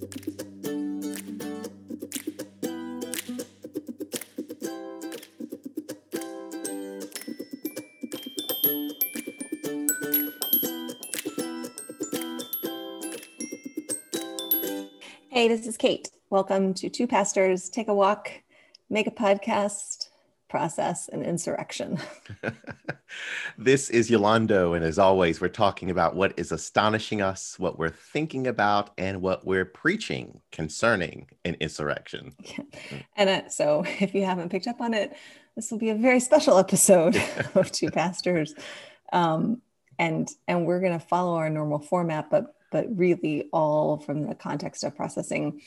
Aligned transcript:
Hey, 0.00 0.06
this 15.48 15.66
is 15.66 15.76
Kate. 15.76 16.10
Welcome 16.30 16.72
to 16.74 16.88
Two 16.88 17.06
Pastors 17.06 17.68
Take 17.68 17.88
a 17.88 17.94
Walk, 17.94 18.30
Make 18.88 19.06
a 19.06 19.10
Podcast, 19.10 20.08
Process, 20.48 21.10
and 21.10 21.22
Insurrection. 21.22 21.98
this 23.60 23.90
is 23.90 24.08
Yolando, 24.08 24.74
and 24.74 24.82
as 24.82 24.98
always, 24.98 25.38
we're 25.38 25.48
talking 25.48 25.90
about 25.90 26.16
what 26.16 26.32
is 26.38 26.50
astonishing 26.50 27.20
us, 27.20 27.58
what 27.58 27.78
we're 27.78 27.90
thinking 27.90 28.46
about, 28.46 28.90
and 28.96 29.20
what 29.20 29.44
we're 29.44 29.66
preaching 29.66 30.40
concerning 30.50 31.28
an 31.44 31.56
insurrection. 31.60 32.34
Yeah. 32.42 32.64
And 33.16 33.28
uh, 33.28 33.48
so, 33.50 33.84
if 34.00 34.14
you 34.14 34.24
haven't 34.24 34.48
picked 34.48 34.66
up 34.66 34.80
on 34.80 34.94
it, 34.94 35.14
this 35.56 35.70
will 35.70 35.78
be 35.78 35.90
a 35.90 35.94
very 35.94 36.20
special 36.20 36.56
episode 36.56 37.22
of 37.54 37.70
Two 37.70 37.90
Pastors, 37.90 38.54
um, 39.12 39.60
and 39.98 40.30
and 40.48 40.64
we're 40.64 40.80
going 40.80 40.98
to 40.98 41.06
follow 41.06 41.34
our 41.34 41.50
normal 41.50 41.80
format, 41.80 42.30
but 42.30 42.54
but 42.72 42.86
really 42.96 43.50
all 43.52 43.98
from 43.98 44.26
the 44.26 44.34
context 44.34 44.84
of 44.84 44.96
processing 44.96 45.60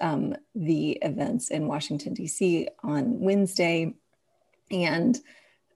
um, 0.00 0.34
the 0.56 0.98
events 1.02 1.50
in 1.50 1.68
Washington, 1.68 2.14
D.C. 2.14 2.68
on 2.82 3.20
Wednesday. 3.20 3.94
And 4.70 5.18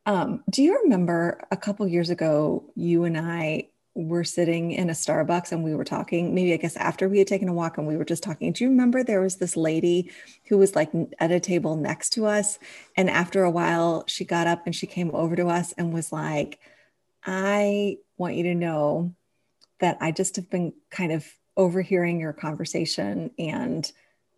um, 0.07 0.45
do 0.49 0.63
you 0.63 0.81
remember 0.85 1.43
a 1.51 1.57
couple 1.57 1.87
years 1.87 2.11
ago, 2.11 2.65
you 2.77 3.05
and 3.05 3.19
I 3.19 3.69
were 3.97 4.25
sitting 4.25 4.71
in 4.73 4.89
a 4.89 4.93
Starbucks 4.93 5.51
and 5.51 5.65
we 5.65 5.75
were 5.75 5.85
talking, 5.85 6.35
maybe 6.35 6.53
I 6.53 6.59
guess 6.59 6.77
after 6.77 7.09
we 7.09 7.19
had 7.19 7.27
taken 7.27 7.49
a 7.49 7.53
walk 7.53 7.77
and 7.77 7.87
we 7.87 7.97
were 7.97 8.05
just 8.05 8.23
talking. 8.23 8.53
Do 8.53 8.63
you 8.63 8.71
remember 8.71 9.03
there 9.03 9.23
was 9.23 9.37
this 9.37 9.57
lady 9.57 10.13
who 10.49 10.59
was 10.59 10.77
like 10.77 10.93
at 11.19 11.33
a 11.33 11.41
table 11.41 11.77
next 11.77 12.11
to 12.11 12.27
us? 12.27 12.59
And 12.97 13.11
after 13.11 13.43
a 13.43 13.51
while, 13.51 14.05
she 14.07 14.25
got 14.25 14.47
up 14.47 14.67
and 14.67 14.75
she 14.75 14.87
came 14.87 15.11
over 15.13 15.35
to 15.35 15.49
us 15.49 15.73
and 15.73 15.93
was 15.93 16.13
like, 16.13 16.61
I 17.25 17.97
want 18.17 18.37
you 18.37 18.45
to 18.45 18.55
know 18.55 19.15
that 19.81 19.99
I 20.01 20.13
just 20.13 20.37
have 20.37 20.51
been 20.51 20.75
kind 20.91 21.11
of 21.11 21.27
overhearing 21.57 22.21
your 22.21 22.35
conversation 22.35 23.31
and 23.39 23.91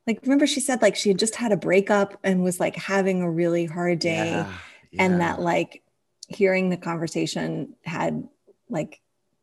like 0.06 0.20
remember 0.22 0.46
she 0.46 0.60
said 0.60 0.80
like 0.80 0.94
she 0.94 1.08
had 1.08 1.18
just 1.18 1.34
had 1.34 1.50
a 1.50 1.56
breakup 1.56 2.16
and 2.22 2.44
was 2.44 2.60
like 2.60 2.76
having 2.76 3.22
a 3.22 3.30
really 3.30 3.66
hard 3.66 3.98
day 3.98 4.30
yeah, 4.30 4.54
yeah. 4.90 5.04
and 5.04 5.20
that 5.20 5.40
like 5.40 5.82
hearing 6.28 6.68
the 6.68 6.76
conversation 6.76 7.74
had 7.84 8.28
like 8.68 9.00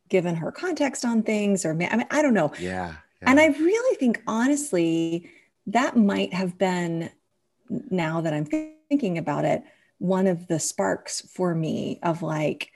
given 0.10 0.36
her 0.36 0.52
context 0.52 1.04
on 1.04 1.24
things 1.24 1.66
or 1.66 1.72
I 1.72 1.74
mean 1.74 2.06
I 2.12 2.22
don't 2.22 2.34
know. 2.34 2.52
Yeah. 2.60 2.94
yeah. 3.22 3.30
And 3.30 3.40
I 3.40 3.48
really 3.48 3.96
think 3.98 4.22
honestly 4.28 5.30
that 5.68 5.98
might 5.98 6.34
have 6.34 6.58
been 6.58 7.10
now 7.70 8.22
that 8.22 8.34
I'm 8.34 8.46
thinking 8.46 9.18
about 9.18 9.46
it 9.46 9.64
one 9.98 10.28
of 10.28 10.48
the 10.48 10.60
sparks 10.60 11.22
for 11.22 11.56
me 11.56 12.00
of 12.04 12.22
like 12.22 12.72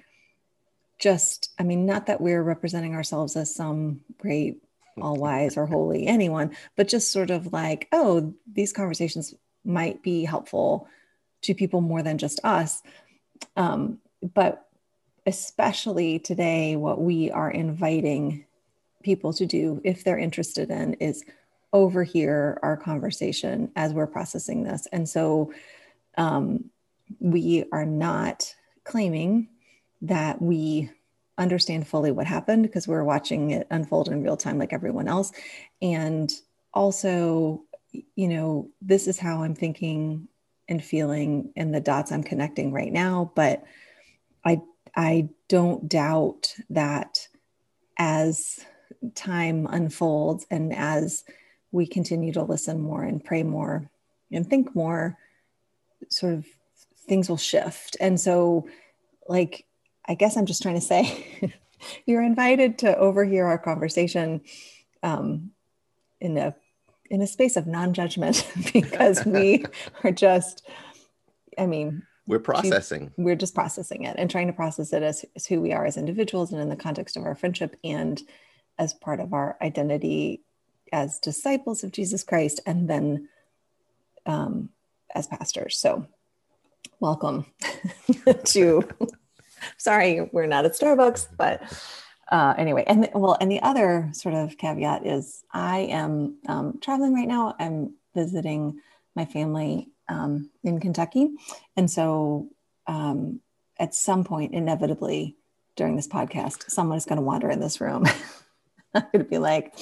just, 1.00 1.52
I 1.58 1.64
mean, 1.64 1.86
not 1.86 2.08
that 2.08 2.22
we're 2.22 2.44
representing 2.44 2.95
ourselves 2.95 3.36
as 3.36 3.53
some 3.53 4.02
great, 4.17 4.62
all 5.02 5.16
wise 5.16 5.56
or 5.56 5.66
holy 5.66 6.08
anyone, 6.08 6.56
but 6.75 6.90
just 6.90 7.12
sort 7.12 7.30
of 7.30 7.53
like, 7.53 7.88
oh, 7.94 8.34
these 8.52 8.73
conversations 8.73 9.34
might 9.64 10.03
be 10.03 10.25
helpful 10.25 10.88
to 11.41 11.53
people 11.53 11.81
more 11.81 12.03
than 12.03 12.17
just 12.17 12.39
us. 12.43 12.81
Um, 13.55 13.99
but 14.21 14.67
especially 15.25 16.19
today, 16.19 16.75
what 16.75 17.01
we 17.01 17.31
are 17.31 17.51
inviting 17.51 18.45
people 19.03 19.33
to 19.33 19.45
do, 19.45 19.81
if 19.83 20.03
they're 20.03 20.17
interested 20.17 20.69
in, 20.69 20.95
is 20.95 21.23
overhear 21.71 22.59
our 22.63 22.75
conversation 22.75 23.71
as 23.75 23.93
we're 23.93 24.07
processing 24.07 24.63
this. 24.63 24.87
And 24.91 25.07
so 25.07 25.53
um, 26.17 26.65
we 27.19 27.65
are 27.71 27.85
not 27.85 28.53
claiming 28.83 29.49
that 30.01 30.41
we 30.41 30.89
understand 31.38 31.88
fully 31.88 32.11
what 32.11 32.28
happened 32.28 32.63
because 32.63 32.88
we're 32.88 33.03
watching 33.03 33.51
it 33.51 33.67
unfold 33.69 34.09
in 34.09 34.23
real 34.23 34.38
time 34.38 34.57
like 34.57 34.73
everyone 34.73 35.07
else. 35.07 35.31
And 35.81 36.31
also, 36.73 37.63
you 37.91 38.28
know, 38.28 38.69
this 38.81 39.07
is 39.07 39.19
how 39.19 39.44
I'm 39.44 39.55
thinking 39.55 40.28
and 40.69 40.84
feeling 40.84 41.52
and 41.57 41.74
the 41.74 41.81
dots 41.81 42.12
I'm 42.12 42.24
connecting 42.24 42.72
right 42.72 42.94
now. 42.94 43.34
But 43.35 43.63
I 44.46 44.62
I 44.96 45.30
don't 45.50 45.90
doubt 45.90 46.56
that 46.69 47.28
as 47.97 48.63
time 49.16 49.68
unfolds 49.69 50.46
and 50.50 50.74
as 50.74 51.25
we 51.72 51.85
continue 51.85 52.31
to 52.34 52.44
listen 52.44 52.79
more 52.79 53.03
and 53.03 53.24
pray 53.24 53.44
more 53.44 53.90
and 54.31 54.47
think 54.47 54.75
more, 54.75 55.18
sort 56.09 56.34
of 56.34 56.46
things 57.08 57.29
will 57.29 57.38
shift. 57.38 57.97
And 58.00 58.19
so, 58.19 58.68
like, 59.28 59.66
I 60.08 60.16
guess 60.16 60.38
I'm 60.38 60.46
just 60.46 60.62
trying 60.62 60.75
to 60.75 60.81
say 60.81 61.53
you're 62.06 62.24
invited 62.24 62.79
to 62.79 62.97
overhear 62.97 63.47
our 63.47 63.58
conversation 63.58 64.41
um, 65.03 65.52
in 66.19 66.38
a 66.38 66.56
in 67.09 67.22
a 67.22 67.28
space 67.28 67.56
of 67.56 67.68
non-judgment 67.68 68.47
because 68.74 69.25
we 69.25 69.66
are 70.03 70.12
just, 70.12 70.68
I 71.58 71.66
mean, 71.66 72.03
we're 72.28 72.40
processing. 72.40 73.12
We're 73.18 73.36
just 73.36 73.56
processing 73.56 74.03
it 74.03 74.16
and 74.20 74.30
trying 74.30 74.47
to 74.47 74.53
process 74.53 74.94
it 74.94 75.02
as, 75.02 75.25
as 75.36 75.47
who 75.47 75.62
we 75.62 75.74
are 75.74 75.86
as 75.86 75.97
individuals 75.97 76.52
and 76.52 76.62
in 76.62 76.70
the 76.70 76.75
context 76.75 77.18
of 77.18 77.24
our 77.24 77.34
friendship 77.34 77.75
and 77.84 78.22
as 78.78 78.94
part 78.94 79.20
of 79.20 79.34
our 79.34 79.58
identity 79.62 80.44
as 80.94 81.20
disciples 81.20 81.84
of 81.84 81.92
Jesus 81.92 82.24
Christ 82.24 82.59
and 82.68 82.88
then 82.88 83.30
um, 84.28 84.70
as 85.16 85.26
pastors. 85.26 85.80
So, 85.80 86.06
welcome 87.00 87.47
to 88.46 88.84
Sorry, 89.78 90.30
we're 90.31 90.46
not 90.46 90.66
at 90.66 90.74
Starbucks, 90.74 91.28
but 91.38 91.62
uh, 92.31 92.53
anyway, 92.57 92.84
and 92.88 93.09
well, 93.13 93.38
and 93.40 93.51
the 93.51 93.62
other 93.62 94.09
sort 94.13 94.35
of 94.35 94.57
caveat 94.57 95.06
is 95.06 95.44
I 95.51 95.79
am 95.79 96.38
um, 96.47 96.79
traveling 96.81 97.13
right 97.13 97.28
now. 97.28 97.56
I'm 97.59 97.95
visiting 98.16 98.79
my 99.16 99.25
family 99.25 99.90
um, 100.07 100.50
in 100.63 100.79
Kentucky, 100.79 101.29
and 101.75 101.90
so 101.90 102.50
um, 102.88 103.41
at 103.79 103.95
some 103.95 104.23
point, 104.23 104.53
inevitably 104.53 105.35
during 105.75 105.95
this 105.95 106.07
podcast, 106.07 106.69
someone 106.69 106.97
is 106.97 107.06
going 107.06 107.17
to 107.17 107.23
wander 107.23 107.50
in 107.50 107.59
this 107.59 107.79
room. 107.79 108.06
I'm 108.94 109.03
going 109.13 109.23
to 109.23 109.29
be 109.29 109.38
like, 109.38 109.73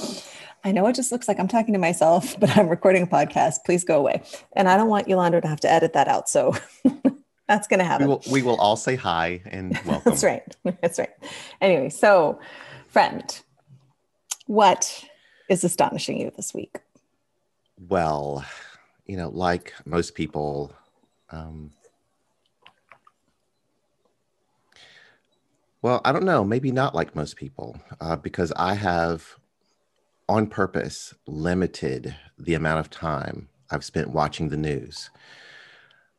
I 0.64 0.72
know 0.72 0.86
it 0.88 0.96
just 0.96 1.12
looks 1.12 1.28
like 1.28 1.40
I'm 1.40 1.48
talking 1.48 1.74
to 1.74 1.80
myself, 1.80 2.40
but 2.40 2.56
I'm 2.58 2.68
recording 2.68 3.04
a 3.04 3.08
podcast. 3.08 3.60
Please 3.66 3.84
go 3.84 3.98
away. 3.98 4.22
And 4.56 4.68
I 4.68 4.78
don't 4.78 4.90
want 4.90 5.08
Yolanda 5.08 5.42
to 5.42 5.48
have 5.48 5.62
to 5.62 5.72
edit 5.72 5.94
that 5.94 6.08
out. 6.08 6.30
So 6.30 6.56
That's 7.48 7.68
going 7.68 7.80
to 7.80 7.86
happen. 7.86 8.08
We 8.08 8.14
will, 8.14 8.24
we 8.32 8.42
will 8.42 8.58
all 8.58 8.76
say 8.76 8.96
hi 8.96 9.42
and 9.46 9.80
welcome. 9.86 10.12
That's 10.12 10.24
right. 10.24 10.56
That's 10.82 11.00
right. 11.00 11.10
Anyway, 11.62 11.90
so 11.90 12.40
friend, 12.90 13.42
what 14.48 15.06
is 15.50 15.64
astonishing 15.64 16.20
you 16.20 16.32
this 16.36 16.54
week? 16.54 16.80
Well, 17.80 18.46
you 19.06 19.16
know, 19.16 19.30
like 19.30 19.74
most 19.86 20.16
people, 20.16 20.74
um, 21.30 21.72
well, 25.82 26.02
I 26.04 26.12
don't 26.12 26.26
know, 26.26 26.44
maybe 26.44 26.72
not 26.72 26.96
like 26.96 27.16
most 27.16 27.38
people, 27.38 27.80
uh, 28.02 28.18
because 28.18 28.52
I 28.58 28.74
have 28.74 29.38
on 30.28 30.48
purpose 30.48 31.14
limited 31.26 32.16
the 32.38 32.56
amount 32.56 32.82
of 32.82 32.90
time 32.90 33.48
I've 33.72 33.86
spent 33.86 34.10
watching 34.10 34.50
the 34.50 34.58
news. 34.58 35.10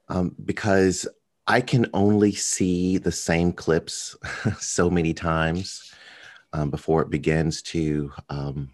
Um, 0.09 0.35
because 0.43 1.07
I 1.49 1.63
can 1.63 1.87
only 1.95 2.33
see 2.33 2.99
the 2.99 3.11
same 3.11 3.53
clips 3.53 4.15
so 4.61 4.91
many 4.91 5.15
times 5.15 5.91
um, 6.53 6.71
before 6.71 7.01
it 7.01 7.09
begins 7.09 7.63
to 7.63 8.13
um, 8.29 8.71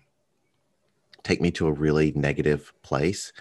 take 1.23 1.41
me 1.41 1.53
to 1.53 1.69
a 1.69 1.73
really 1.73 2.13
negative 2.17 2.73
place. 2.83 3.33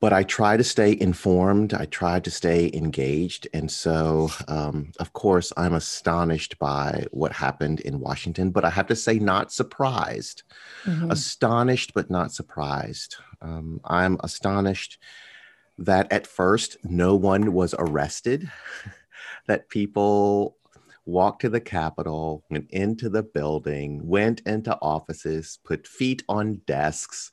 But 0.00 0.12
I 0.12 0.24
try 0.24 0.56
to 0.56 0.64
stay 0.64 0.98
informed. 1.00 1.72
I 1.72 1.86
try 1.86 2.18
to 2.20 2.30
stay 2.30 2.70
engaged. 2.74 3.46
And 3.54 3.70
so, 3.70 4.28
um, 4.48 4.92
of 4.98 5.12
course, 5.12 5.52
I'm 5.56 5.72
astonished 5.72 6.58
by 6.58 7.06
what 7.12 7.32
happened 7.32 7.80
in 7.80 8.00
Washington, 8.00 8.50
but 8.50 8.64
I 8.64 8.70
have 8.70 8.88
to 8.88 8.96
say, 8.96 9.18
not 9.20 9.52
surprised. 9.52 10.42
Mm-hmm. 10.84 11.12
Astonished, 11.12 11.94
but 11.94 12.10
not 12.10 12.32
surprised. 12.32 13.16
Um, 13.40 13.80
I'm 13.84 14.18
astonished 14.22 14.98
that 15.78 16.10
at 16.12 16.26
first 16.26 16.76
no 16.84 17.14
one 17.14 17.52
was 17.52 17.74
arrested, 17.78 18.50
that 19.46 19.68
people 19.68 20.56
walked 21.04 21.42
to 21.42 21.48
the 21.48 21.60
Capitol, 21.60 22.44
went 22.50 22.68
into 22.70 23.08
the 23.08 23.22
building, 23.22 24.06
went 24.06 24.40
into 24.40 24.76
offices, 24.80 25.58
put 25.64 25.86
feet 25.86 26.22
on 26.28 26.60
desks, 26.66 27.30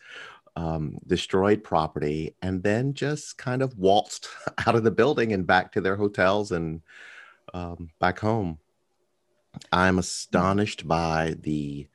um, 0.55 0.97
destroyed 1.07 1.63
property, 1.63 2.35
and 2.41 2.61
then 2.61 2.93
just 2.93 3.37
kind 3.37 3.61
of 3.61 3.77
waltzed 3.77 4.27
out 4.67 4.75
of 4.75 4.83
the 4.83 4.91
building 4.91 5.33
and 5.33 5.47
back 5.47 5.71
to 5.71 5.81
their 5.81 5.95
hotels 5.95 6.51
and 6.51 6.81
um, 7.53 7.89
back 7.99 8.19
home. 8.19 8.59
I'm 9.71 9.99
astonished 9.99 10.87
by 10.87 11.35
the 11.41 11.87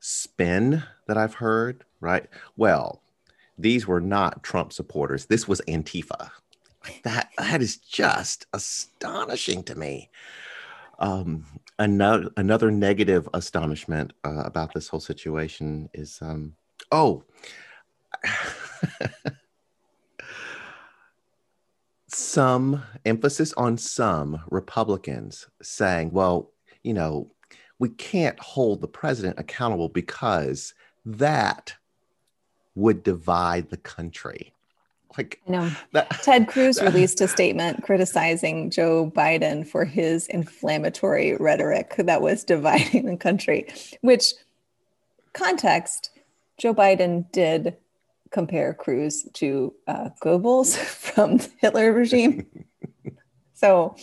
spin 0.00 0.82
that 1.06 1.18
I've 1.18 1.34
heard 1.34 1.84
right? 2.00 2.26
Well, 2.56 3.02
these 3.60 3.86
were 3.86 4.00
not 4.00 4.42
Trump 4.42 4.72
supporters. 4.72 5.26
This 5.26 5.46
was 5.46 5.60
Antifa. 5.68 6.30
That 7.04 7.30
that 7.38 7.60
is 7.60 7.76
just 7.76 8.46
astonishing 8.52 9.62
to 9.64 9.74
me. 9.74 10.10
Um, 10.98 11.44
another 11.78 12.30
another 12.36 12.70
negative 12.70 13.28
astonishment 13.34 14.12
uh, 14.24 14.42
about 14.44 14.72
this 14.74 14.88
whole 14.88 15.00
situation 15.00 15.88
is 15.94 16.18
um, 16.22 16.54
oh. 16.90 17.24
some 22.08 22.82
emphasis 23.04 23.52
on 23.54 23.78
some 23.78 24.42
Republicans 24.50 25.46
saying, 25.62 26.10
well, 26.10 26.50
you 26.82 26.92
know, 26.92 27.30
we 27.78 27.88
can't 27.88 28.38
hold 28.40 28.80
the 28.80 28.88
president 28.88 29.38
accountable 29.38 29.88
because 29.88 30.74
that 31.04 31.74
would 32.80 33.02
divide 33.02 33.70
the 33.70 33.76
country. 33.76 34.52
Like, 35.16 35.40
no, 35.46 35.70
Ted 36.22 36.48
Cruz 36.48 36.80
released 36.82 37.20
a 37.20 37.28
statement 37.28 37.82
criticizing 37.82 38.70
Joe 38.70 39.10
Biden 39.14 39.66
for 39.66 39.84
his 39.84 40.26
inflammatory 40.28 41.36
rhetoric 41.36 41.94
that 41.98 42.22
was 42.22 42.44
dividing 42.44 43.06
the 43.06 43.16
country, 43.16 43.68
which 44.00 44.32
context, 45.32 46.10
Joe 46.58 46.74
Biden 46.74 47.30
did 47.32 47.76
compare 48.30 48.74
Cruz 48.74 49.28
to 49.34 49.74
uh, 49.88 50.10
Goebbels 50.22 50.76
from 50.76 51.38
the 51.38 51.50
Hitler 51.58 51.92
regime. 51.92 52.46
so, 53.54 53.96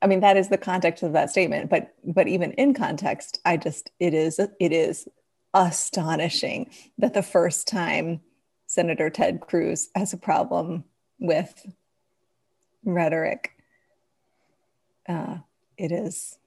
I 0.00 0.06
mean, 0.06 0.20
that 0.20 0.36
is 0.36 0.48
the 0.48 0.58
context 0.58 1.02
of 1.02 1.12
that 1.12 1.30
statement. 1.30 1.70
But 1.70 1.92
but 2.04 2.28
even 2.28 2.52
in 2.52 2.72
context, 2.72 3.40
I 3.44 3.56
just 3.56 3.90
it 3.98 4.14
is 4.14 4.38
it 4.38 4.72
is 4.72 5.08
astonishing 5.54 6.70
that 6.98 7.14
the 7.14 7.22
first 7.22 7.66
time 7.66 8.20
Senator 8.66 9.10
Ted 9.10 9.40
Cruz 9.40 9.88
has 9.94 10.12
a 10.12 10.18
problem 10.18 10.84
with 11.18 11.66
rhetoric, 12.84 13.52
uh, 15.08 15.38
it 15.76 15.90
is 15.90 16.38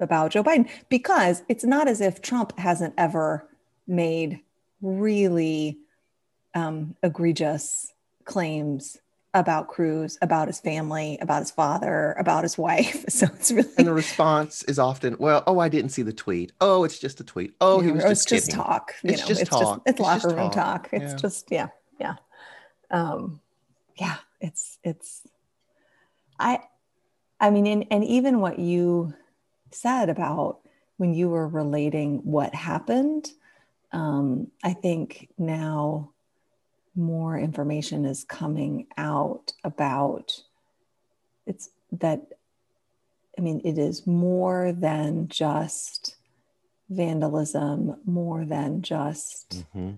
about 0.00 0.32
Joe 0.32 0.42
Biden 0.42 0.68
because 0.88 1.42
it's 1.48 1.64
not 1.64 1.88
as 1.88 2.00
if 2.00 2.22
Trump 2.22 2.58
hasn't 2.58 2.94
ever 2.96 3.48
made 3.86 4.40
really 4.80 5.78
um, 6.54 6.96
egregious 7.02 7.92
claims 8.24 8.98
about 9.36 9.68
Cruz, 9.68 10.18
about 10.22 10.48
his 10.48 10.60
family, 10.60 11.18
about 11.20 11.40
his 11.40 11.50
father, 11.50 12.16
about 12.18 12.42
his 12.42 12.58
wife. 12.58 13.04
So 13.16 13.26
it's 13.34 13.50
really 13.52 13.68
and 13.78 13.86
the 13.86 13.94
response 13.94 14.62
is 14.64 14.78
often, 14.78 15.16
"Well, 15.18 15.42
oh, 15.46 15.58
I 15.58 15.68
didn't 15.68 15.90
see 15.90 16.02
the 16.02 16.12
tweet. 16.12 16.52
Oh, 16.60 16.84
it's 16.84 16.98
just 16.98 17.20
a 17.20 17.24
tweet. 17.24 17.54
Oh, 17.60 17.80
he 17.80 17.90
was 17.90 18.02
just 18.02 18.12
it's 18.12 18.24
kidding. 18.24 18.40
just 18.40 18.50
talk. 18.56 18.94
You 19.02 19.10
it's 19.10 19.22
know, 19.22 19.28
just 19.28 19.40
it's 19.42 19.50
talk. 19.50 19.60
just 19.60 19.80
it's, 19.86 19.90
it's 19.90 20.00
locker 20.00 20.28
room 20.28 20.50
talk. 20.50 20.84
talk. 20.84 20.88
It's 20.92 21.12
yeah. 21.12 21.16
just 21.16 21.50
yeah, 21.50 21.68
yeah, 22.00 22.14
um, 22.90 23.40
yeah. 23.96 24.16
It's 24.40 24.78
it's 24.82 25.22
I, 26.38 26.60
I 27.40 27.50
mean, 27.50 27.66
and, 27.66 27.86
and 27.90 28.04
even 28.04 28.40
what 28.40 28.58
you 28.58 29.14
said 29.70 30.08
about 30.08 30.60
when 30.96 31.14
you 31.14 31.28
were 31.28 31.46
relating 31.46 32.18
what 32.18 32.54
happened, 32.54 33.30
um, 33.92 34.48
I 34.62 34.72
think 34.72 35.28
now 35.38 36.12
more 36.96 37.38
information 37.38 38.04
is 38.04 38.24
coming 38.24 38.86
out 38.96 39.52
about 39.64 40.42
it's 41.46 41.70
that 41.92 42.22
i 43.38 43.40
mean 43.40 43.60
it 43.64 43.78
is 43.78 44.06
more 44.06 44.72
than 44.72 45.28
just 45.28 46.16
vandalism 46.88 47.96
more 48.04 48.44
than 48.44 48.82
just 48.82 49.64
mm-hmm. 49.74 49.92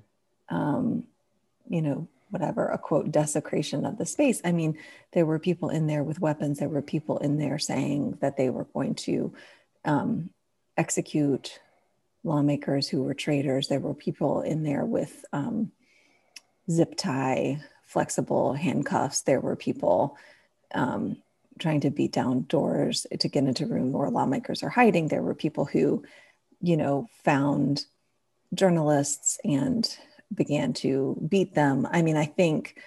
um, 0.55 1.05
you 1.69 1.83
know 1.83 2.09
whatever 2.31 2.69
a 2.69 2.79
quote 2.79 3.11
desecration 3.11 3.85
of 3.85 3.99
the 3.99 4.07
space. 4.07 4.41
I 4.45 4.53
mean 4.53 4.79
there 5.13 5.27
were 5.27 5.39
people 5.39 5.71
in 5.71 5.87
there 5.87 6.03
with 6.03 6.21
weapons. 6.21 6.59
There 6.59 6.69
were 6.69 6.83
people 6.83 7.19
in 7.19 7.39
there 7.39 7.59
saying 7.59 8.19
that 8.21 8.37
they 8.37 8.51
were 8.51 8.65
going 8.65 8.95
to 8.97 9.33
um, 9.85 10.31
execute 10.77 11.61
lawmakers 12.25 12.89
who 12.89 13.03
were 13.03 13.15
traitors. 13.15 13.69
There 13.69 13.81
were 13.81 13.95
people 13.95 14.43
in 14.43 14.63
there 14.63 14.85
with 14.85 15.25
um, 15.33 15.73
zip 16.71 16.97
tie, 16.97 17.61
flexible 17.85 18.53
handcuffs. 18.53 19.23
There 19.23 19.41
were 19.41 19.57
people 19.57 20.17
um, 20.75 21.17
trying 21.59 21.81
to 21.81 21.91
beat 21.91 22.13
down 22.13 22.43
doors 22.43 23.07
to 23.19 23.29
get 23.29 23.45
into 23.45 23.67
room 23.67 23.93
where 23.93 24.11
lawmakers 24.11 24.63
are 24.63 24.69
hiding. 24.69 25.09
There 25.09 25.23
were 25.23 25.35
people 25.35 25.65
who, 25.65 26.05
you 26.61 26.77
know, 26.77 27.09
found 27.25 27.85
journalists 28.55 29.39
and 29.45 29.89
began 30.33 30.73
to 30.75 31.17
beat 31.29 31.55
them. 31.55 31.87
I 31.91 32.03
mean, 32.03 32.17
I 32.17 32.27
think 32.27 32.79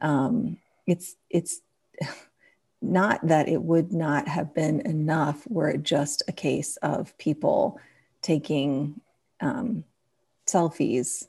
um, 0.00 0.58
it's 0.86 1.16
it's 1.30 1.60
not 2.82 3.26
that 3.26 3.48
it 3.48 3.62
would 3.62 3.92
not 3.92 4.28
have 4.28 4.54
been 4.54 4.80
enough 4.82 5.46
were 5.48 5.70
it 5.70 5.82
just 5.82 6.22
a 6.28 6.32
case 6.32 6.76
of 6.78 7.16
people 7.18 7.80
taking 8.20 9.00
um, 9.40 9.84
selfies 10.46 11.26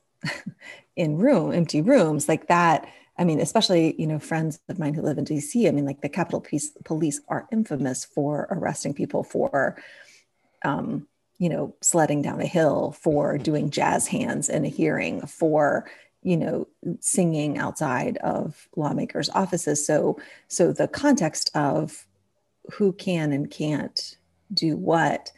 in 0.95 1.18
room 1.18 1.51
empty 1.51 1.81
rooms 1.81 2.27
like 2.27 2.48
that 2.48 2.88
i 3.18 3.24
mean 3.24 3.39
especially 3.39 4.00
you 4.00 4.07
know 4.07 4.19
friends 4.19 4.60
of 4.69 4.80
mine 4.80 4.94
who 4.94 5.01
live 5.01 5.18
in 5.18 5.25
dc 5.25 5.68
i 5.68 5.72
mean 5.72 5.86
like 5.86 6.01
the 6.01 6.10
capitol 6.10 6.42
police, 6.42 6.72
police 6.83 7.22
are 7.27 7.48
infamous 7.51 8.06
for 8.06 8.48
arresting 8.51 8.94
people 8.94 9.24
for 9.24 9.77
um, 10.63 11.07
you 11.38 11.50
know 11.50 11.75
sledding 11.81 12.22
down 12.22 12.42
a 12.42 12.45
hill 12.45 12.95
for 13.00 13.38
doing 13.38 13.69
jazz 13.69 14.07
hands 14.07 14.50
in 14.50 14.66
a 14.66 14.69
hearing 14.69 15.25
for 15.27 15.86
you 16.25 16.36
know 16.36 16.68
singing 17.00 17.57
outside 17.57 18.18
of 18.18 18.68
lawmakers 18.75 19.30
offices. 19.30 19.86
So 19.86 20.18
so 20.48 20.74
the 20.74 20.88
context 20.88 21.51
of 21.54 22.07
who 22.74 22.92
can 22.94 23.31
and 23.31 23.50
can't 23.50 24.18
do 24.51 24.75
what 24.75 25.31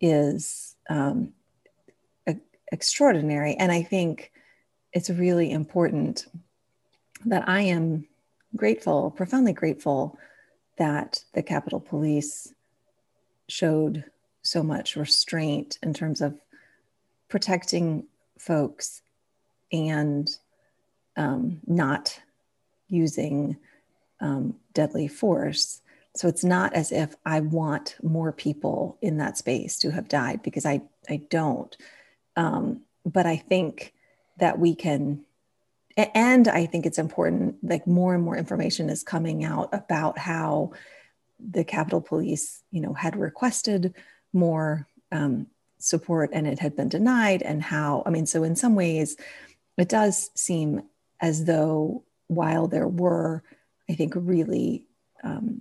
is 0.00 0.76
um, 0.88 1.32
extraordinary 2.72 3.54
and 3.54 3.72
i 3.72 3.82
think 3.82 4.32
it's 4.92 5.10
really 5.10 5.50
important 5.50 6.26
that 7.26 7.48
I 7.48 7.62
am 7.62 8.06
grateful, 8.56 9.10
profoundly 9.10 9.52
grateful 9.52 10.18
that 10.78 11.22
the 11.34 11.42
Capitol 11.42 11.80
Police 11.80 12.52
showed 13.48 14.04
so 14.42 14.62
much 14.62 14.96
restraint 14.96 15.78
in 15.82 15.92
terms 15.92 16.20
of 16.20 16.40
protecting 17.28 18.04
folks 18.38 19.02
and 19.70 20.28
um, 21.16 21.60
not 21.66 22.18
using 22.88 23.56
um, 24.20 24.54
deadly 24.72 25.06
force. 25.06 25.82
So 26.16 26.26
it's 26.26 26.42
not 26.42 26.72
as 26.72 26.90
if 26.90 27.14
I 27.24 27.40
want 27.40 27.96
more 28.02 28.32
people 28.32 28.98
in 29.02 29.18
that 29.18 29.36
space 29.36 29.78
to 29.80 29.90
have 29.90 30.08
died 30.08 30.42
because 30.42 30.66
I, 30.66 30.80
I 31.08 31.18
don't. 31.28 31.76
Um, 32.36 32.82
but 33.04 33.26
I 33.26 33.36
think 33.36 33.92
that 34.38 34.58
we 34.58 34.74
can 34.74 35.24
and 35.96 36.48
i 36.48 36.66
think 36.66 36.86
it's 36.86 36.98
important 36.98 37.56
like 37.62 37.86
more 37.86 38.14
and 38.14 38.24
more 38.24 38.36
information 38.36 38.88
is 38.88 39.02
coming 39.02 39.44
out 39.44 39.68
about 39.72 40.18
how 40.18 40.72
the 41.38 41.64
capitol 41.64 42.00
police 42.00 42.62
you 42.70 42.80
know 42.80 42.92
had 42.92 43.16
requested 43.16 43.94
more 44.32 44.86
um, 45.12 45.46
support 45.78 46.30
and 46.32 46.46
it 46.46 46.58
had 46.58 46.76
been 46.76 46.88
denied 46.88 47.42
and 47.42 47.62
how 47.62 48.02
i 48.06 48.10
mean 48.10 48.26
so 48.26 48.42
in 48.42 48.56
some 48.56 48.74
ways 48.74 49.16
it 49.76 49.88
does 49.88 50.30
seem 50.34 50.82
as 51.20 51.44
though 51.44 52.04
while 52.28 52.66
there 52.68 52.88
were 52.88 53.42
i 53.88 53.94
think 53.94 54.12
really 54.16 54.86
um, 55.22 55.60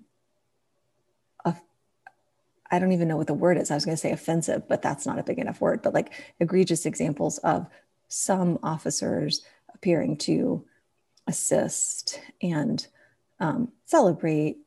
I 2.71 2.79
don't 2.79 2.91
even 2.91 3.07
know 3.07 3.17
what 3.17 3.27
the 3.27 3.33
word 3.33 3.57
is. 3.57 3.71
I 3.71 3.75
was 3.75 3.85
going 3.85 3.97
to 3.97 4.01
say 4.01 4.11
offensive, 4.11 4.67
but 4.67 4.81
that's 4.81 5.05
not 5.05 5.19
a 5.19 5.23
big 5.23 5.39
enough 5.39 5.61
word. 5.61 5.81
But 5.81 5.93
like 5.93 6.13
egregious 6.39 6.85
examples 6.85 7.37
of 7.39 7.67
some 8.07 8.59
officers 8.63 9.43
appearing 9.73 10.17
to 10.17 10.65
assist 11.27 12.19
and 12.41 12.85
um, 13.39 13.71
celebrate 13.85 14.57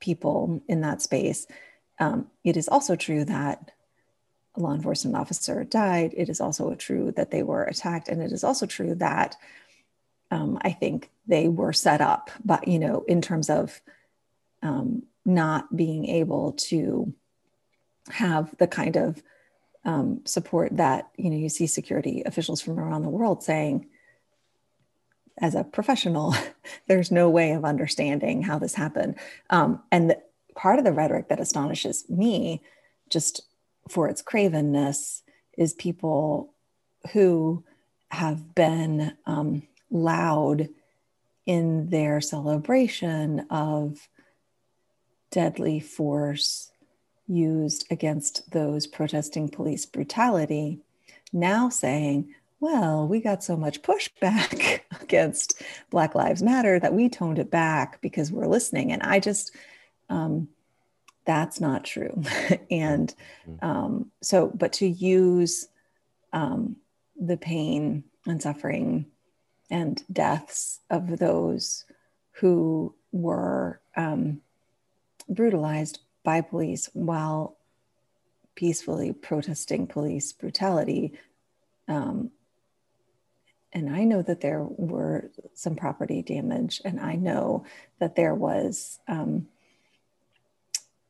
people 0.00 0.62
in 0.68 0.80
that 0.82 1.00
space. 1.00 1.46
Um, 1.98 2.26
it 2.42 2.56
is 2.56 2.68
also 2.68 2.96
true 2.96 3.24
that 3.24 3.70
a 4.56 4.60
law 4.60 4.74
enforcement 4.74 5.16
officer 5.16 5.64
died. 5.64 6.14
It 6.16 6.28
is 6.28 6.40
also 6.40 6.74
true 6.74 7.12
that 7.16 7.30
they 7.30 7.42
were 7.42 7.64
attacked. 7.64 8.08
And 8.08 8.22
it 8.22 8.32
is 8.32 8.44
also 8.44 8.66
true 8.66 8.94
that 8.96 9.36
um, 10.30 10.58
I 10.62 10.72
think 10.72 11.10
they 11.26 11.48
were 11.48 11.72
set 11.72 12.00
up, 12.00 12.30
but, 12.44 12.66
you 12.66 12.78
know, 12.78 13.04
in 13.06 13.22
terms 13.22 13.48
of 13.50 13.80
um, 14.62 15.04
not 15.24 15.74
being 15.76 16.06
able 16.06 16.52
to 16.52 17.12
have 18.08 18.54
the 18.58 18.66
kind 18.66 18.96
of 18.96 19.22
um, 19.84 20.20
support 20.24 20.76
that 20.76 21.10
you 21.16 21.30
know 21.30 21.36
you 21.36 21.48
see 21.48 21.66
security 21.66 22.22
officials 22.24 22.60
from 22.60 22.78
around 22.78 23.02
the 23.02 23.10
world 23.10 23.42
saying 23.42 23.86
as 25.38 25.54
a 25.54 25.64
professional 25.64 26.34
there's 26.86 27.10
no 27.10 27.28
way 27.28 27.52
of 27.52 27.64
understanding 27.64 28.42
how 28.42 28.58
this 28.58 28.74
happened. 28.74 29.16
Um, 29.50 29.82
and 29.90 30.10
the, 30.10 30.22
part 30.54 30.78
of 30.78 30.84
the 30.84 30.92
rhetoric 30.92 31.28
that 31.28 31.40
astonishes 31.40 32.08
me 32.08 32.62
just 33.10 33.42
for 33.88 34.08
its 34.08 34.22
cravenness 34.22 35.22
is 35.58 35.74
people 35.74 36.54
who 37.12 37.64
have 38.10 38.54
been 38.54 39.16
um, 39.26 39.62
loud 39.90 40.68
in 41.46 41.90
their 41.90 42.20
celebration 42.20 43.46
of 43.50 44.08
deadly 45.34 45.80
force 45.80 46.70
used 47.26 47.86
against 47.90 48.48
those 48.52 48.86
protesting 48.86 49.48
police 49.48 49.84
brutality, 49.84 50.78
now 51.32 51.68
saying, 51.68 52.32
well, 52.60 53.08
we 53.08 53.20
got 53.20 53.42
so 53.42 53.56
much 53.56 53.82
pushback 53.82 54.80
against 55.02 55.60
Black 55.90 56.14
Lives 56.14 56.40
Matter 56.40 56.78
that 56.78 56.94
we 56.94 57.08
toned 57.08 57.40
it 57.40 57.50
back 57.50 58.00
because 58.00 58.30
we're 58.30 58.46
listening. 58.46 58.92
And 58.92 59.02
I 59.02 59.18
just, 59.18 59.50
um, 60.08 60.46
that's 61.24 61.60
not 61.60 61.84
true. 61.84 62.22
and 62.70 63.12
mm. 63.48 63.60
um, 63.60 64.12
so, 64.22 64.52
but 64.54 64.74
to 64.74 64.86
use 64.86 65.66
um, 66.32 66.76
the 67.20 67.36
pain 67.36 68.04
and 68.24 68.40
suffering 68.40 69.06
and 69.68 70.00
deaths 70.12 70.78
of 70.90 71.18
those 71.18 71.86
who 72.34 72.94
were 73.10 73.80
um, 73.96 74.40
brutalized 75.28 76.00
by 76.22 76.40
police 76.40 76.88
while 76.92 77.56
peacefully 78.54 79.12
protesting 79.12 79.86
police 79.86 80.32
brutality. 80.32 81.12
Um, 81.88 82.30
and 83.72 83.90
I 83.90 84.04
know 84.04 84.22
that 84.22 84.40
there 84.40 84.62
were 84.62 85.30
some 85.54 85.74
property 85.74 86.22
damage, 86.22 86.80
and 86.84 87.00
I 87.00 87.16
know 87.16 87.64
that 87.98 88.14
there 88.14 88.34
was, 88.34 89.00
um, 89.08 89.48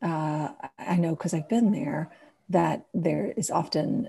uh, 0.01 0.49
I 0.79 0.97
know 0.97 1.15
because 1.15 1.35
I've 1.35 1.49
been 1.49 1.73
there, 1.73 2.11
that 2.49 2.87
there 2.95 3.33
is 3.37 3.51
often 3.51 4.09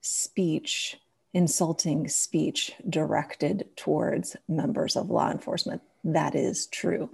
speech, 0.00 0.98
insulting 1.34 2.08
speech 2.08 2.72
directed 2.88 3.68
towards 3.76 4.34
members 4.48 4.96
of 4.96 5.10
law 5.10 5.30
enforcement. 5.30 5.82
That 6.02 6.34
is 6.34 6.66
true. 6.66 7.10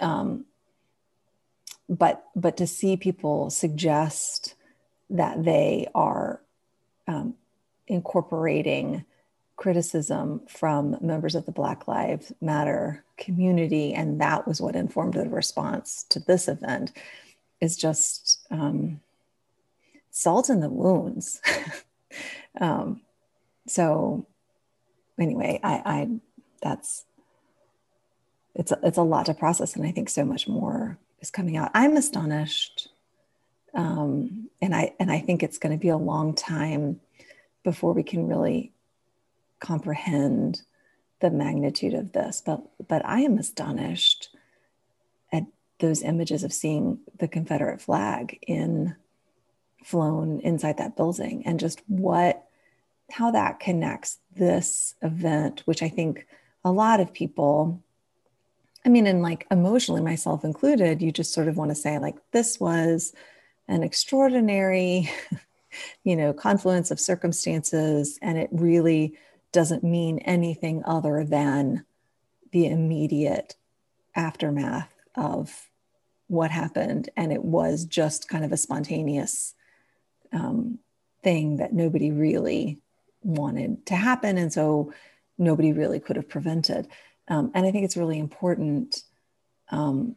Um, 0.00 0.46
but 1.92 2.24
but 2.34 2.56
to 2.56 2.66
see 2.66 2.96
people 2.96 3.50
suggest 3.50 4.54
that 5.10 5.44
they 5.44 5.86
are 5.94 6.40
um, 7.06 7.34
incorporating 7.86 9.04
criticism 9.56 10.40
from 10.48 10.96
members 11.02 11.34
of 11.34 11.44
the 11.44 11.52
Black 11.52 11.86
Lives 11.86 12.32
Matter 12.40 13.04
community, 13.18 13.92
and 13.92 14.20
that 14.22 14.48
was 14.48 14.60
what 14.60 14.74
informed 14.74 15.14
the 15.14 15.28
response 15.28 16.06
to 16.08 16.18
this 16.18 16.48
event, 16.48 16.92
is 17.60 17.76
just 17.76 18.40
um, 18.50 19.00
salt 20.10 20.48
in 20.48 20.60
the 20.60 20.70
wounds. 20.70 21.42
um, 22.60 23.02
so, 23.66 24.26
anyway, 25.20 25.60
I, 25.62 25.82
I 25.84 26.08
that's 26.62 27.04
it's 28.54 28.72
a, 28.72 28.78
it's 28.82 28.98
a 28.98 29.02
lot 29.02 29.26
to 29.26 29.34
process, 29.34 29.76
and 29.76 29.86
I 29.86 29.90
think 29.90 30.08
so 30.08 30.24
much 30.24 30.48
more 30.48 30.96
is 31.22 31.30
coming 31.30 31.56
out. 31.56 31.70
I'm 31.72 31.96
astonished, 31.96 32.88
um, 33.74 34.50
and 34.60 34.74
I 34.74 34.92
and 35.00 35.10
I 35.10 35.20
think 35.20 35.42
it's 35.42 35.58
going 35.58 35.72
to 35.72 35.80
be 35.80 35.88
a 35.88 35.96
long 35.96 36.34
time 36.34 37.00
before 37.62 37.94
we 37.94 38.02
can 38.02 38.26
really 38.26 38.72
comprehend 39.60 40.62
the 41.20 41.30
magnitude 41.30 41.94
of 41.94 42.12
this. 42.12 42.42
But 42.44 42.60
but 42.86 43.02
I 43.06 43.20
am 43.20 43.38
astonished 43.38 44.36
at 45.32 45.44
those 45.78 46.02
images 46.02 46.42
of 46.44 46.52
seeing 46.52 46.98
the 47.18 47.28
Confederate 47.28 47.80
flag 47.80 48.38
in 48.46 48.96
flown 49.84 50.40
inside 50.40 50.78
that 50.78 50.96
building 50.96 51.42
and 51.46 51.58
just 51.58 51.82
what 51.86 52.44
how 53.10 53.30
that 53.30 53.60
connects 53.60 54.18
this 54.34 54.94
event, 55.02 55.62
which 55.66 55.82
I 55.82 55.88
think 55.88 56.26
a 56.64 56.72
lot 56.72 57.00
of 57.00 57.12
people 57.12 57.82
I 58.84 58.88
mean, 58.88 59.06
and 59.06 59.22
like 59.22 59.46
emotionally, 59.50 60.02
myself 60.02 60.44
included, 60.44 61.02
you 61.02 61.12
just 61.12 61.32
sort 61.32 61.48
of 61.48 61.56
want 61.56 61.70
to 61.70 61.74
say, 61.74 61.98
like, 61.98 62.16
this 62.32 62.58
was 62.58 63.12
an 63.68 63.82
extraordinary, 63.82 65.10
you 66.04 66.16
know, 66.16 66.32
confluence 66.32 66.90
of 66.90 66.98
circumstances, 66.98 68.18
and 68.20 68.38
it 68.38 68.48
really 68.52 69.16
doesn't 69.52 69.84
mean 69.84 70.18
anything 70.20 70.82
other 70.84 71.24
than 71.24 71.84
the 72.50 72.66
immediate 72.66 73.54
aftermath 74.14 74.92
of 75.14 75.68
what 76.28 76.50
happened. 76.50 77.08
And 77.16 77.32
it 77.32 77.44
was 77.44 77.84
just 77.84 78.28
kind 78.28 78.44
of 78.44 78.52
a 78.52 78.56
spontaneous 78.56 79.54
um, 80.32 80.78
thing 81.22 81.58
that 81.58 81.72
nobody 81.72 82.10
really 82.10 82.78
wanted 83.22 83.86
to 83.86 83.94
happen. 83.94 84.38
And 84.38 84.52
so 84.52 84.92
nobody 85.38 85.72
really 85.72 86.00
could 86.00 86.16
have 86.16 86.28
prevented. 86.28 86.88
Um, 87.28 87.50
and 87.54 87.66
I 87.66 87.70
think 87.70 87.84
it's 87.84 87.96
really 87.96 88.18
important 88.18 89.02
um, 89.70 90.16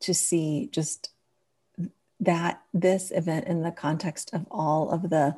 to 0.00 0.14
see 0.14 0.68
just 0.70 1.10
that 2.20 2.62
this 2.72 3.10
event 3.10 3.46
in 3.46 3.62
the 3.62 3.70
context 3.70 4.32
of 4.32 4.46
all 4.50 4.90
of 4.90 5.10
the 5.10 5.36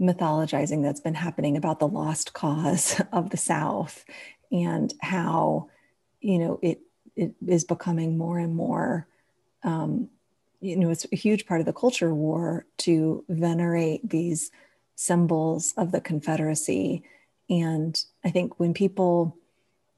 mythologizing 0.00 0.82
that's 0.82 1.00
been 1.00 1.14
happening 1.14 1.56
about 1.56 1.80
the 1.80 1.88
lost 1.88 2.32
cause 2.32 3.00
of 3.12 3.30
the 3.30 3.36
South 3.36 4.04
and 4.50 4.94
how, 5.00 5.68
you 6.20 6.38
know, 6.38 6.58
it, 6.62 6.80
it 7.16 7.34
is 7.46 7.64
becoming 7.64 8.16
more 8.16 8.38
and 8.38 8.54
more, 8.54 9.06
um, 9.64 10.08
you 10.60 10.76
know, 10.76 10.90
it's 10.90 11.06
a 11.12 11.16
huge 11.16 11.46
part 11.46 11.60
of 11.60 11.66
the 11.66 11.72
culture 11.72 12.14
war 12.14 12.64
to 12.78 13.24
venerate 13.28 14.08
these 14.08 14.50
symbols 14.94 15.74
of 15.76 15.92
the 15.92 16.00
Confederacy. 16.00 17.02
And 17.50 18.02
I 18.24 18.30
think 18.30 18.58
when 18.58 18.74
people 18.74 19.36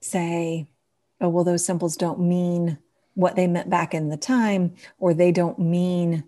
say, 0.01 0.67
oh, 1.21 1.29
well, 1.29 1.45
those 1.45 1.65
symbols 1.65 1.97
don't 1.97 2.21
mean 2.21 2.79
what 3.15 3.37
they 3.37 3.47
meant 3.47 3.69
back 3.69 3.95
in 3.95 4.09
the 4.09 4.17
time, 4.17 4.75
or 4.99 5.13
they 5.13 5.33
don't 5.33 5.59
mean 5.59 6.25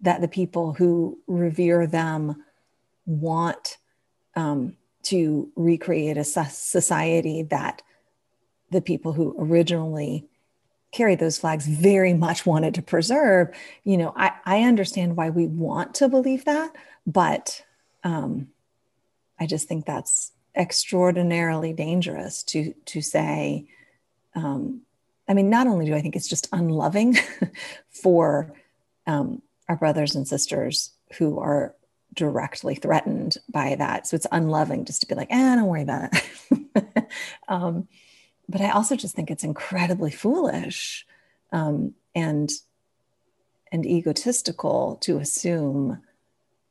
that 0.00 0.20
the 0.20 0.28
people 0.28 0.72
who 0.72 1.18
revere 1.26 1.86
them 1.86 2.42
want 3.06 3.78
um, 4.34 4.76
to 5.02 5.50
recreate 5.56 6.16
a 6.16 6.24
society 6.24 7.42
that 7.44 7.82
the 8.70 8.80
people 8.80 9.12
who 9.12 9.34
originally 9.38 10.26
carried 10.92 11.18
those 11.18 11.38
flags 11.38 11.66
very 11.66 12.14
much 12.14 12.44
wanted 12.44 12.74
to 12.74 12.82
preserve. 12.82 13.48
You 13.84 13.96
know, 13.98 14.12
I, 14.16 14.32
I 14.44 14.62
understand 14.62 15.16
why 15.16 15.30
we 15.30 15.46
want 15.46 15.94
to 15.96 16.08
believe 16.08 16.44
that, 16.46 16.72
but 17.06 17.64
um, 18.02 18.48
I 19.38 19.46
just 19.46 19.68
think 19.68 19.84
that's 19.84 20.32
extraordinarily 20.56 21.72
dangerous 21.72 22.42
to 22.42 22.72
to 22.84 23.00
say 23.00 23.66
um, 24.34 24.80
i 25.28 25.34
mean 25.34 25.50
not 25.50 25.66
only 25.66 25.86
do 25.86 25.94
i 25.94 26.00
think 26.00 26.16
it's 26.16 26.28
just 26.28 26.48
unloving 26.52 27.16
for 27.90 28.52
um, 29.06 29.42
our 29.68 29.76
brothers 29.76 30.14
and 30.14 30.26
sisters 30.26 30.92
who 31.18 31.38
are 31.38 31.74
directly 32.16 32.74
threatened 32.74 33.36
by 33.48 33.76
that. 33.76 34.06
So 34.06 34.16
it's 34.16 34.26
unloving 34.32 34.84
just 34.84 35.02
to 35.02 35.06
be 35.06 35.14
like 35.14 35.30
eh, 35.30 35.54
don't 35.54 35.66
worry 35.66 35.82
about 35.82 36.10
it. 36.12 36.24
Um, 37.48 37.86
but 38.48 38.60
i 38.60 38.70
also 38.70 38.96
just 38.96 39.14
think 39.14 39.30
it's 39.30 39.44
incredibly 39.44 40.10
foolish 40.10 41.06
um, 41.52 41.94
and 42.14 42.50
and 43.70 43.86
egotistical 43.86 44.96
to 45.02 45.18
assume 45.18 46.02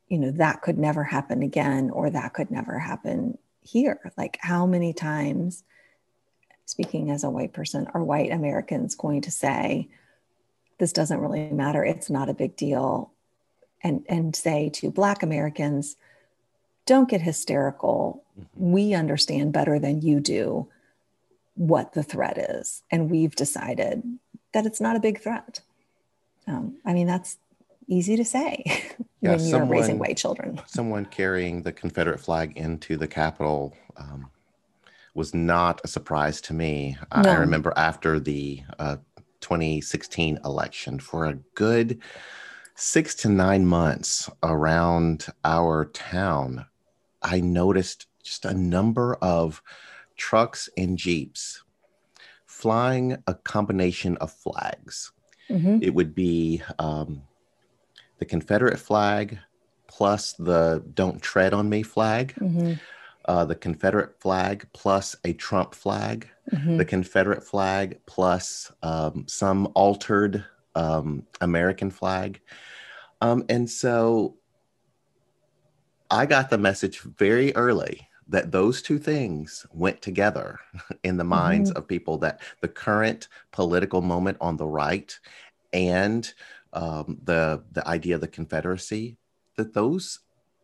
you 0.09 0.17
know 0.17 0.31
that 0.31 0.61
could 0.61 0.77
never 0.77 1.03
happen 1.03 1.41
again 1.41 1.89
or 1.89 2.09
that 2.09 2.33
could 2.33 2.51
never 2.51 2.79
happen 2.79 3.37
here? 3.65 4.11
Like, 4.17 4.37
how 4.41 4.65
many 4.65 4.93
times, 4.93 5.63
speaking 6.65 7.11
as 7.11 7.23
a 7.23 7.29
white 7.29 7.53
person, 7.53 7.87
are 7.93 8.03
white 8.03 8.31
Americans 8.31 8.95
going 8.95 9.21
to 9.21 9.31
say, 9.31 9.87
this 10.77 10.93
doesn't 10.93 11.19
really 11.19 11.49
matter, 11.51 11.83
it's 11.83 12.09
not 12.09 12.29
a 12.29 12.33
big 12.33 12.55
deal? 12.55 13.11
And, 13.83 14.05
and 14.09 14.35
say 14.35 14.69
to 14.75 14.89
Black 14.89 15.21
Americans, 15.21 15.95
don't 16.85 17.09
get 17.09 17.21
hysterical. 17.21 18.23
Mm-hmm. 18.39 18.71
We 18.71 18.93
understand 18.93 19.53
better 19.53 19.77
than 19.79 20.01
you 20.01 20.19
do 20.19 20.67
what 21.55 21.93
the 21.93 22.03
threat 22.03 22.37
is. 22.37 22.83
And 22.91 23.09
we've 23.09 23.35
decided 23.35 24.03
that 24.53 24.65
it's 24.65 24.81
not 24.81 24.95
a 24.95 24.99
big 24.99 25.21
threat. 25.21 25.61
Um, 26.47 26.77
I 26.85 26.93
mean, 26.93 27.07
that's 27.07 27.37
easy 27.87 28.15
to 28.17 28.25
say 28.25 28.63
yeah, 29.21 29.31
when 29.31 29.39
you're 29.39 29.39
someone, 29.39 29.69
raising 29.69 29.99
white 29.99 30.17
children. 30.17 30.61
Someone 30.65 31.05
carrying 31.05 31.63
the 31.63 31.71
Confederate 31.71 32.19
flag 32.19 32.53
into 32.57 32.97
the 32.97 33.07
Capitol 33.07 33.75
um, 33.97 34.29
was 35.13 35.33
not 35.33 35.81
a 35.83 35.87
surprise 35.87 36.41
to 36.41 36.53
me. 36.53 36.97
No. 37.15 37.29
I 37.29 37.35
remember 37.35 37.73
after 37.75 38.19
the 38.19 38.61
uh, 38.79 38.97
2016 39.41 40.39
election, 40.43 40.99
for 40.99 41.25
a 41.25 41.35
good 41.55 42.01
six 42.75 43.15
to 43.15 43.29
nine 43.29 43.65
months 43.65 44.29
around 44.43 45.27
our 45.43 45.85
town, 45.85 46.65
I 47.21 47.39
noticed 47.39 48.07
just 48.23 48.45
a 48.45 48.53
number 48.53 49.15
of 49.21 49.61
trucks 50.17 50.69
and 50.77 50.97
Jeeps 50.97 51.63
flying 52.45 53.17
a 53.27 53.33
combination 53.33 54.17
of 54.17 54.31
flags. 54.31 55.11
Mm-hmm. 55.49 55.79
It 55.81 55.93
would 55.93 56.15
be 56.15 56.61
um, 56.79 57.23
the 58.17 58.25
Confederate 58.25 58.79
flag 58.79 59.37
plus 59.87 60.33
the 60.33 60.83
"Don't 60.93 61.21
Tread 61.21 61.53
on 61.53 61.69
Me" 61.69 61.83
flag. 61.83 62.33
Mm-hmm. 62.39 62.73
uh, 63.27 63.43
the 63.43 63.55
Confederate 63.55 64.19
flag 64.21 64.67
plus 64.71 65.15
a 65.23 65.33
Trump 65.33 65.73
flag, 65.73 66.29
Mhm. 66.53 66.77
the 66.77 66.85
Confederate 66.85 67.43
flag 67.43 67.99
plus 68.05 68.71
um, 68.83 69.25
some 69.27 69.67
altered 69.73 70.45
um, 70.75 71.23
American 71.41 71.89
flag. 71.89 72.39
Um, 73.21 73.43
and 73.49 73.67
so 73.67 74.35
I 76.11 76.25
got 76.27 76.49
the 76.51 76.57
message 76.59 76.99
very 77.01 77.55
early 77.55 78.07
that 78.27 78.51
those 78.51 78.81
two 78.81 78.99
things 78.99 79.65
went 79.71 80.01
together 80.01 80.59
in 81.03 81.17
the 81.17 81.23
minds 81.23 81.71
of 81.71 81.87
people 81.87 82.17
that 82.19 82.41
the 82.61 82.67
current 82.67 83.27
political 83.51 84.01
moment 84.01 84.37
on 84.41 84.57
the 84.57 84.67
right 84.67 85.17
and 85.73 86.31
um, 86.75 87.19
the 87.23 87.63
the 87.71 87.87
idea 87.87 88.15
of 88.15 88.21
the 88.21 88.27
Confederacy 88.27 89.17
that 89.57 89.73
those 89.73 90.19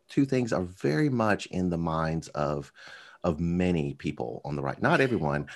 two 0.08 0.24
things 0.24 0.52
are 0.52 0.62
very 0.64 1.08
much 1.08 1.46
in 1.46 1.70
the 1.70 1.78
minds 1.78 2.28
of 2.28 2.72
of 3.24 3.40
many 3.40 3.94
people 3.94 4.40
on 4.44 4.56
the 4.56 4.62
right. 4.62 4.80
Not 4.82 5.00
everyone. 5.00 5.46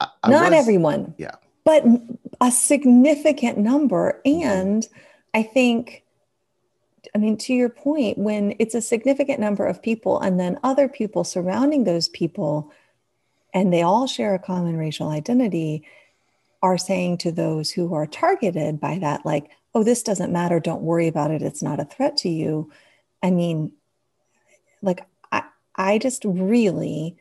I- 0.00 0.08
I 0.22 0.30
Not 0.30 0.50
was- 0.50 0.60
everyone. 0.60 1.14
yeah. 1.18 1.36
But 1.64 1.84
a 2.40 2.50
significant 2.52 3.58
number. 3.58 4.20
And 4.24 4.86
I 5.34 5.42
think, 5.42 6.04
I 7.14 7.18
mean, 7.18 7.36
to 7.38 7.52
your 7.54 7.68
point, 7.68 8.18
when 8.18 8.54
it's 8.60 8.74
a 8.76 8.80
significant 8.80 9.40
number 9.40 9.66
of 9.66 9.82
people 9.82 10.20
and 10.20 10.38
then 10.38 10.60
other 10.62 10.88
people 10.88 11.24
surrounding 11.24 11.82
those 11.84 12.08
people, 12.08 12.70
and 13.52 13.72
they 13.72 13.82
all 13.82 14.06
share 14.06 14.34
a 14.34 14.38
common 14.38 14.76
racial 14.76 15.08
identity, 15.08 15.82
are 16.62 16.78
saying 16.78 17.18
to 17.18 17.32
those 17.32 17.70
who 17.70 17.92
are 17.94 18.06
targeted 18.06 18.78
by 18.80 18.98
that, 18.98 19.24
like, 19.26 19.50
oh, 19.76 19.82
this 19.82 20.02
doesn't 20.02 20.32
matter. 20.32 20.58
Don't 20.58 20.80
worry 20.80 21.06
about 21.06 21.30
it. 21.30 21.42
It's 21.42 21.62
not 21.62 21.78
a 21.78 21.84
threat 21.84 22.16
to 22.18 22.30
you. 22.30 22.72
I 23.22 23.30
mean, 23.30 23.72
like, 24.80 25.06
I, 25.30 25.42
I 25.76 25.98
just 25.98 26.24
really 26.24 27.18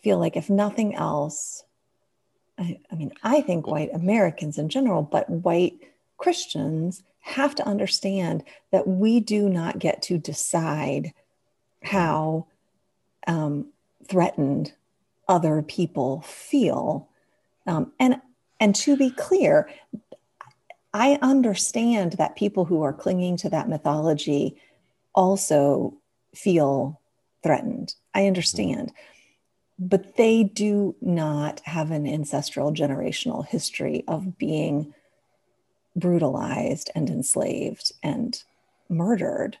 feel 0.00 0.16
like 0.20 0.36
if 0.36 0.48
nothing 0.48 0.94
else, 0.94 1.64
I, 2.56 2.78
I 2.92 2.94
mean, 2.94 3.10
I 3.24 3.40
think 3.40 3.66
white 3.66 3.90
Americans 3.92 4.58
in 4.58 4.68
general, 4.68 5.02
but 5.02 5.28
white 5.28 5.80
Christians 6.18 7.02
have 7.18 7.56
to 7.56 7.66
understand 7.66 8.44
that 8.70 8.86
we 8.86 9.18
do 9.18 9.48
not 9.48 9.80
get 9.80 10.00
to 10.02 10.18
decide 10.18 11.12
how 11.82 12.46
um, 13.26 13.66
threatened 14.06 14.72
other 15.26 15.62
people 15.62 16.20
feel. 16.20 17.08
Um, 17.66 17.90
and 17.98 18.20
and 18.60 18.74
to 18.76 18.96
be 18.96 19.10
clear, 19.10 19.68
I 20.92 21.18
understand 21.20 22.12
that 22.12 22.36
people 22.36 22.64
who 22.64 22.82
are 22.82 22.92
clinging 22.92 23.36
to 23.38 23.50
that 23.50 23.68
mythology 23.68 24.60
also 25.14 25.98
feel 26.34 27.00
threatened. 27.42 27.94
I 28.14 28.26
understand. 28.26 28.92
But 29.78 30.16
they 30.16 30.44
do 30.44 30.96
not 31.00 31.60
have 31.60 31.90
an 31.90 32.06
ancestral 32.06 32.72
generational 32.72 33.46
history 33.46 34.04
of 34.08 34.38
being 34.38 34.94
brutalized 35.94 36.90
and 36.94 37.08
enslaved 37.10 37.92
and 38.02 38.42
murdered. 38.88 39.58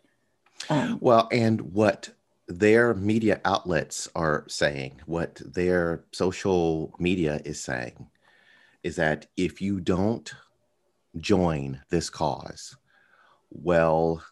Um, 0.70 0.98
Well, 1.00 1.28
and 1.30 1.60
what 1.72 2.10
their 2.46 2.94
media 2.94 3.40
outlets 3.44 4.08
are 4.14 4.44
saying, 4.48 5.00
what 5.06 5.40
their 5.44 6.04
social 6.12 6.94
media 6.98 7.40
is 7.44 7.60
saying, 7.60 8.08
is 8.82 8.96
that 8.96 9.26
if 9.36 9.60
you 9.60 9.80
don't 9.80 10.32
join 11.16 11.80
this 11.90 12.10
cause, 12.10 12.76
well, 13.50 14.22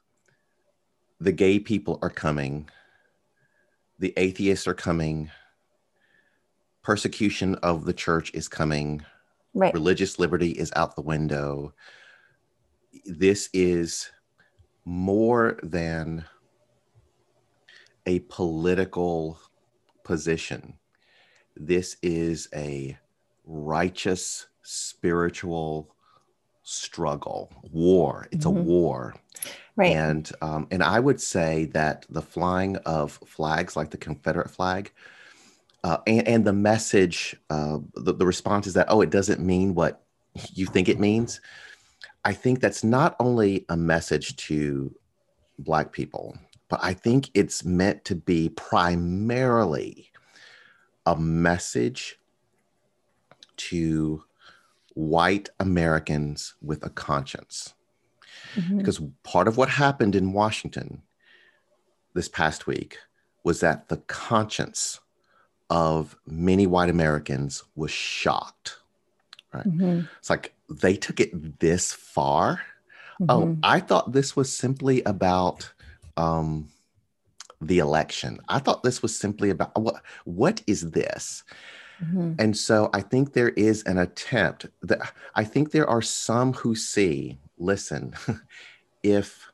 the 1.20 1.32
gay 1.32 1.58
people 1.58 1.98
are 2.02 2.10
coming, 2.10 2.68
the 3.98 4.12
atheists 4.16 4.66
are 4.66 4.74
coming, 4.74 5.30
persecution 6.82 7.54
of 7.56 7.84
the 7.84 7.92
church 7.92 8.30
is 8.34 8.48
coming, 8.48 9.02
right. 9.54 9.72
religious 9.72 10.18
liberty 10.18 10.50
is 10.50 10.72
out 10.76 10.94
the 10.94 11.02
window. 11.02 11.72
This 13.06 13.48
is 13.52 14.10
more 14.84 15.58
than 15.62 16.24
a 18.06 18.20
political 18.20 19.38
position. 20.04 20.74
This 21.56 21.96
is 22.02 22.48
a 22.54 22.96
righteous 23.44 24.46
spiritual 24.62 25.95
struggle, 26.66 27.48
war. 27.70 28.26
It's 28.32 28.44
Mhm. 28.44 28.58
a 28.58 28.62
war. 28.62 29.14
Right. 29.76 29.94
And 29.94 30.30
um, 30.42 30.66
and 30.72 30.82
I 30.82 30.98
would 30.98 31.20
say 31.20 31.66
that 31.66 32.06
the 32.10 32.22
flying 32.22 32.76
of 32.78 33.20
flags 33.24 33.76
like 33.76 33.90
the 33.90 33.96
Confederate 33.96 34.50
flag, 34.50 34.90
uh, 35.84 35.98
and, 36.08 36.26
and 36.26 36.44
the 36.44 36.52
message, 36.52 37.36
uh, 37.50 37.78
the, 37.94 38.12
the 38.12 38.26
response 38.26 38.66
is 38.66 38.74
that 38.74 38.90
oh, 38.90 39.00
it 39.00 39.10
doesn't 39.10 39.40
mean 39.40 39.74
what 39.74 40.02
you 40.54 40.66
think 40.66 40.88
it 40.88 40.98
means. 40.98 41.40
I 42.24 42.32
think 42.32 42.60
that's 42.60 42.82
not 42.82 43.14
only 43.20 43.64
a 43.68 43.76
message 43.76 44.34
to 44.48 44.92
Black 45.60 45.92
people, 45.92 46.36
but 46.68 46.80
I 46.82 46.94
think 46.94 47.30
it's 47.34 47.64
meant 47.64 48.04
to 48.06 48.16
be 48.16 48.48
primarily 48.48 50.10
a 51.06 51.14
message 51.14 52.18
to 53.56 54.24
white 54.96 55.50
Americans 55.60 56.54
with 56.62 56.82
a 56.82 56.88
conscience 56.88 57.74
Mhm. 58.54 58.78
because 58.78 58.98
part 59.24 59.46
of 59.46 59.58
what 59.58 59.68
happened 59.68 60.16
in 60.16 60.32
Washington 60.32 61.02
this 62.14 62.28
past 62.30 62.66
week 62.66 62.98
was 63.44 63.60
that 63.60 63.88
the 63.88 63.98
conscience 64.08 65.00
of 65.68 66.16
many 66.26 66.66
white 66.66 66.88
Americans 66.88 67.62
was 67.74 67.90
shocked. 67.90 68.78
Mhm. 69.52 70.08
It's 70.18 70.30
like 70.30 70.54
they 70.70 70.96
took 70.96 71.20
it 71.20 71.60
this 71.60 71.92
far. 71.92 72.62
Oh, 73.28 73.42
Mhm. 73.48 73.58
I 73.62 73.80
thought 73.80 74.12
this 74.12 74.34
was 74.34 74.54
simply 74.56 75.02
about 75.04 75.72
um, 76.16 76.70
the 77.60 77.78
election. 77.78 78.40
I 78.48 78.58
thought 78.58 78.82
this 78.82 79.02
was 79.02 79.14
simply 79.18 79.50
about 79.50 79.78
what 79.78 80.02
what 80.24 80.62
is 80.66 80.92
this? 80.92 81.44
Mhm. 82.02 82.36
And 82.38 82.56
so 82.56 82.90
I 82.92 83.00
think 83.00 83.32
there 83.32 83.50
is 83.50 83.82
an 83.84 83.98
attempt 83.98 84.66
that 84.82 85.12
I 85.34 85.44
think 85.44 85.70
there 85.70 85.88
are 85.88 86.02
some 86.02 86.52
who 86.52 86.74
see, 86.74 87.38
listen, 87.58 88.14
if 89.02 89.50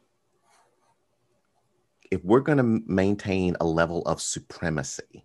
if 2.11 2.23
we're 2.25 2.41
going 2.41 2.59
to 2.59 2.83
maintain 2.93 3.57
a 3.61 3.65
level 3.65 4.03
of 4.03 4.21
supremacy, 4.21 5.25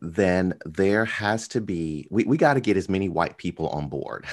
then 0.00 0.52
there 0.66 1.06
has 1.06 1.48
to 1.48 1.60
be 1.60 2.06
we, 2.10 2.24
we 2.24 2.36
got 2.36 2.54
to 2.54 2.60
get 2.60 2.76
as 2.76 2.88
many 2.88 3.08
white 3.08 3.38
people 3.38 3.68
on 3.68 3.88
board. 3.88 4.26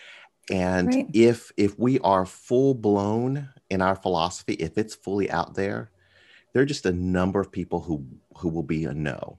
and 0.50 0.88
Right. 0.88 1.06
if 1.14 1.52
if 1.56 1.78
we 1.78 2.00
are 2.00 2.26
full 2.26 2.74
blown 2.74 3.48
in 3.70 3.80
our 3.80 3.94
philosophy, 3.96 4.54
if 4.54 4.76
it's 4.76 4.94
fully 4.94 5.30
out 5.30 5.54
there, 5.54 5.92
there 6.52 6.62
are 6.62 6.66
just 6.66 6.86
a 6.86 6.92
number 6.92 7.40
of 7.40 7.52
people 7.52 7.80
who 7.80 8.04
who 8.36 8.48
will 8.48 8.64
be 8.64 8.84
a 8.84 8.92
no 8.92 9.38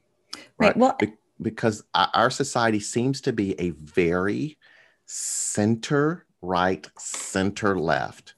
Right. 0.57 0.77
Well, 0.77 0.95
Be- 0.99 1.13
because 1.41 1.83
our 1.93 2.29
society 2.29 2.79
seems 2.79 3.21
to 3.21 3.33
be 3.33 3.59
a 3.59 3.71
very 3.71 4.57
center 5.05 6.25
right, 6.41 6.87
center 6.97 7.79
left. 7.79 8.35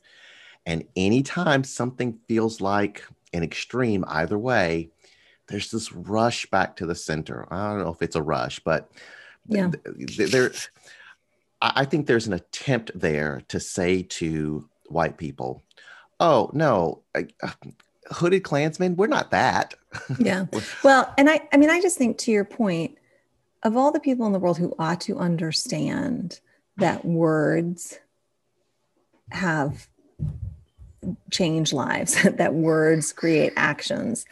And 0.65 0.85
anytime 0.95 1.63
something 1.63 2.19
feels 2.27 2.61
like 2.61 3.03
an 3.33 3.43
extreme 3.43 4.05
either 4.07 4.37
way, 4.37 4.89
there's 5.47 5.71
this 5.71 5.91
rush 5.91 6.45
back 6.47 6.75
to 6.77 6.85
the 6.85 6.95
center. 6.95 7.47
I 7.51 7.69
don't 7.69 7.83
know 7.83 7.91
if 7.91 8.01
it's 8.01 8.15
a 8.15 8.21
rush, 8.21 8.59
but 8.59 8.89
Yeah. 9.47 9.71
th- 9.97 10.31
there, 10.31 10.51
I 11.61 11.85
think 11.85 12.07
there's 12.07 12.27
an 12.27 12.33
attempt 12.33 12.91
there 12.95 13.41
to 13.49 13.59
say 13.59 14.03
to 14.03 14.69
white 14.87 15.17
people, 15.17 15.63
oh, 16.19 16.49
no, 16.53 17.03
hooded 18.11 18.43
Klansmen, 18.43 18.95
we're 18.95 19.07
not 19.07 19.31
that. 19.31 19.73
yeah. 20.19 20.45
Well, 20.83 21.13
and 21.17 21.29
I, 21.29 21.47
I 21.51 21.57
mean, 21.57 21.69
I 21.69 21.81
just 21.81 21.97
think 21.97 22.17
to 22.19 22.31
your 22.31 22.45
point, 22.45 22.97
of 23.63 23.77
all 23.77 23.91
the 23.91 23.99
people 23.99 24.25
in 24.25 24.33
the 24.33 24.39
world 24.39 24.57
who 24.57 24.75
ought 24.77 25.01
to 25.01 25.17
understand 25.17 26.39
that 26.77 27.05
words 27.05 27.99
have 29.31 29.87
changed 31.31 31.73
lives, 31.73 32.21
that 32.37 32.53
words 32.53 33.13
create 33.13 33.53
actions, 33.55 34.25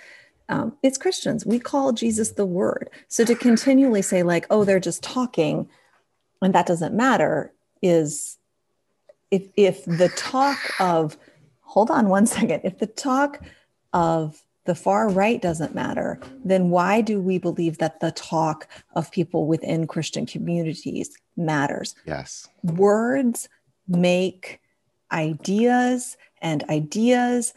um, 0.49 0.75
it's 0.83 0.97
Christians. 0.97 1.45
We 1.45 1.59
call 1.59 1.93
Jesus 1.93 2.31
the 2.31 2.45
Word. 2.45 2.89
So 3.07 3.23
to 3.23 3.35
continually 3.35 4.01
say, 4.01 4.21
like, 4.21 4.45
oh, 4.49 4.65
they're 4.65 4.81
just 4.81 5.01
talking 5.01 5.69
and 6.41 6.55
that 6.55 6.65
doesn't 6.65 6.95
matter 6.95 7.53
is 7.81 8.37
if 9.29 9.47
if 9.55 9.85
the 9.85 10.09
talk 10.09 10.57
of 10.79 11.17
hold 11.61 11.91
on 11.91 12.09
one 12.09 12.25
second 12.37 12.61
if 12.63 12.79
the 12.79 12.87
talk 12.87 13.41
of 13.93 14.43
the 14.65 14.75
far 14.75 15.09
right 15.09 15.41
doesn't 15.41 15.73
matter 15.73 16.19
then 16.45 16.69
why 16.69 17.01
do 17.01 17.19
we 17.19 17.37
believe 17.37 17.77
that 17.79 17.99
the 17.99 18.11
talk 18.11 18.67
of 18.95 19.11
people 19.11 19.47
within 19.47 19.87
christian 19.87 20.25
communities 20.25 21.17
matters 21.35 21.95
yes. 22.05 22.47
words 22.63 23.49
make 23.87 24.59
ideas 25.11 26.17
and 26.41 26.63
ideas 26.69 27.53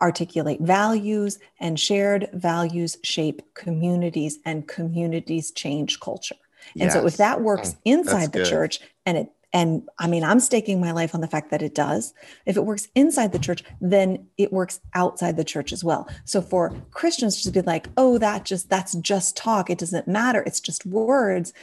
articulate 0.00 0.60
values 0.60 1.38
and 1.58 1.80
shared 1.80 2.28
values 2.32 2.96
shape 3.02 3.42
communities 3.54 4.38
and 4.44 4.68
communities 4.68 5.50
change 5.50 5.98
culture 6.00 6.36
and 6.74 6.84
yes. 6.84 6.92
so 6.92 7.06
if 7.06 7.16
that 7.16 7.40
works 7.40 7.70
mm, 7.70 7.78
inside 7.84 8.32
the 8.32 8.44
church 8.44 8.80
and 9.04 9.16
it 9.18 9.28
and 9.56 9.88
I 9.98 10.06
mean, 10.06 10.22
I'm 10.22 10.38
staking 10.38 10.82
my 10.82 10.92
life 10.92 11.14
on 11.14 11.22
the 11.22 11.26
fact 11.26 11.50
that 11.50 11.62
it 11.62 11.74
does. 11.74 12.12
If 12.44 12.58
it 12.58 12.66
works 12.66 12.88
inside 12.94 13.32
the 13.32 13.38
church, 13.38 13.64
then 13.80 14.26
it 14.36 14.52
works 14.52 14.80
outside 14.92 15.38
the 15.38 15.44
church 15.44 15.72
as 15.72 15.82
well. 15.82 16.06
So 16.26 16.42
for 16.42 16.74
Christians 16.90 17.42
to 17.42 17.50
be 17.50 17.62
like, 17.62 17.88
oh, 17.96 18.18
that 18.18 18.44
just, 18.44 18.68
that's 18.68 18.94
just 18.96 19.34
talk. 19.34 19.70
It 19.70 19.78
doesn't 19.78 20.06
matter. 20.06 20.42
It's 20.42 20.60
just 20.60 20.84
words. 20.84 21.54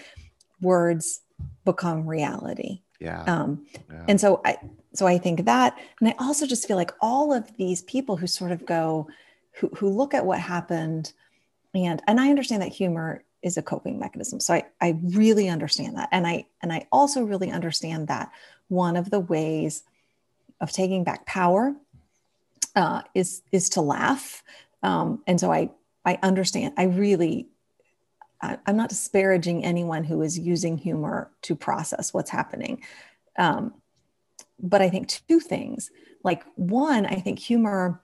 Words 0.59 1.21
become 1.65 2.07
reality. 2.07 2.81
Yeah. 2.99 3.25
Um, 3.25 3.67
yeah. 3.91 4.05
And 4.07 4.19
so 4.19 4.41
I, 4.43 4.57
so 4.95 5.05
I 5.05 5.19
think 5.19 5.45
that, 5.45 5.77
and 5.99 6.09
I 6.09 6.15
also 6.17 6.47
just 6.47 6.67
feel 6.67 6.77
like 6.77 6.93
all 6.99 7.31
of 7.31 7.55
these 7.57 7.83
people 7.83 8.17
who 8.17 8.25
sort 8.25 8.51
of 8.51 8.65
go, 8.65 9.07
who, 9.59 9.67
who 9.77 9.89
look 9.89 10.15
at 10.15 10.25
what 10.25 10.39
happened 10.39 11.13
and, 11.75 12.01
and 12.07 12.19
I 12.19 12.31
understand 12.31 12.63
that 12.63 12.69
humor 12.69 13.23
is 13.43 13.57
a 13.57 13.61
coping 13.61 13.99
mechanism. 13.99 14.39
So 14.39 14.55
I, 14.55 14.63
I 14.81 14.97
really 15.03 15.49
understand 15.49 15.97
that. 15.97 16.09
And 16.11 16.25
I 16.25 16.45
and 16.61 16.71
I 16.71 16.87
also 16.91 17.23
really 17.23 17.51
understand 17.51 18.07
that 18.07 18.31
one 18.69 18.95
of 18.95 19.11
the 19.11 19.19
ways 19.19 19.83
of 20.61 20.71
taking 20.71 21.03
back 21.03 21.25
power 21.25 21.75
uh, 22.75 23.01
is 23.13 23.43
is 23.51 23.69
to 23.69 23.81
laugh. 23.81 24.43
Um, 24.81 25.21
and 25.27 25.39
so 25.39 25.51
I 25.51 25.69
I 26.05 26.17
understand. 26.23 26.73
I 26.77 26.83
really 26.83 27.47
I, 28.41 28.57
am 28.65 28.77
not 28.77 28.89
disparaging 28.89 29.63
anyone 29.63 30.03
who 30.03 30.21
is 30.21 30.39
using 30.39 30.77
humor 30.77 31.29
to 31.43 31.55
process 31.55 32.13
what's 32.13 32.29
happening. 32.29 32.81
Um, 33.37 33.73
but 34.59 34.81
I 34.81 34.89
think 34.89 35.07
two 35.07 35.39
things. 35.39 35.91
Like 36.23 36.43
one, 36.55 37.05
I 37.05 37.15
think 37.15 37.39
humor 37.39 38.01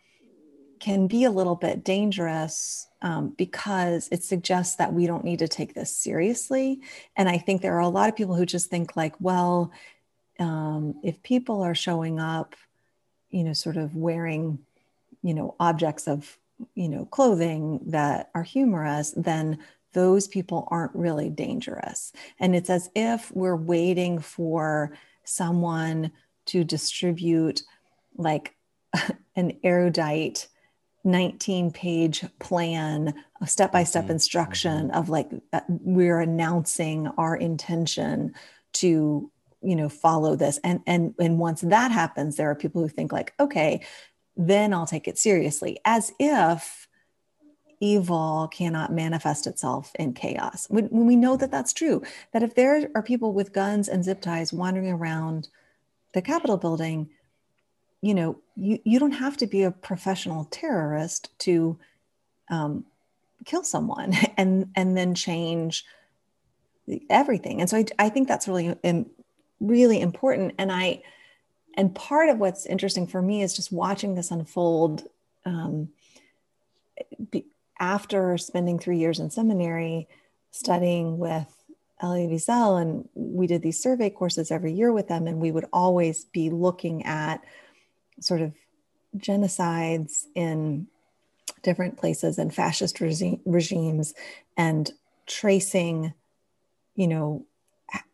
can 0.79 1.07
be 1.07 1.23
a 1.23 1.31
little 1.31 1.55
bit 1.55 1.83
dangerous 1.83 2.87
um, 3.01 3.33
because 3.37 4.09
it 4.11 4.23
suggests 4.23 4.75
that 4.75 4.93
we 4.93 5.07
don't 5.07 5.23
need 5.23 5.39
to 5.39 5.47
take 5.47 5.73
this 5.73 5.95
seriously. 5.95 6.81
And 7.15 7.29
I 7.29 7.37
think 7.37 7.61
there 7.61 7.75
are 7.75 7.81
a 7.81 7.89
lot 7.89 8.09
of 8.09 8.15
people 8.15 8.35
who 8.35 8.45
just 8.45 8.69
think, 8.69 8.95
like, 8.95 9.15
well, 9.19 9.71
um, 10.39 10.95
if 11.03 11.21
people 11.23 11.61
are 11.61 11.75
showing 11.75 12.19
up, 12.19 12.55
you 13.29 13.43
know, 13.43 13.53
sort 13.53 13.77
of 13.77 13.95
wearing, 13.95 14.59
you 15.21 15.33
know, 15.33 15.55
objects 15.59 16.07
of, 16.07 16.37
you 16.75 16.89
know, 16.89 17.05
clothing 17.05 17.79
that 17.87 18.29
are 18.33 18.43
humorous, 18.43 19.13
then 19.15 19.59
those 19.93 20.27
people 20.27 20.67
aren't 20.71 20.95
really 20.95 21.29
dangerous. 21.29 22.11
And 22.39 22.55
it's 22.55 22.69
as 22.69 22.89
if 22.95 23.31
we're 23.33 23.55
waiting 23.55 24.19
for 24.19 24.93
someone 25.23 26.11
to 26.47 26.63
distribute 26.63 27.63
like 28.17 28.55
an 29.35 29.57
erudite 29.63 30.47
19 31.03 31.71
page 31.71 32.25
plan 32.39 33.13
of 33.41 33.49
step 33.49 33.71
by 33.71 33.83
step 33.83 34.09
instruction 34.09 34.87
mm-hmm. 34.87 34.97
of 34.97 35.09
like 35.09 35.29
uh, 35.53 35.61
we're 35.67 36.19
announcing 36.19 37.07
our 37.17 37.35
intention 37.35 38.33
to 38.73 39.31
you 39.61 39.75
know 39.75 39.89
follow 39.89 40.35
this. 40.35 40.59
And 40.63 40.81
and 40.85 41.13
and 41.19 41.39
once 41.39 41.61
that 41.61 41.91
happens 41.91 42.35
there 42.35 42.49
are 42.49 42.55
people 42.55 42.81
who 42.81 42.89
think 42.89 43.11
like 43.11 43.33
okay 43.39 43.81
then 44.41 44.73
i'll 44.73 44.87
take 44.87 45.05
it 45.05 45.17
seriously 45.17 45.77
as 45.83 46.13
if 46.17 46.87
evil 47.79 48.49
cannot 48.51 48.91
manifest 48.91 49.47
itself 49.47 49.91
in 49.97 50.13
chaos. 50.13 50.67
When, 50.69 50.85
when 50.87 51.05
we 51.05 51.15
know 51.15 51.37
that 51.37 51.51
that's 51.51 51.73
true 51.73 52.03
that 52.33 52.43
if 52.43 52.55
there 52.55 52.89
are 52.95 53.03
people 53.03 53.33
with 53.33 53.53
guns 53.53 53.87
and 53.87 54.03
zip 54.03 54.21
ties 54.21 54.53
wandering 54.53 54.91
around 54.91 55.49
the 56.13 56.21
capitol 56.21 56.57
building 56.57 57.09
you 58.01 58.13
know 58.13 58.39
you, 58.55 58.79
you 58.83 58.99
don't 58.99 59.11
have 59.11 59.37
to 59.37 59.47
be 59.47 59.63
a 59.63 59.71
professional 59.71 60.45
terrorist 60.45 61.37
to 61.39 61.77
um, 62.49 62.85
kill 63.45 63.63
someone 63.63 64.13
and 64.37 64.69
and 64.75 64.97
then 64.97 65.15
change 65.15 65.85
everything. 67.09 67.61
And 67.61 67.69
so 67.69 67.77
I, 67.77 67.85
I 67.97 68.09
think 68.09 68.27
that's 68.27 68.47
really 68.47 68.75
really 69.59 70.01
important. 70.01 70.55
And 70.57 70.71
i 70.71 71.01
and 71.75 71.93
part 71.93 72.29
of 72.29 72.39
what's 72.39 72.65
interesting 72.65 73.07
for 73.07 73.21
me 73.21 73.41
is 73.41 73.55
just 73.55 73.71
watching 73.71 74.15
this 74.15 74.31
unfold 74.31 75.03
um, 75.45 75.89
be, 77.31 77.45
after 77.79 78.37
spending 78.37 78.79
three 78.79 78.97
years 78.97 79.19
in 79.19 79.29
seminary 79.29 80.07
studying 80.51 81.19
with 81.19 81.47
Elie 82.01 82.27
Wiesel, 82.27 82.81
and 82.81 83.07
we 83.13 83.45
did 83.47 83.61
these 83.61 83.81
survey 83.81 84.09
courses 84.09 84.51
every 84.51 84.73
year 84.73 84.91
with 84.91 85.07
them, 85.07 85.27
and 85.27 85.39
we 85.39 85.51
would 85.51 85.65
always 85.71 86.25
be 86.25 86.49
looking 86.49 87.05
at 87.05 87.43
sort 88.21 88.41
of 88.41 88.53
genocides 89.17 90.25
in 90.35 90.87
different 91.63 91.97
places 91.97 92.37
and 92.37 92.53
fascist 92.53 93.01
regi- 93.01 93.41
regimes 93.45 94.13
and 94.55 94.91
tracing 95.25 96.13
you 96.95 97.07
know 97.07 97.45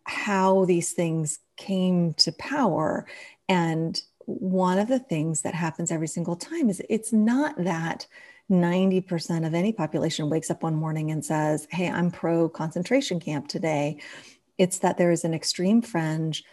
how 0.03 0.65
these 0.65 0.93
things 0.93 1.39
came 1.57 2.13
to 2.13 2.31
power. 2.33 3.05
And 3.49 3.99
one 4.25 4.79
of 4.79 4.87
the 4.87 4.99
things 4.99 5.41
that 5.41 5.53
happens 5.53 5.91
every 5.91 6.07
single 6.07 6.35
time 6.35 6.69
is 6.69 6.81
it's 6.89 7.11
not 7.11 7.55
that 7.63 8.07
90% 8.49 9.45
of 9.45 9.53
any 9.53 9.73
population 9.73 10.29
wakes 10.29 10.51
up 10.51 10.61
one 10.61 10.75
morning 10.75 11.09
and 11.09 11.25
says 11.25 11.67
hey 11.71 11.89
i'm 11.89 12.11
pro 12.11 12.47
concentration 12.47 13.19
camp 13.19 13.47
today. 13.47 13.97
It's 14.57 14.79
that 14.79 14.97
there 14.97 15.11
is 15.11 15.25
an 15.25 15.33
extreme 15.33 15.81
fringe. 15.81 16.43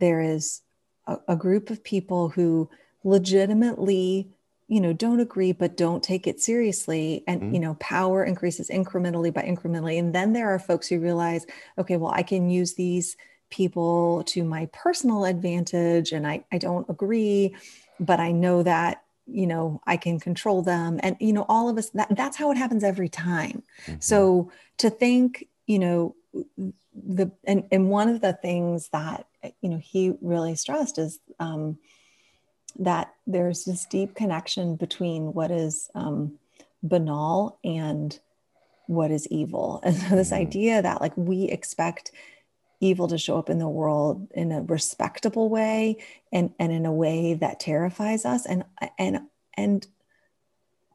There 0.00 0.20
is 0.20 0.62
a, 1.06 1.18
a 1.28 1.36
group 1.36 1.68
of 1.68 1.84
people 1.84 2.30
who 2.30 2.70
legitimately 3.04 4.28
you 4.68 4.80
know 4.80 4.92
don't 4.92 5.20
agree 5.20 5.52
but 5.52 5.76
don't 5.76 6.02
take 6.02 6.26
it 6.26 6.40
seriously 6.40 7.22
and 7.26 7.42
mm-hmm. 7.42 7.54
you 7.54 7.60
know 7.60 7.74
power 7.80 8.24
increases 8.24 8.70
incrementally 8.70 9.32
by 9.32 9.42
incrementally 9.42 9.98
and 9.98 10.14
then 10.14 10.32
there 10.32 10.48
are 10.48 10.58
folks 10.58 10.88
who 10.88 10.98
realize 10.98 11.46
okay 11.78 11.96
well 11.96 12.12
i 12.12 12.22
can 12.22 12.48
use 12.48 12.74
these 12.74 13.16
people 13.50 14.22
to 14.24 14.44
my 14.44 14.66
personal 14.72 15.24
advantage 15.24 16.12
and 16.12 16.26
i 16.26 16.42
i 16.52 16.58
don't 16.58 16.88
agree 16.88 17.54
but 18.00 18.18
i 18.18 18.32
know 18.32 18.62
that 18.62 19.02
you 19.26 19.46
know 19.46 19.80
i 19.86 19.96
can 19.96 20.18
control 20.18 20.62
them 20.62 20.98
and 21.02 21.16
you 21.20 21.32
know 21.32 21.44
all 21.48 21.68
of 21.68 21.76
us 21.76 21.90
that, 21.90 22.08
that's 22.16 22.36
how 22.36 22.50
it 22.50 22.56
happens 22.56 22.82
every 22.82 23.08
time 23.08 23.62
mm-hmm. 23.86 24.00
so 24.00 24.50
to 24.78 24.88
think 24.88 25.48
you 25.66 25.78
know 25.78 26.14
the 26.94 27.30
and, 27.44 27.64
and 27.70 27.90
one 27.90 28.08
of 28.08 28.20
the 28.20 28.32
things 28.32 28.88
that 28.90 29.26
you 29.60 29.68
know 29.68 29.78
he 29.78 30.14
really 30.20 30.54
stressed 30.54 30.98
is 30.98 31.20
um, 31.38 31.78
that 32.78 33.12
there's 33.26 33.64
this 33.64 33.84
deep 33.86 34.14
connection 34.14 34.76
between 34.76 35.32
what 35.32 35.50
is 35.50 35.90
um, 35.94 36.38
banal 36.82 37.58
and 37.64 38.18
what 38.86 39.10
is 39.10 39.26
evil. 39.28 39.80
And 39.84 39.96
so, 39.96 40.16
this 40.16 40.30
mm-hmm. 40.30 40.42
idea 40.42 40.82
that 40.82 41.00
like 41.00 41.16
we 41.16 41.44
expect 41.44 42.12
evil 42.80 43.06
to 43.08 43.18
show 43.18 43.38
up 43.38 43.48
in 43.48 43.58
the 43.58 43.68
world 43.68 44.26
in 44.34 44.50
a 44.50 44.62
respectable 44.62 45.48
way 45.48 45.96
and, 46.32 46.52
and 46.58 46.72
in 46.72 46.84
a 46.84 46.92
way 46.92 47.34
that 47.34 47.60
terrifies 47.60 48.24
us 48.24 48.44
and 48.44 48.64
and 48.98 49.20
and 49.56 49.86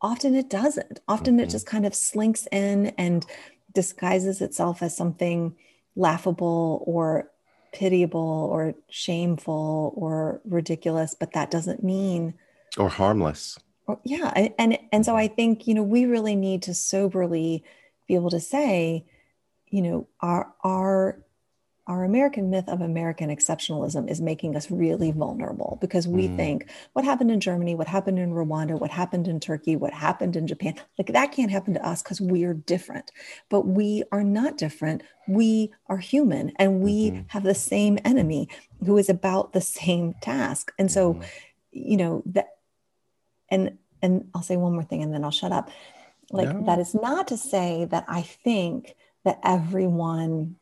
often 0.02 0.36
it 0.36 0.50
doesn't 0.50 1.00
often 1.08 1.36
mm-hmm. 1.36 1.46
it 1.46 1.50
just 1.50 1.66
kind 1.66 1.86
of 1.86 1.96
slinks 1.96 2.46
in 2.52 2.88
and 2.98 3.26
disguises 3.74 4.42
itself 4.42 4.84
as 4.84 4.98
something 4.98 5.56
laughable 5.96 6.84
or 6.86 7.32
pitiable 7.78 8.50
or 8.52 8.74
shameful 8.90 9.94
or 9.96 10.42
ridiculous, 10.46 11.16
but 11.18 11.34
that 11.34 11.52
doesn't 11.52 11.84
mean 11.84 12.34
or 12.78 12.90
harmless. 12.90 13.58
Or, 13.86 14.00
yeah, 14.04 14.32
and 14.58 14.78
and 14.92 15.06
so 15.06 15.12
mm-hmm. 15.12 15.20
I 15.20 15.28
think 15.28 15.68
you 15.68 15.76
know 15.76 15.84
we 15.84 16.06
really 16.06 16.36
need 16.36 16.64
to 16.64 16.74
soberly 16.74 17.64
be 18.08 18.16
able 18.16 18.32
to 18.32 18.40
say, 18.40 19.06
you 19.68 19.82
know, 19.82 20.08
our 20.22 20.54
our 20.64 21.20
our 21.88 22.04
American 22.04 22.50
myth 22.50 22.68
of 22.68 22.82
American 22.82 23.30
exceptionalism 23.30 24.10
is 24.10 24.20
making 24.20 24.56
us 24.58 24.70
really 24.70 25.12
vulnerable 25.12 25.78
because 25.80 26.06
we 26.06 26.28
mm. 26.28 26.36
think 26.36 26.70
what 26.94 27.06
happened 27.06 27.32
in 27.32 27.40
Germany, 27.40 27.76
what 27.76 27.88
happened 27.88 28.20
in 28.20 28.32
Rwanda, 28.32 28.78
what 28.78 28.92
happened 28.92 29.28
in 29.28 29.40
Turkey, 29.40 29.78
what 29.78 29.94
happened 29.94 30.36
in 30.36 30.48
Japan, 30.48 30.76
like 30.98 31.08
that 31.14 31.32
can't 31.32 31.50
happen 31.50 31.74
to 31.74 31.88
us 31.88 32.04
because 32.04 32.20
we're 32.20 32.54
different. 32.54 33.14
But 33.50 33.68
we 33.68 34.04
are 34.12 34.24
not 34.24 34.58
different. 34.58 35.02
We 35.30 35.72
are 35.88 35.98
human 35.98 36.52
and 36.58 36.82
we 36.82 37.12
mm-hmm. 37.12 37.22
have 37.30 37.44
the 37.44 37.56
same 37.56 37.98
enemy 38.04 38.50
who 38.86 38.98
is 38.98 39.10
about 39.10 39.54
the 39.54 39.62
same 39.62 40.14
task. 40.22 40.74
And 40.78 40.92
so, 40.92 41.14
mm. 41.14 41.26
you 41.72 41.96
know, 41.96 42.22
that, 42.26 42.50
and, 43.50 43.78
and 44.02 44.28
I'll 44.36 44.44
say 44.44 44.58
one 44.58 44.74
more 44.74 44.84
thing 44.84 45.02
and 45.04 45.14
then 45.14 45.24
I'll 45.24 45.32
shut 45.32 45.54
up. 45.54 45.70
Like, 46.32 46.50
no. 46.50 46.66
that 46.66 46.80
is 46.80 46.94
not 46.94 47.30
to 47.30 47.38
say 47.38 47.86
that 47.86 48.04
I 48.10 48.22
think 48.22 48.96
that 49.24 49.40
everyone 49.42 50.58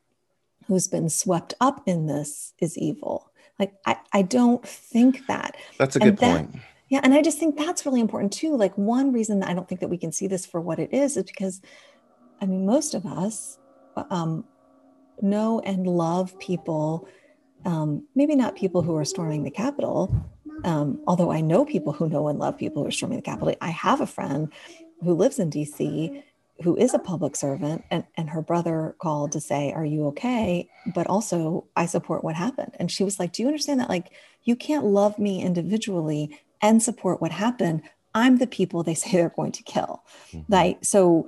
who's 0.67 0.87
been 0.87 1.09
swept 1.09 1.53
up 1.59 1.81
in 1.85 2.07
this 2.07 2.53
is 2.59 2.77
evil. 2.77 3.31
Like, 3.59 3.73
I, 3.85 3.97
I 4.11 4.21
don't 4.21 4.65
think 4.67 5.27
that. 5.27 5.55
That's 5.77 5.95
a 5.95 5.99
good 5.99 6.17
that, 6.17 6.49
point. 6.49 6.55
Yeah. 6.89 6.99
And 7.03 7.13
I 7.13 7.21
just 7.21 7.39
think 7.39 7.57
that's 7.57 7.85
really 7.85 8.01
important 8.01 8.33
too. 8.33 8.55
Like, 8.55 8.77
one 8.77 9.11
reason 9.11 9.43
I 9.43 9.53
don't 9.53 9.67
think 9.67 9.81
that 9.81 9.89
we 9.89 9.97
can 9.97 10.11
see 10.11 10.27
this 10.27 10.45
for 10.45 10.59
what 10.59 10.79
it 10.79 10.93
is 10.93 11.17
is 11.17 11.23
because, 11.23 11.61
I 12.41 12.45
mean, 12.45 12.65
most 12.65 12.93
of 12.93 13.05
us 13.05 13.57
um, 14.09 14.45
know 15.21 15.61
and 15.61 15.87
love 15.87 16.37
people, 16.39 17.07
um, 17.65 18.05
maybe 18.15 18.35
not 18.35 18.55
people 18.55 18.81
who 18.81 18.95
are 18.97 19.05
storming 19.05 19.43
the 19.43 19.51
Capitol, 19.51 20.13
Um, 20.63 20.99
although 21.05 21.31
I 21.31 21.41
know 21.41 21.65
people 21.65 21.93
who 21.93 22.09
know 22.09 22.27
and 22.27 22.39
love 22.39 22.57
people 22.57 22.81
who 22.81 22.87
are 22.87 22.91
storming 22.91 23.17
the 23.17 23.21
Capitol. 23.21 23.53
I 23.61 23.69
have 23.69 24.01
a 24.01 24.07
friend 24.07 24.51
who 25.01 25.13
lives 25.13 25.39
in 25.39 25.49
DC 25.49 26.23
who 26.63 26.75
is 26.77 26.93
a 26.93 26.99
public 26.99 27.35
servant 27.35 27.83
and, 27.91 28.05
and 28.15 28.29
her 28.29 28.41
brother 28.41 28.95
called 28.99 29.31
to 29.33 29.41
say 29.41 29.71
are 29.73 29.85
you 29.85 30.07
okay? 30.07 30.69
But 30.93 31.07
also 31.07 31.65
i 31.75 31.85
support 31.85 32.23
what 32.23 32.35
happened. 32.35 32.73
And 32.79 32.91
she 32.91 33.03
was 33.03 33.19
like 33.19 33.33
do 33.33 33.43
you 33.43 33.47
understand 33.47 33.79
that 33.79 33.89
like 33.89 34.11
you 34.43 34.55
can't 34.55 34.85
love 34.85 35.19
me 35.19 35.41
individually 35.41 36.39
and 36.61 36.81
support 36.81 37.21
what 37.21 37.31
happened? 37.31 37.81
I'm 38.13 38.37
the 38.37 38.47
people 38.47 38.83
they 38.83 38.93
say 39.01 39.11
they're 39.11 39.29
going 39.29 39.51
to 39.53 39.63
kill. 39.63 40.03
Mm-hmm. 40.31 40.51
like 40.51 40.77
so 40.83 41.27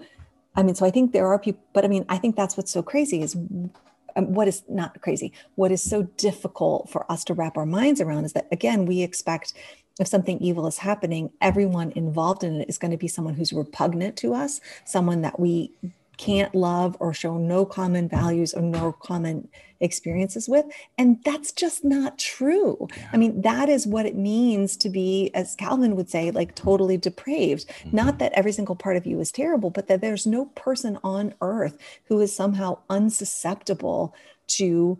i 0.55 0.63
mean 0.63 0.75
so 0.75 0.85
i 0.85 0.91
think 0.91 1.11
there 1.11 1.27
are 1.27 1.39
people 1.39 1.61
but 1.73 1.85
i 1.85 1.87
mean 1.87 2.05
i 2.09 2.17
think 2.17 2.35
that's 2.35 2.57
what's 2.57 2.71
so 2.71 2.81
crazy 2.81 3.21
is 3.21 3.35
um, 3.35 4.33
what 4.33 4.47
is 4.47 4.63
not 4.67 4.99
crazy 5.01 5.31
what 5.55 5.71
is 5.71 5.81
so 5.81 6.03
difficult 6.17 6.89
for 6.89 7.09
us 7.11 7.23
to 7.25 7.33
wrap 7.33 7.57
our 7.57 7.65
minds 7.65 8.01
around 8.01 8.25
is 8.25 8.33
that 8.33 8.47
again 8.51 8.85
we 8.85 9.01
expect 9.01 9.53
if 9.99 10.07
something 10.07 10.39
evil 10.39 10.67
is 10.67 10.79
happening, 10.79 11.31
everyone 11.41 11.91
involved 11.91 12.43
in 12.43 12.61
it 12.61 12.69
is 12.69 12.77
going 12.77 12.91
to 12.91 12.97
be 12.97 13.07
someone 13.07 13.35
who's 13.35 13.53
repugnant 13.53 14.15
to 14.17 14.33
us, 14.33 14.61
someone 14.85 15.21
that 15.21 15.39
we 15.39 15.71
can't 16.17 16.53
love 16.55 16.97
or 16.99 17.13
show 17.13 17.37
no 17.37 17.65
common 17.65 18.09
values 18.09 18.53
or 18.53 18.61
no 18.61 18.91
common 18.91 19.47
experiences 19.79 20.49
with. 20.49 20.65
And 20.97 21.23
that's 21.23 21.51
just 21.51 21.85
not 21.85 22.17
true. 22.17 22.87
Yeah. 22.97 23.09
I 23.13 23.17
mean, 23.17 23.41
that 23.41 23.69
is 23.69 23.85
what 23.85 24.07
it 24.07 24.15
means 24.15 24.75
to 24.77 24.89
be, 24.89 25.29
as 25.33 25.55
Calvin 25.55 25.95
would 25.95 26.09
say, 26.09 26.31
like 26.31 26.55
totally 26.55 26.97
depraved. 26.97 27.67
Mm-hmm. 27.67 27.95
Not 27.95 28.19
that 28.19 28.33
every 28.33 28.51
single 28.51 28.75
part 28.75 28.97
of 28.97 29.05
you 29.05 29.19
is 29.19 29.31
terrible, 29.31 29.69
but 29.69 29.87
that 29.87 30.01
there's 30.01 30.25
no 30.25 30.45
person 30.45 30.97
on 31.03 31.35
earth 31.41 31.77
who 32.05 32.19
is 32.19 32.35
somehow 32.35 32.79
unsusceptible 32.89 34.13
to 34.47 34.99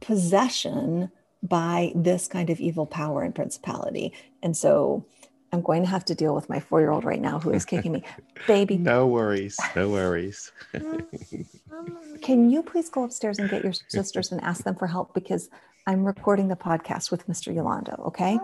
possession 0.00 1.10
by 1.42 1.92
this 1.94 2.28
kind 2.28 2.50
of 2.50 2.60
evil 2.60 2.86
power 2.86 3.22
and 3.22 3.34
principality. 3.34 4.12
And 4.42 4.56
so 4.56 5.04
I'm 5.52 5.62
going 5.62 5.82
to 5.82 5.88
have 5.88 6.04
to 6.06 6.14
deal 6.14 6.34
with 6.34 6.48
my 6.48 6.60
four 6.60 6.80
year 6.80 6.90
old 6.90 7.04
right 7.04 7.20
now 7.20 7.38
who 7.38 7.50
is 7.50 7.64
kicking 7.64 7.92
me. 7.92 8.02
Baby. 8.46 8.78
No 8.78 9.06
worries. 9.06 9.58
No 9.74 9.88
worries. 9.90 10.52
Can 12.22 12.50
you 12.50 12.62
please 12.62 12.88
go 12.88 13.04
upstairs 13.04 13.38
and 13.38 13.48
get 13.48 13.62
your 13.62 13.72
sisters 13.88 14.32
and 14.32 14.40
ask 14.42 14.64
them 14.64 14.74
for 14.74 14.86
help? 14.86 15.14
Because 15.14 15.48
I'm 15.86 16.04
recording 16.04 16.48
the 16.48 16.56
podcast 16.56 17.10
with 17.10 17.26
Mr. 17.28 17.54
Yolando, 17.54 18.06
okay? 18.06 18.38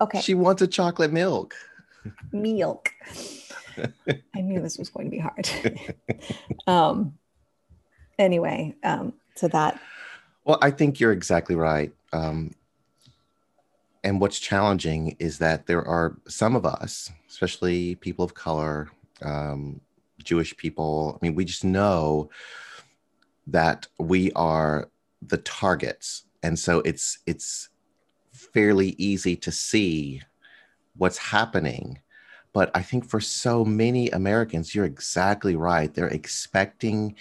Okay. 0.00 0.20
She 0.20 0.34
wants 0.34 0.62
a 0.62 0.66
chocolate 0.68 1.12
milk. 1.12 1.54
Milk. 2.32 2.92
I 4.34 4.40
knew 4.40 4.60
this 4.60 4.78
was 4.78 4.90
going 4.90 5.06
to 5.06 5.10
be 5.10 5.18
hard. 5.18 5.50
um, 6.66 7.18
anyway, 8.18 8.76
um, 8.82 9.12
to 9.38 9.48
that? 9.48 9.80
Well, 10.44 10.58
I 10.62 10.70
think 10.70 11.00
you're 11.00 11.12
exactly 11.12 11.54
right. 11.54 11.92
Um, 12.12 12.54
and 14.04 14.20
what's 14.20 14.38
challenging 14.38 15.16
is 15.18 15.38
that 15.38 15.66
there 15.66 15.84
are 15.86 16.16
some 16.26 16.56
of 16.56 16.64
us, 16.64 17.10
especially 17.28 17.96
people 17.96 18.24
of 18.24 18.34
color, 18.34 18.88
um, 19.22 19.80
Jewish 20.22 20.56
people. 20.56 21.18
I 21.20 21.26
mean, 21.26 21.34
we 21.34 21.44
just 21.44 21.64
know 21.64 22.30
that 23.46 23.86
we 23.98 24.32
are 24.32 24.88
the 25.22 25.38
targets, 25.38 26.24
and 26.42 26.58
so 26.58 26.80
it's 26.80 27.18
it's 27.26 27.68
fairly 28.32 28.94
easy 28.98 29.36
to 29.36 29.50
see 29.50 30.22
what's 30.96 31.18
happening. 31.18 31.98
But 32.52 32.70
I 32.74 32.82
think 32.82 33.04
for 33.04 33.20
so 33.20 33.64
many 33.64 34.10
Americans, 34.10 34.74
you're 34.74 34.84
exactly 34.84 35.56
right. 35.56 35.92
They're 35.92 36.08
expecting 36.08 37.14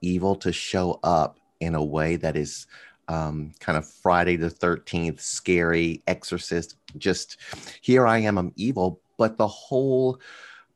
evil 0.00 0.36
to 0.36 0.52
show 0.52 1.00
up 1.02 1.38
in 1.60 1.74
a 1.74 1.84
way 1.84 2.16
that 2.16 2.36
is 2.36 2.66
um, 3.08 3.52
kind 3.60 3.76
of 3.76 3.88
Friday 3.88 4.36
the 4.36 4.50
13th, 4.50 5.20
scary, 5.20 6.02
exorcist, 6.06 6.76
just 6.96 7.38
here 7.80 8.06
I 8.06 8.18
am, 8.18 8.38
I'm 8.38 8.52
evil. 8.56 9.00
But 9.16 9.36
the 9.36 9.48
whole 9.48 10.20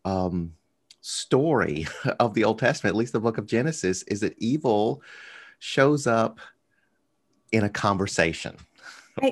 um, 0.05 0.53
story 1.01 1.87
of 2.21 2.35
the 2.35 2.45
Old 2.45 2.59
Testament, 2.59 2.95
at 2.95 2.99
least 2.99 3.13
the 3.13 3.21
book 3.21 3.39
of 3.39 3.47
Genesis, 3.47 4.03
is 4.05 4.21
that 4.21 4.35
evil 4.39 5.03
shows 5.59 6.07
up 6.07 6.39
in 7.53 7.65
a 7.65 7.71
conversation. 7.71 8.57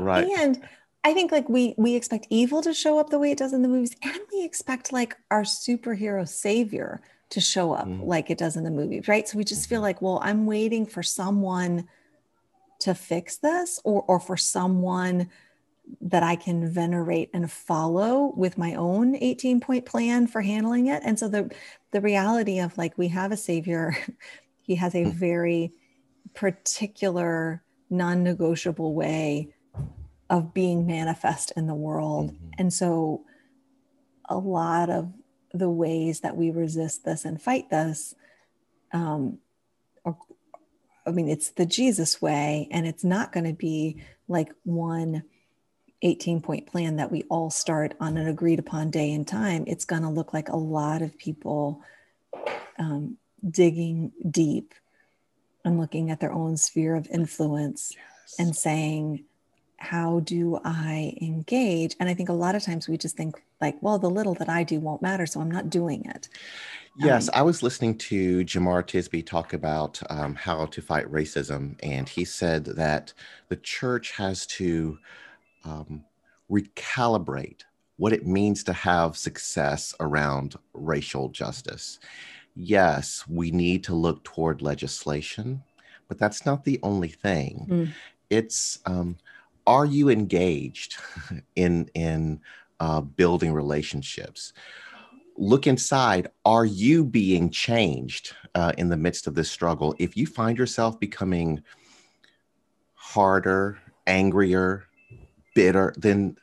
Right. 0.01 0.27
And 0.37 0.69
I 1.05 1.15
think 1.15 1.31
like 1.31 1.49
we 1.49 1.73
we 1.79 1.95
expect 1.95 2.27
evil 2.29 2.61
to 2.63 2.75
show 2.75 2.99
up 2.99 3.11
the 3.11 3.21
way 3.21 3.31
it 3.31 3.39
does 3.39 3.53
in 3.53 3.63
the 3.63 3.69
movies, 3.69 3.95
and 4.03 4.19
we 4.33 4.45
expect 4.45 4.93
like 4.93 5.17
our 5.31 5.43
superhero 5.43 6.27
savior 6.27 7.01
to 7.31 7.41
show 7.41 7.73
up 7.73 7.87
mm. 7.87 8.05
like 8.05 8.31
it 8.31 8.39
does 8.39 8.57
in 8.57 8.65
the 8.65 8.71
movies, 8.71 9.09
right? 9.09 9.29
So 9.29 9.39
we 9.39 9.45
just 9.45 9.69
feel 9.69 9.79
mm-hmm. 9.79 9.85
like, 9.85 10.03
well, 10.03 10.21
I'm 10.23 10.47
waiting 10.47 10.87
for 10.87 11.03
someone 11.03 11.89
to 12.81 12.95
fix 12.95 13.39
this 13.39 13.81
or 13.85 14.03
or 14.03 14.21
for 14.21 14.37
someone 14.37 15.31
that 16.01 16.23
I 16.23 16.37
can 16.37 16.69
venerate 16.69 17.31
and 17.33 17.51
follow 17.51 18.33
with 18.37 18.59
my 18.59 18.75
own 18.75 19.17
18 19.17 19.61
point 19.61 19.85
plan 19.87 20.27
for 20.27 20.43
handling 20.43 20.89
it. 20.89 21.03
And 21.05 21.19
so 21.19 21.29
the 21.29 21.51
the 21.93 22.01
reality 22.01 22.59
of 22.59 22.77
like 22.77 22.97
we 22.99 23.09
have 23.09 23.33
a 23.33 23.37
savior, 23.37 23.97
he 24.63 24.75
has 24.77 24.95
a 24.95 25.05
mm. 25.05 25.13
very 25.13 25.73
particular 26.35 27.63
non-negotiable 27.89 28.95
way 28.95 29.49
of 30.29 30.53
being 30.53 30.87
manifest 30.87 31.53
in 31.57 31.67
the 31.67 31.75
world. 31.75 32.33
Mm-hmm. 32.33 32.49
And 32.59 32.73
so 32.73 33.25
a 34.29 34.37
lot 34.37 34.91
of 34.91 35.13
the 35.59 35.71
ways 35.71 36.21
that 36.21 36.37
we 36.37 36.51
resist 36.51 37.05
this 37.05 37.25
and 37.25 37.41
fight 37.41 37.71
this 37.71 38.15
um, 38.93 39.39
or 40.05 40.17
i 41.07 41.11
mean 41.11 41.29
it's 41.29 41.51
the 41.51 41.67
jesus 41.67 42.21
way 42.21 42.69
and 42.71 42.87
it's 42.87 43.05
not 43.05 43.33
going 43.33 43.45
to 43.45 43.53
be 43.53 44.01
like 44.29 44.53
one 44.65 45.23
18 46.03 46.41
point 46.43 46.67
plan 46.67 46.97
that 46.97 47.11
we 47.11 47.23
all 47.25 47.51
start 47.51 47.95
on 48.01 48.17
an 48.17 48.29
agreed 48.29 48.59
upon 48.59 48.91
day 48.91 49.13
and 49.13 49.27
time 49.27 49.65
it's 49.67 49.85
going 49.85 50.03
to 50.03 50.09
look 50.09 50.35
like 50.35 50.49
a 50.49 50.57
lot 50.57 51.03
of 51.03 51.17
people 51.19 51.81
um, 52.79 53.17
digging 53.49 54.13
deep 54.31 54.75
and 55.65 55.81
looking 55.81 56.11
at 56.11 56.21
their 56.21 56.33
own 56.33 56.57
sphere 56.57 56.95
of 56.95 57.09
influence 57.11 57.93
yes. 57.95 58.37
and 58.39 58.55
saying 58.55 59.25
how 59.79 60.21
do 60.21 60.59
I 60.65 61.17
engage? 61.21 61.97
And 62.01 62.09
I 62.09 62.15
think 62.15 62.29
a 62.29 62.35
lot 62.35 62.55
of 62.55 62.63
times 62.63 62.89
we 62.89 62.97
just 62.97 63.17
think 63.17 63.43
like, 63.61 63.77
well, 63.81 63.99
the 63.99 64.11
little 64.11 64.35
that 64.35 64.49
I 64.49 64.63
do 64.63 64.81
won't 64.81 65.03
matter, 65.03 65.27
so 65.27 65.41
I'm 65.41 65.51
not 65.51 65.71
doing 65.71 66.05
it. 66.07 66.29
Yes, 66.99 67.29
um, 67.29 67.35
I 67.35 67.43
was 67.43 67.63
listening 67.63 67.99
to 67.99 68.45
Jemar 68.45 68.83
Tisby 68.83 69.27
talk 69.27 69.53
about 69.53 70.01
um, 70.09 70.35
how 70.35 70.67
to 70.67 70.81
fight 70.81 71.11
racism, 71.11 71.77
and 71.83 72.09
he 72.09 72.25
said 72.25 72.65
that 72.65 73.13
the 73.49 73.57
church 73.57 74.13
has 74.13 74.47
to 74.47 74.99
um, 75.65 76.05
recalibrate 76.51 77.63
what 77.99 78.13
it 78.13 78.27
means 78.27 78.65
to 78.65 78.73
have 78.73 79.17
success 79.17 79.95
around 80.01 80.57
racial 80.73 81.29
justice. 81.29 81.99
Yes, 82.55 83.25
we 83.29 83.51
need 83.51 83.85
to 83.85 83.95
look 83.95 84.25
toward 84.25 84.63
legislation, 84.63 85.63
but 86.09 86.19
that's 86.19 86.47
not 86.47 86.65
the 86.65 86.81
only 86.83 87.09
thing. 87.09 87.67
Mm. 87.69 87.89
It's 88.31 88.79
um, 88.87 89.17
are 89.67 89.87
you 89.87 90.09
engaged 90.09 90.97
in 91.57 91.91
in 91.95 92.41
uh, 92.81 93.01
building 93.01 93.53
relationships? 93.53 94.53
Look 95.39 95.67
inside 95.67 96.29
are 96.45 96.65
you 96.65 97.05
being 97.05 97.51
changed 97.51 98.35
uh, 98.55 98.73
in 98.79 98.89
the 98.89 98.97
midst 98.97 99.27
of 99.27 99.35
this 99.35 99.51
struggle? 99.51 99.95
If 99.99 100.17
you 100.17 100.27
find 100.27 100.57
yourself 100.59 100.99
becoming 100.99 101.63
harder 102.95 103.79
angrier 104.07 104.85
bitter 105.55 105.95
then 105.97 106.37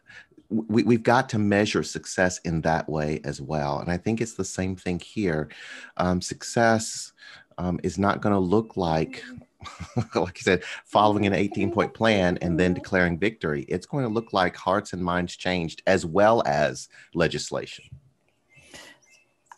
we, 0.50 0.84
we've 0.84 1.04
got 1.04 1.30
to 1.30 1.40
measure 1.40 1.84
success 1.84 2.40
in 2.40 2.62
that 2.62 2.88
way 2.88 3.22
as 3.24 3.42
well. 3.42 3.80
And 3.80 3.92
i 3.92 3.98
think 3.98 4.22
it's 4.22 4.36
the 4.36 4.46
same 4.46 4.76
thing 4.76 5.00
here. 5.00 5.50
Um, 5.98 6.22
success 6.22 7.14
um, 7.58 7.80
is 7.84 7.98
not 7.98 8.22
going 8.22 8.34
to 8.34 8.40
look 8.40 8.78
like 8.78 9.24
like 10.16 10.38
you 10.38 10.44
said, 10.44 10.64
following 10.86 11.26
an 11.26 11.34
18 11.34 11.72
point 11.72 11.94
plan 11.94 12.38
and 12.42 12.60
then 12.60 12.74
declaring 12.74 13.18
victory. 13.18 13.66
It's 13.68 13.86
going 13.86 14.04
to 14.04 14.10
look 14.10 14.34
like 14.34 14.56
hearts 14.56 14.94
and 14.94 15.04
minds 15.04 15.36
changed 15.36 15.82
as 15.88 16.06
well 16.06 16.44
as 16.46 16.90
legislation. 17.14 17.86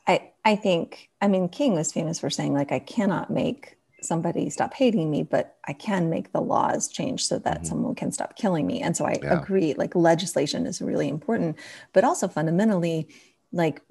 I, 0.07 0.31
I 0.43 0.55
think, 0.55 1.09
I 1.21 1.27
mean, 1.27 1.49
King 1.49 1.73
was 1.73 1.91
famous 1.91 2.19
for 2.19 2.29
saying, 2.29 2.53
like, 2.53 2.71
I 2.71 2.79
cannot 2.79 3.31
make 3.31 3.77
somebody 4.01 4.49
stop 4.49 4.73
hating 4.73 5.09
me, 5.09 5.23
but 5.23 5.57
I 5.65 5.73
can 5.73 6.09
make 6.09 6.31
the 6.31 6.41
laws 6.41 6.87
change 6.87 7.25
so 7.25 7.39
that 7.39 7.57
mm-hmm. 7.57 7.65
someone 7.65 7.95
can 7.95 8.11
stop 8.11 8.35
killing 8.35 8.67
me. 8.67 8.81
And 8.81 8.95
so 8.95 9.05
I 9.05 9.17
yeah. 9.21 9.39
agree, 9.39 9.73
like, 9.73 9.95
legislation 9.95 10.67
is 10.67 10.81
really 10.81 11.09
important, 11.09 11.57
but 11.91 12.03
also 12.03 12.27
fundamentally, 12.27 13.07
like, 13.51 13.81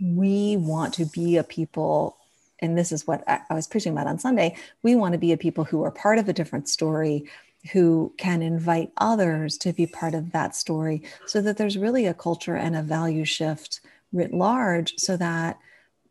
we 0.00 0.56
want 0.56 0.94
to 0.94 1.04
be 1.04 1.36
a 1.36 1.44
people 1.44 2.16
and 2.60 2.76
this 2.76 2.92
is 2.92 3.06
what 3.06 3.22
I, 3.28 3.40
I 3.50 3.54
was 3.54 3.66
preaching 3.66 3.92
about 3.92 4.06
on 4.06 4.18
Sunday, 4.18 4.56
we 4.82 4.94
want 4.94 5.12
to 5.12 5.18
be 5.18 5.32
a 5.32 5.36
people 5.36 5.64
who 5.64 5.82
are 5.82 5.90
part 5.90 6.18
of 6.18 6.28
a 6.28 6.32
different 6.32 6.68
story, 6.68 7.24
who 7.72 8.14
can 8.16 8.42
invite 8.42 8.92
others 8.96 9.58
to 9.58 9.72
be 9.72 9.86
part 9.86 10.14
of 10.14 10.32
that 10.32 10.54
story 10.54 11.02
so 11.26 11.40
that 11.40 11.56
there's 11.56 11.78
really 11.78 12.06
a 12.06 12.14
culture 12.14 12.56
and 12.56 12.76
a 12.76 12.82
value 12.82 13.24
shift 13.24 13.80
writ 14.12 14.32
large 14.32 14.94
so 14.96 15.16
that 15.16 15.58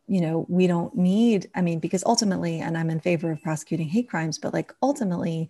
you 0.08 0.20
know 0.22 0.46
we 0.50 0.68
don't 0.68 0.96
need 0.96 1.50
i 1.56 1.62
mean 1.62 1.80
because 1.80 2.04
ultimately 2.06 2.60
and 2.60 2.78
i'm 2.78 2.90
in 2.90 3.00
favor 3.00 3.32
of 3.32 3.42
prosecuting 3.42 3.88
hate 3.88 4.10
crimes 4.10 4.38
but 4.38 4.54
like 4.54 4.74
ultimately 4.84 5.50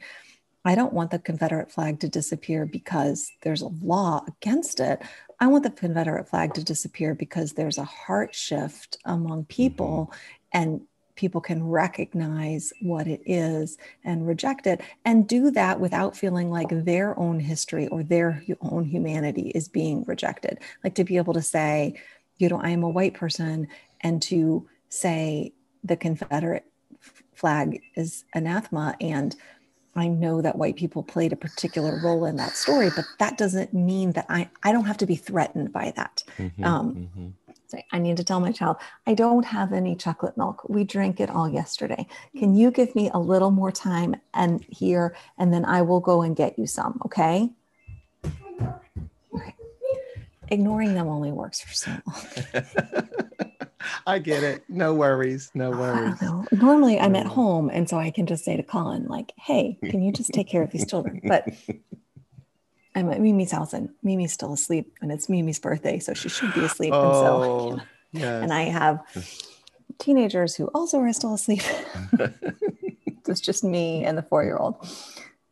I 0.67 0.73
don't 0.73 0.93
want 0.93 1.11
the 1.11 1.19
Confederate 1.19 1.71
flag 1.71 1.99
to 1.99 2.09
disappear 2.09 2.65
because 2.65 3.31
there's 3.43 3.61
a 3.61 3.67
law 3.67 4.25
against 4.27 4.79
it. 4.79 4.99
I 5.39 5.45
want 5.45 5.63
the 5.63 5.69
Confederate 5.69 6.27
flag 6.27 6.55
to 6.55 6.63
disappear 6.63 7.13
because 7.13 7.53
there's 7.53 7.77
a 7.77 7.83
heart 7.83 8.33
shift 8.33 8.97
among 9.05 9.41
mm-hmm. 9.43 9.55
people. 9.55 10.11
And 10.55 10.81
people 11.15 11.41
can 11.41 11.67
recognize 11.67 12.73
what 12.81 13.07
it 13.07 13.21
is 13.25 13.77
and 14.03 14.25
reject 14.25 14.65
it 14.65 14.81
and 15.03 15.27
do 15.27 15.51
that 15.51 15.79
without 15.79 16.15
feeling 16.15 16.49
like 16.49 16.69
their 16.69 17.17
own 17.19 17.39
history 17.39 17.87
or 17.87 18.03
their 18.03 18.41
own 18.61 18.85
humanity 18.85 19.49
is 19.49 19.67
being 19.67 20.03
rejected. 20.05 20.57
Like 20.83 20.95
to 20.95 21.03
be 21.03 21.17
able 21.17 21.33
to 21.33 21.41
say, 21.41 21.99
you 22.37 22.49
know, 22.49 22.59
I 22.59 22.69
am 22.69 22.83
a 22.83 22.89
white 22.89 23.13
person 23.13 23.67
and 24.01 24.21
to 24.23 24.67
say 24.89 25.53
the 25.83 25.97
Confederate 25.97 26.65
flag 27.33 27.81
is 27.95 28.23
anathema 28.33 28.95
and 29.01 29.35
I 29.97 30.07
know 30.07 30.41
that 30.41 30.57
white 30.57 30.75
people 30.75 31.03
played 31.03 31.31
a 31.31 31.37
particular 31.37 31.99
role 32.03 32.25
in 32.25 32.35
that 32.35 32.51
story, 32.51 32.89
but 32.93 33.05
that 33.19 33.37
doesn't 33.37 33.73
mean 33.73 34.11
that 34.11 34.25
I, 34.27 34.49
I 34.61 34.73
don't 34.73 34.85
have 34.85 34.97
to 34.97 35.05
be 35.05 35.15
threatened 35.15 35.71
by 35.71 35.93
that. 35.95 36.23
Mm-hmm, 36.37 36.63
um, 36.65 36.95
mm-hmm. 36.95 37.27
So 37.67 37.79
I 37.91 37.99
need 37.99 38.17
to 38.17 38.23
tell 38.23 38.39
my 38.39 38.51
child, 38.51 38.77
I 39.07 39.13
don't 39.13 39.45
have 39.45 39.73
any 39.73 39.95
chocolate 39.95 40.37
milk. 40.37 40.67
We 40.69 40.83
drank 40.83 41.19
it 41.19 41.29
all 41.29 41.49
yesterday. 41.49 42.07
Hmm. 42.33 42.39
Can 42.39 42.55
you 42.55 42.71
give 42.71 42.95
me 42.95 43.09
a 43.13 43.19
little 43.19 43.51
more 43.51 43.71
time 43.71 44.15
and 44.33 44.63
here, 44.69 45.15
and 45.37 45.53
then 45.53 45.65
I 45.65 45.81
will 45.81 45.99
go 45.99 46.21
and 46.21 46.35
get 46.35 46.57
you 46.59 46.67
some, 46.67 47.01
okay? 47.05 47.49
okay. 48.25 49.55
Ignoring 50.49 50.93
them 50.93 51.07
only 51.07 51.31
works 51.31 51.61
for 51.61 51.73
so 51.73 51.91
long. 52.05 53.05
I 54.07 54.19
get 54.19 54.43
it. 54.43 54.63
No 54.69 54.93
worries. 54.93 55.51
No 55.53 55.71
worries. 55.71 56.21
Normally 56.51 56.99
I'm 56.99 57.15
at 57.15 57.25
home 57.25 57.69
and 57.69 57.89
so 57.89 57.97
I 57.97 58.11
can 58.11 58.25
just 58.25 58.43
say 58.43 58.57
to 58.57 58.63
Colin, 58.63 59.05
like, 59.07 59.31
hey, 59.37 59.77
can 59.83 60.01
you 60.01 60.11
just 60.11 60.31
take 60.31 60.47
care 60.47 60.63
of 60.63 60.71
these 60.71 60.87
children? 60.87 61.21
But 61.23 61.47
I'm 62.95 63.11
at 63.11 63.19
Mimi's 63.19 63.51
house 63.51 63.73
and 63.73 63.89
Mimi's 64.03 64.31
still 64.31 64.53
asleep 64.53 64.93
and 65.01 65.11
it's 65.11 65.27
Mimi's 65.27 65.59
birthday. 65.59 65.99
So 65.99 66.13
she 66.13 66.29
should 66.29 66.53
be 66.53 66.61
asleep. 66.63 66.93
Oh, 66.93 67.71
and 67.71 67.79
so 67.79 67.85
yes. 68.13 68.43
and 68.43 68.53
I 68.53 68.63
have 68.63 69.03
teenagers 69.99 70.55
who 70.55 70.67
also 70.67 70.99
are 70.99 71.13
still 71.13 71.33
asleep. 71.33 71.61
it's 73.27 73.41
just 73.41 73.63
me 73.63 74.03
and 74.05 74.17
the 74.17 74.23
four-year-old 74.23 74.87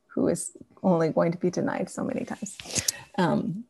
who 0.08 0.28
is 0.28 0.52
only 0.84 1.10
going 1.10 1.32
to 1.32 1.38
be 1.38 1.50
denied 1.50 1.90
so 1.90 2.04
many 2.04 2.26
times. 2.26 2.58
Um, 3.18 3.66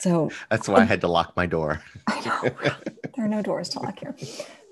so 0.00 0.30
that's 0.50 0.68
why 0.68 0.80
I 0.80 0.84
had 0.84 1.00
to 1.02 1.08
lock 1.08 1.36
my 1.36 1.46
door. 1.46 1.82
I 2.06 2.20
know. 2.24 2.50
There 3.16 3.24
are 3.24 3.28
no 3.28 3.42
doors 3.42 3.68
to 3.70 3.80
lock 3.80 3.98
here. 3.98 4.14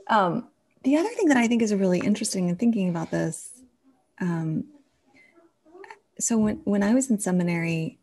Um, 0.08 0.48
the 0.82 0.96
other 0.96 1.08
thing 1.10 1.28
that 1.28 1.36
I 1.36 1.48
think 1.48 1.62
is 1.62 1.74
really 1.74 2.00
interesting 2.00 2.48
in 2.48 2.56
thinking 2.56 2.88
about 2.88 3.10
this. 3.10 3.50
Um, 4.20 4.64
so 6.18 6.36
when, 6.36 6.56
when 6.64 6.82
I 6.82 6.94
was 6.94 7.10
in 7.10 7.18
seminary, 7.20 7.97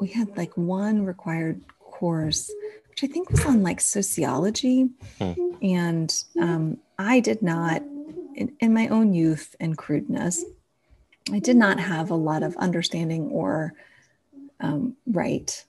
we 0.00 0.08
had 0.08 0.36
like 0.36 0.56
one 0.56 1.04
required 1.04 1.60
course, 1.78 2.52
which 2.88 3.04
I 3.04 3.06
think 3.06 3.30
was 3.30 3.44
on 3.44 3.62
like 3.62 3.80
sociology. 3.80 4.90
Hmm. 5.18 5.32
And 5.60 6.24
um, 6.40 6.78
I 6.98 7.20
did 7.20 7.42
not, 7.42 7.82
in, 8.34 8.52
in 8.60 8.72
my 8.72 8.88
own 8.88 9.12
youth 9.12 9.56
and 9.60 9.76
crudeness, 9.76 10.44
I 11.32 11.40
did 11.40 11.56
not 11.56 11.80
have 11.80 12.10
a 12.10 12.14
lot 12.14 12.42
of 12.42 12.56
understanding 12.56 13.28
or 13.30 13.74
um, 14.60 14.96
right 15.06 15.64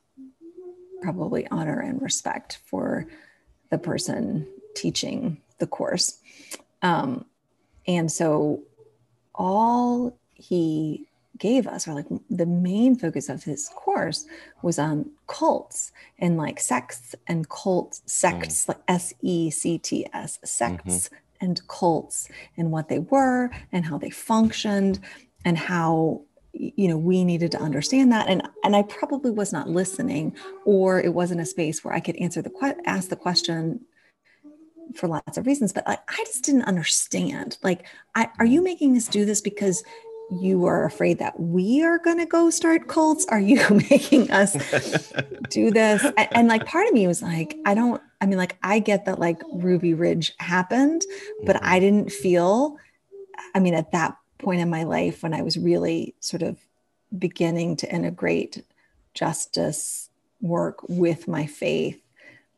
probably 1.01 1.47
honor 1.47 1.79
and 1.79 2.01
respect 2.01 2.59
for 2.65 3.07
the 3.69 3.77
person 3.77 4.47
teaching 4.75 5.41
the 5.59 5.67
course. 5.67 6.19
Um, 6.81 7.25
and 7.87 8.11
so 8.11 8.63
all 9.33 10.17
he 10.33 11.08
gave 11.39 11.67
us, 11.67 11.87
or 11.87 11.93
like 11.93 12.07
the 12.29 12.45
main 12.45 12.95
focus 12.95 13.29
of 13.29 13.43
his 13.43 13.69
course, 13.69 14.25
was 14.61 14.77
on 14.77 15.09
cults 15.27 15.91
and 16.19 16.37
like 16.37 16.59
sects 16.59 17.15
and 17.27 17.49
cult 17.49 17.99
sects, 18.05 18.65
mm. 18.65 18.69
like 18.69 18.79
S 18.87 19.13
E 19.21 19.49
C 19.49 19.77
T 19.77 20.05
S, 20.13 20.39
sects 20.43 21.09
mm-hmm. 21.09 21.45
and 21.45 21.67
cults, 21.67 22.29
and 22.57 22.71
what 22.71 22.89
they 22.89 22.99
were 22.99 23.49
and 23.71 23.85
how 23.85 23.97
they 23.97 24.09
functioned 24.09 24.99
and 25.45 25.57
how 25.57 26.21
you 26.53 26.87
know 26.87 26.97
we 26.97 27.23
needed 27.23 27.51
to 27.51 27.61
understand 27.61 28.11
that 28.11 28.27
and 28.27 28.47
and 28.63 28.75
i 28.75 28.81
probably 28.81 29.29
was 29.29 29.53
not 29.53 29.69
listening 29.69 30.35
or 30.65 30.99
it 30.99 31.13
wasn't 31.13 31.39
a 31.39 31.45
space 31.45 31.83
where 31.83 31.93
i 31.93 31.99
could 31.99 32.15
answer 32.15 32.41
the 32.41 32.49
que- 32.49 32.75
ask 32.85 33.09
the 33.09 33.15
question 33.15 33.79
for 34.95 35.07
lots 35.07 35.37
of 35.37 35.45
reasons 35.45 35.71
but 35.71 35.87
i, 35.87 35.95
I 36.07 36.23
just 36.25 36.43
didn't 36.43 36.63
understand 36.63 37.57
like 37.61 37.85
I, 38.15 38.29
are 38.39 38.45
you 38.45 38.63
making 38.63 38.97
us 38.97 39.07
do 39.07 39.25
this 39.25 39.41
because 39.41 39.83
you 40.31 40.65
are 40.65 40.85
afraid 40.85 41.17
that 41.19 41.39
we 41.39 41.83
are 41.83 41.97
going 41.97 42.17
to 42.17 42.25
go 42.25 42.49
start 42.49 42.87
cults 42.87 43.25
are 43.29 43.39
you 43.39 43.57
making 43.89 44.29
us 44.31 44.53
do 45.49 45.71
this 45.71 46.03
and, 46.17 46.27
and 46.31 46.47
like 46.47 46.65
part 46.65 46.87
of 46.87 46.93
me 46.93 47.07
was 47.07 47.21
like 47.21 47.57
i 47.65 47.73
don't 47.73 48.01
i 48.21 48.25
mean 48.25 48.37
like 48.37 48.57
i 48.61 48.77
get 48.77 49.05
that 49.05 49.19
like 49.19 49.41
ruby 49.51 49.93
ridge 49.93 50.33
happened 50.37 51.03
but 51.45 51.55
mm-hmm. 51.55 51.65
i 51.65 51.79
didn't 51.79 52.11
feel 52.11 52.77
i 53.55 53.59
mean 53.59 53.73
at 53.73 53.91
that 53.91 54.15
point 54.39 54.61
in 54.61 54.69
my 54.69 54.83
life 54.83 55.21
when 55.21 55.33
I 55.33 55.43
was 55.43 55.57
really 55.57 56.15
sort 56.19 56.41
of 56.41 56.57
beginning 57.15 57.75
to 57.77 57.93
integrate 57.93 58.63
justice 59.13 60.09
work 60.41 60.77
with 60.87 61.27
my 61.27 61.45
faith. 61.45 62.01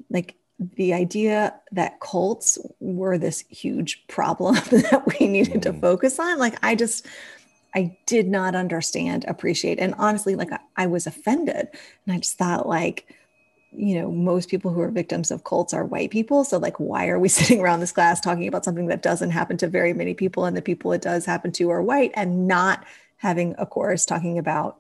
Like 0.09 0.35
the 0.59 0.93
idea 0.93 1.55
that 1.71 1.99
cults 1.99 2.57
were 2.79 3.17
this 3.17 3.43
huge 3.49 4.07
problem 4.07 4.55
that 4.71 5.19
we 5.19 5.27
needed 5.27 5.63
to 5.63 5.73
mm. 5.73 5.81
focus 5.81 6.19
on, 6.19 6.37
like 6.37 6.57
I 6.63 6.75
just, 6.75 7.07
I 7.73 7.97
did 8.05 8.27
not 8.27 8.55
understand, 8.55 9.25
appreciate, 9.27 9.79
and 9.79 9.95
honestly, 9.97 10.35
like 10.35 10.51
I, 10.51 10.59
I 10.75 10.87
was 10.87 11.07
offended. 11.07 11.67
And 12.05 12.15
I 12.15 12.17
just 12.17 12.37
thought, 12.37 12.67
like, 12.67 13.07
you 13.71 13.99
know, 13.99 14.11
most 14.11 14.49
people 14.49 14.71
who 14.71 14.81
are 14.81 14.91
victims 14.91 15.31
of 15.31 15.45
cults 15.45 15.73
are 15.73 15.85
white 15.85 16.11
people. 16.11 16.43
So, 16.43 16.57
like, 16.57 16.79
why 16.79 17.07
are 17.07 17.19
we 17.19 17.29
sitting 17.29 17.61
around 17.61 17.79
this 17.79 17.91
class 17.91 18.19
talking 18.19 18.47
about 18.47 18.65
something 18.65 18.87
that 18.87 19.01
doesn't 19.01 19.31
happen 19.31 19.57
to 19.57 19.67
very 19.67 19.93
many 19.93 20.13
people 20.13 20.45
and 20.45 20.55
the 20.55 20.61
people 20.61 20.91
it 20.91 21.01
does 21.01 21.25
happen 21.25 21.51
to 21.53 21.69
are 21.69 21.81
white 21.81 22.11
and 22.13 22.47
not 22.47 22.85
having 23.17 23.55
a 23.57 23.65
course 23.65 24.05
talking 24.05 24.37
about 24.37 24.79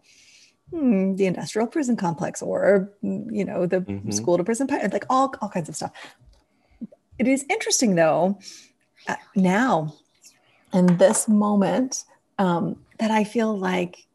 hmm, 0.71 1.15
the 1.15 1.25
industrial 1.25 1.67
prison 1.67 1.95
complex 1.95 2.41
or, 2.41 2.91
you 3.01 3.45
know, 3.45 3.65
the 3.65 3.81
mm-hmm. 3.81 4.11
school 4.11 4.37
to 4.37 4.43
prison, 4.43 4.67
like 4.67 5.05
all, 5.09 5.33
all 5.41 5.49
kinds 5.49 5.69
of 5.69 5.75
stuff. 5.75 5.91
It 7.19 7.27
is 7.27 7.45
interesting, 7.49 7.95
though, 7.95 8.39
uh, 9.07 9.15
now 9.35 9.93
in 10.73 10.97
this 10.97 11.27
moment, 11.27 12.03
um, 12.41 12.75
that 12.97 13.11
I 13.11 13.23
feel 13.23 13.55
like 13.55 14.07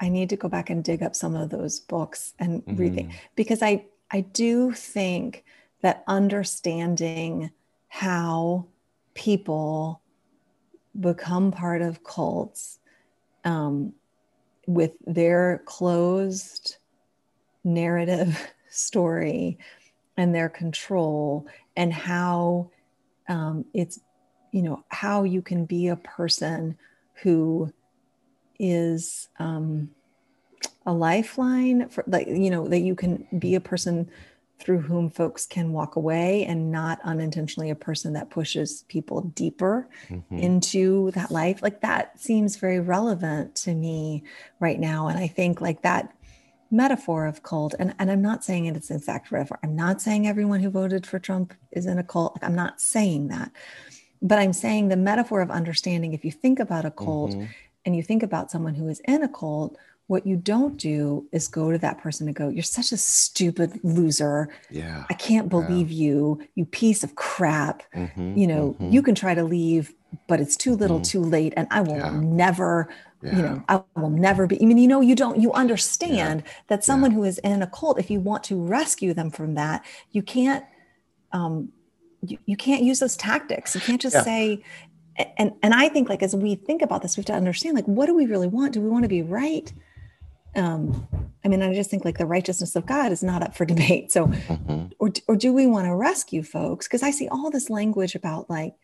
I 0.00 0.08
need 0.08 0.30
to 0.30 0.36
go 0.36 0.48
back 0.48 0.70
and 0.70 0.82
dig 0.82 1.04
up 1.04 1.14
some 1.14 1.36
of 1.36 1.50
those 1.50 1.78
books 1.78 2.34
and 2.40 2.66
mm-hmm. 2.66 2.82
rethink 2.82 3.12
because 3.36 3.62
I 3.62 3.86
I 4.10 4.22
do 4.22 4.72
think 4.72 5.44
that 5.82 6.02
understanding 6.08 7.52
how 7.86 8.66
people 9.14 10.02
become 10.98 11.52
part 11.52 11.80
of 11.80 12.02
cults 12.02 12.80
um, 13.44 13.92
with 14.66 14.96
their 15.06 15.62
closed 15.64 16.76
narrative 17.62 18.52
story 18.68 19.58
and 20.16 20.34
their 20.34 20.48
control 20.48 21.46
and 21.76 21.92
how 21.92 22.68
um, 23.28 23.64
it's 23.72 24.00
you 24.50 24.62
know 24.62 24.82
how 24.88 25.22
you 25.22 25.40
can 25.40 25.66
be 25.66 25.86
a 25.86 25.94
person 25.94 26.76
who 27.22 27.72
is 28.58 29.28
um, 29.38 29.90
a 30.86 30.92
lifeline 30.92 31.88
for 31.88 32.04
like 32.06 32.26
you 32.26 32.50
know 32.50 32.68
that 32.68 32.80
you 32.80 32.94
can 32.94 33.26
be 33.38 33.54
a 33.54 33.60
person 33.60 34.10
through 34.60 34.80
whom 34.80 35.08
folks 35.08 35.46
can 35.46 35.72
walk 35.72 35.96
away 35.96 36.44
and 36.44 36.70
not 36.70 37.00
unintentionally 37.02 37.70
a 37.70 37.74
person 37.74 38.12
that 38.12 38.28
pushes 38.28 38.84
people 38.88 39.22
deeper 39.22 39.88
mm-hmm. 40.08 40.36
into 40.36 41.10
that 41.12 41.30
life. 41.30 41.62
Like 41.62 41.80
that 41.80 42.20
seems 42.20 42.56
very 42.56 42.78
relevant 42.78 43.56
to 43.56 43.74
me 43.74 44.22
right 44.60 44.78
now. 44.78 45.08
And 45.08 45.18
i 45.18 45.26
think 45.26 45.60
like 45.60 45.82
that 45.82 46.14
metaphor 46.72 47.26
of 47.26 47.42
cult 47.42 47.74
and, 47.80 47.92
and 47.98 48.12
i'm 48.12 48.22
not 48.22 48.44
saying 48.44 48.66
it's 48.66 48.90
an 48.90 48.96
exact 48.96 49.32
metaphor. 49.32 49.58
I'm 49.64 49.74
not 49.74 50.00
saying 50.00 50.28
everyone 50.28 50.60
who 50.60 50.70
voted 50.70 51.06
for 51.06 51.18
trump 51.18 51.54
is 51.72 51.86
in 51.86 51.98
a 51.98 52.04
cult. 52.04 52.34
Like, 52.34 52.44
i'm 52.44 52.54
not 52.54 52.80
saying 52.80 53.28
that 53.28 53.50
but 54.22 54.38
i'm 54.38 54.52
saying 54.52 54.88
the 54.88 54.96
metaphor 54.96 55.40
of 55.40 55.50
understanding 55.50 56.12
if 56.12 56.24
you 56.24 56.30
think 56.30 56.58
about 56.58 56.84
a 56.84 56.90
cult 56.90 57.32
mm-hmm. 57.32 57.46
and 57.84 57.96
you 57.96 58.02
think 58.02 58.22
about 58.22 58.50
someone 58.50 58.74
who 58.74 58.88
is 58.88 59.00
in 59.06 59.22
a 59.22 59.28
cult 59.28 59.76
what 60.10 60.26
you 60.26 60.34
don't 60.34 60.76
do 60.76 61.24
is 61.30 61.46
go 61.46 61.70
to 61.70 61.78
that 61.78 61.98
person 61.98 62.26
and 62.26 62.34
go, 62.34 62.48
You're 62.48 62.64
such 62.64 62.90
a 62.90 62.96
stupid 62.96 63.78
loser. 63.84 64.48
Yeah. 64.68 65.04
I 65.08 65.14
can't 65.14 65.48
believe 65.48 65.92
yeah. 65.92 66.04
you, 66.04 66.48
you 66.56 66.64
piece 66.64 67.04
of 67.04 67.14
crap. 67.14 67.84
Mm-hmm, 67.94 68.36
you 68.36 68.48
know, 68.48 68.72
mm-hmm. 68.72 68.90
you 68.90 69.02
can 69.04 69.14
try 69.14 69.34
to 69.34 69.44
leave, 69.44 69.94
but 70.26 70.40
it's 70.40 70.56
too 70.56 70.74
little, 70.74 70.96
mm-hmm. 70.96 71.04
too 71.04 71.20
late. 71.20 71.54
And 71.56 71.68
I 71.70 71.82
will 71.82 71.96
yeah. 71.96 72.10
never, 72.20 72.92
yeah. 73.22 73.36
you 73.36 73.42
know, 73.42 73.62
I 73.68 73.82
will 73.94 74.10
never 74.10 74.48
be. 74.48 74.60
I 74.60 74.64
mean, 74.64 74.78
you 74.78 74.88
know, 74.88 75.00
you 75.00 75.14
don't, 75.14 75.40
you 75.40 75.52
understand 75.52 76.42
that 76.66 76.82
someone 76.82 77.12
who 77.12 77.22
is 77.22 77.38
in 77.38 77.62
a 77.62 77.68
cult, 77.68 78.00
if 78.00 78.10
you 78.10 78.18
want 78.18 78.42
to 78.44 78.60
rescue 78.60 79.14
them 79.14 79.30
from 79.30 79.54
that, 79.54 79.84
you 80.10 80.24
can't, 80.24 80.64
um, 81.30 81.68
you, 82.22 82.38
you 82.46 82.56
can't 82.56 82.82
use 82.82 82.98
those 82.98 83.16
tactics. 83.16 83.74
You 83.74 83.80
can't 83.80 84.00
just 84.00 84.22
say, 84.24 84.62
and 85.36 85.52
and 85.62 85.74
i 85.74 85.88
think 85.88 86.08
like 86.08 86.22
as 86.22 86.34
we 86.34 86.54
think 86.54 86.82
about 86.82 87.02
this 87.02 87.16
we 87.16 87.20
have 87.20 87.26
to 87.26 87.34
understand 87.34 87.74
like 87.74 87.86
what 87.86 88.06
do 88.06 88.14
we 88.14 88.26
really 88.26 88.46
want? 88.46 88.72
Do 88.72 88.80
we 88.80 88.88
want 88.88 89.04
to 89.04 89.08
be 89.08 89.22
right? 89.22 89.72
Um 90.56 91.06
i 91.44 91.48
mean 91.48 91.62
i 91.62 91.72
just 91.74 91.90
think 91.90 92.04
like 92.04 92.18
the 92.18 92.26
righteousness 92.26 92.76
of 92.76 92.86
god 92.86 93.12
is 93.12 93.22
not 93.22 93.42
up 93.42 93.54
for 93.54 93.64
debate. 93.74 94.12
So 94.12 94.26
mm-hmm. 94.26 94.86
or, 94.98 95.12
or 95.28 95.36
do 95.36 95.52
we 95.52 95.66
want 95.66 95.86
to 95.86 95.94
rescue 95.94 96.42
folks? 96.42 96.86
Because 96.86 97.02
i 97.02 97.10
see 97.10 97.28
all 97.28 97.50
this 97.50 97.70
language 97.70 98.14
about 98.14 98.48
like 98.50 98.74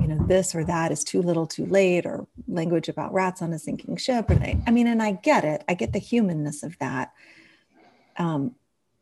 you 0.00 0.06
know 0.06 0.24
this 0.26 0.54
or 0.54 0.64
that 0.64 0.92
is 0.92 1.02
too 1.02 1.20
little 1.20 1.46
too 1.46 1.66
late 1.66 2.06
or 2.06 2.26
language 2.46 2.88
about 2.88 3.12
rats 3.12 3.42
on 3.42 3.52
a 3.52 3.58
sinking 3.58 3.96
ship 3.96 4.30
or 4.30 4.36
they, 4.36 4.56
i 4.66 4.70
mean 4.70 4.86
and 4.86 5.02
i 5.02 5.12
get 5.12 5.44
it. 5.44 5.64
I 5.68 5.74
get 5.74 5.92
the 5.92 5.98
humanness 5.98 6.62
of 6.62 6.78
that. 6.78 7.12
Um 8.16 8.54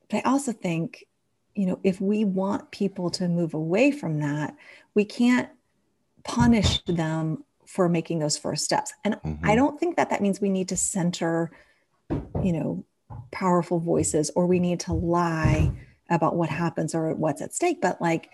but 0.08 0.18
i 0.18 0.30
also 0.30 0.52
think 0.52 1.04
you 1.58 1.66
know 1.66 1.78
if 1.82 2.00
we 2.00 2.24
want 2.24 2.70
people 2.70 3.10
to 3.10 3.28
move 3.28 3.52
away 3.52 3.90
from 3.90 4.20
that 4.20 4.54
we 4.94 5.04
can't 5.04 5.48
punish 6.24 6.82
them 6.84 7.44
for 7.68 7.86
making 7.88 8.18
those 8.18 8.38
first 8.38 8.64
steps. 8.64 8.94
And 9.04 9.14
mm-hmm. 9.16 9.44
I 9.44 9.54
don't 9.54 9.78
think 9.78 9.96
that 9.96 10.08
that 10.08 10.22
means 10.22 10.40
we 10.40 10.48
need 10.48 10.68
to 10.68 10.76
center, 10.76 11.50
you 12.10 12.52
know, 12.52 12.84
powerful 13.30 13.78
voices 13.78 14.30
or 14.34 14.46
we 14.46 14.58
need 14.58 14.80
to 14.80 14.94
lie 14.94 15.70
about 16.08 16.34
what 16.34 16.48
happens 16.48 16.94
or 16.94 17.14
what's 17.14 17.42
at 17.42 17.54
stake. 17.54 17.82
But 17.82 18.00
like, 18.00 18.30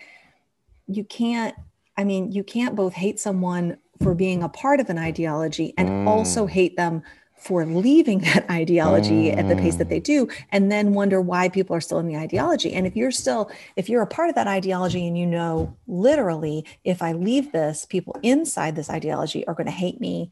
you 0.87 1.03
can't, 1.03 1.53
I 1.97 2.05
mean, 2.05 2.31
you 2.31 2.45
can't 2.45 2.75
both 2.75 2.93
hate 2.93 3.19
someone 3.19 3.77
for 4.01 4.15
being 4.15 4.41
a 4.41 4.49
part 4.49 4.79
of 4.79 4.89
an 4.89 4.97
ideology 4.97 5.73
and 5.77 5.89
mm. 5.89 6.07
also 6.07 6.45
hate 6.45 6.77
them 6.77 7.03
for 7.35 7.65
leaving 7.65 8.19
that 8.33 8.49
ideology 8.49 9.29
mm. 9.29 9.37
at 9.37 9.47
the 9.47 9.55
pace 9.55 9.75
that 9.75 9.89
they 9.89 9.99
mm. 9.99 10.05
do 10.05 10.27
and 10.51 10.71
then 10.71 10.93
wonder 10.93 11.21
why 11.21 11.49
people 11.49 11.75
are 11.75 11.81
still 11.81 11.99
in 11.99 12.07
the 12.07 12.15
ideology 12.15 12.73
and 12.73 12.87
if 12.87 12.95
you're 12.95 13.11
still 13.11 13.51
if 13.75 13.89
you're 13.89 14.01
a 14.01 14.07
part 14.07 14.29
of 14.29 14.35
that 14.35 14.47
ideology 14.47 15.05
and 15.07 15.17
you 15.17 15.25
know 15.25 15.75
literally 15.87 16.65
if 16.83 17.01
i 17.01 17.11
leave 17.11 17.51
this 17.51 17.85
people 17.85 18.15
inside 18.23 18.75
this 18.75 18.89
ideology 18.89 19.45
are 19.47 19.53
going 19.53 19.65
to 19.65 19.71
hate 19.71 19.99
me 19.99 20.31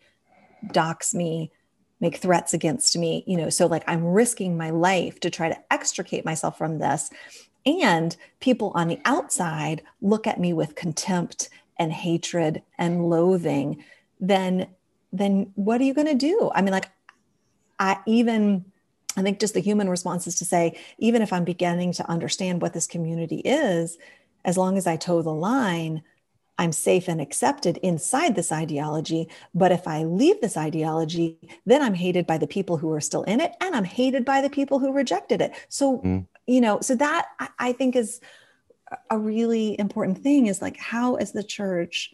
dox 0.71 1.13
me 1.13 1.51
make 1.99 2.17
threats 2.17 2.53
against 2.53 2.97
me 2.97 3.23
you 3.27 3.37
know 3.37 3.49
so 3.49 3.67
like 3.67 3.83
i'm 3.87 4.03
risking 4.03 4.57
my 4.57 4.69
life 4.69 5.19
to 5.19 5.29
try 5.29 5.49
to 5.49 5.73
extricate 5.73 6.25
myself 6.25 6.57
from 6.57 6.79
this 6.79 7.09
and 7.65 8.17
people 8.39 8.71
on 8.75 8.87
the 8.87 8.99
outside 9.05 9.81
look 10.01 10.27
at 10.27 10.39
me 10.39 10.51
with 10.51 10.75
contempt 10.75 11.49
and 11.77 11.91
hatred 11.91 12.61
and 12.77 13.09
loathing 13.09 13.83
then 14.19 14.67
then 15.13 15.53
what 15.55 15.79
are 15.79 15.85
you 15.85 15.93
going 15.93 16.07
to 16.07 16.15
do? 16.15 16.51
I 16.53 16.61
mean, 16.61 16.73
like, 16.73 16.89
I 17.79 17.99
even 18.05 18.65
I 19.15 19.21
think 19.21 19.39
just 19.39 19.53
the 19.53 19.59
human 19.59 19.89
response 19.89 20.27
is 20.27 20.35
to 20.39 20.45
say, 20.45 20.77
even 20.97 21.21
if 21.21 21.31
I'm 21.31 21.43
beginning 21.43 21.93
to 21.93 22.09
understand 22.09 22.61
what 22.61 22.73
this 22.73 22.87
community 22.87 23.41
is, 23.45 23.97
as 24.43 24.57
long 24.57 24.77
as 24.77 24.87
I 24.87 24.95
toe 24.95 25.21
the 25.21 25.33
line, 25.33 26.01
I'm 26.57 26.71
safe 26.71 27.07
and 27.07 27.21
accepted 27.21 27.77
inside 27.77 28.35
this 28.35 28.51
ideology. 28.51 29.29
But 29.53 29.71
if 29.71 29.87
I 29.87 30.03
leave 30.03 30.41
this 30.41 30.57
ideology, 30.57 31.37
then 31.65 31.81
I'm 31.81 31.93
hated 31.93 32.27
by 32.27 32.37
the 32.37 32.47
people 32.47 32.77
who 32.77 32.91
are 32.91 33.01
still 33.01 33.23
in 33.23 33.39
it, 33.39 33.53
and 33.61 33.75
I'm 33.75 33.83
hated 33.83 34.25
by 34.25 34.41
the 34.41 34.49
people 34.49 34.79
who 34.79 34.91
rejected 34.91 35.41
it. 35.41 35.53
So, 35.69 35.99
mm. 35.99 36.25
you 36.45 36.61
know, 36.61 36.79
so 36.81 36.95
that 36.95 37.27
I 37.59 37.71
think 37.73 37.95
is 37.95 38.19
a 39.09 39.17
really 39.17 39.79
important 39.79 40.19
thing 40.19 40.47
is 40.47 40.61
like, 40.61 40.77
how 40.77 41.15
is 41.15 41.31
the 41.31 41.43
church, 41.43 42.13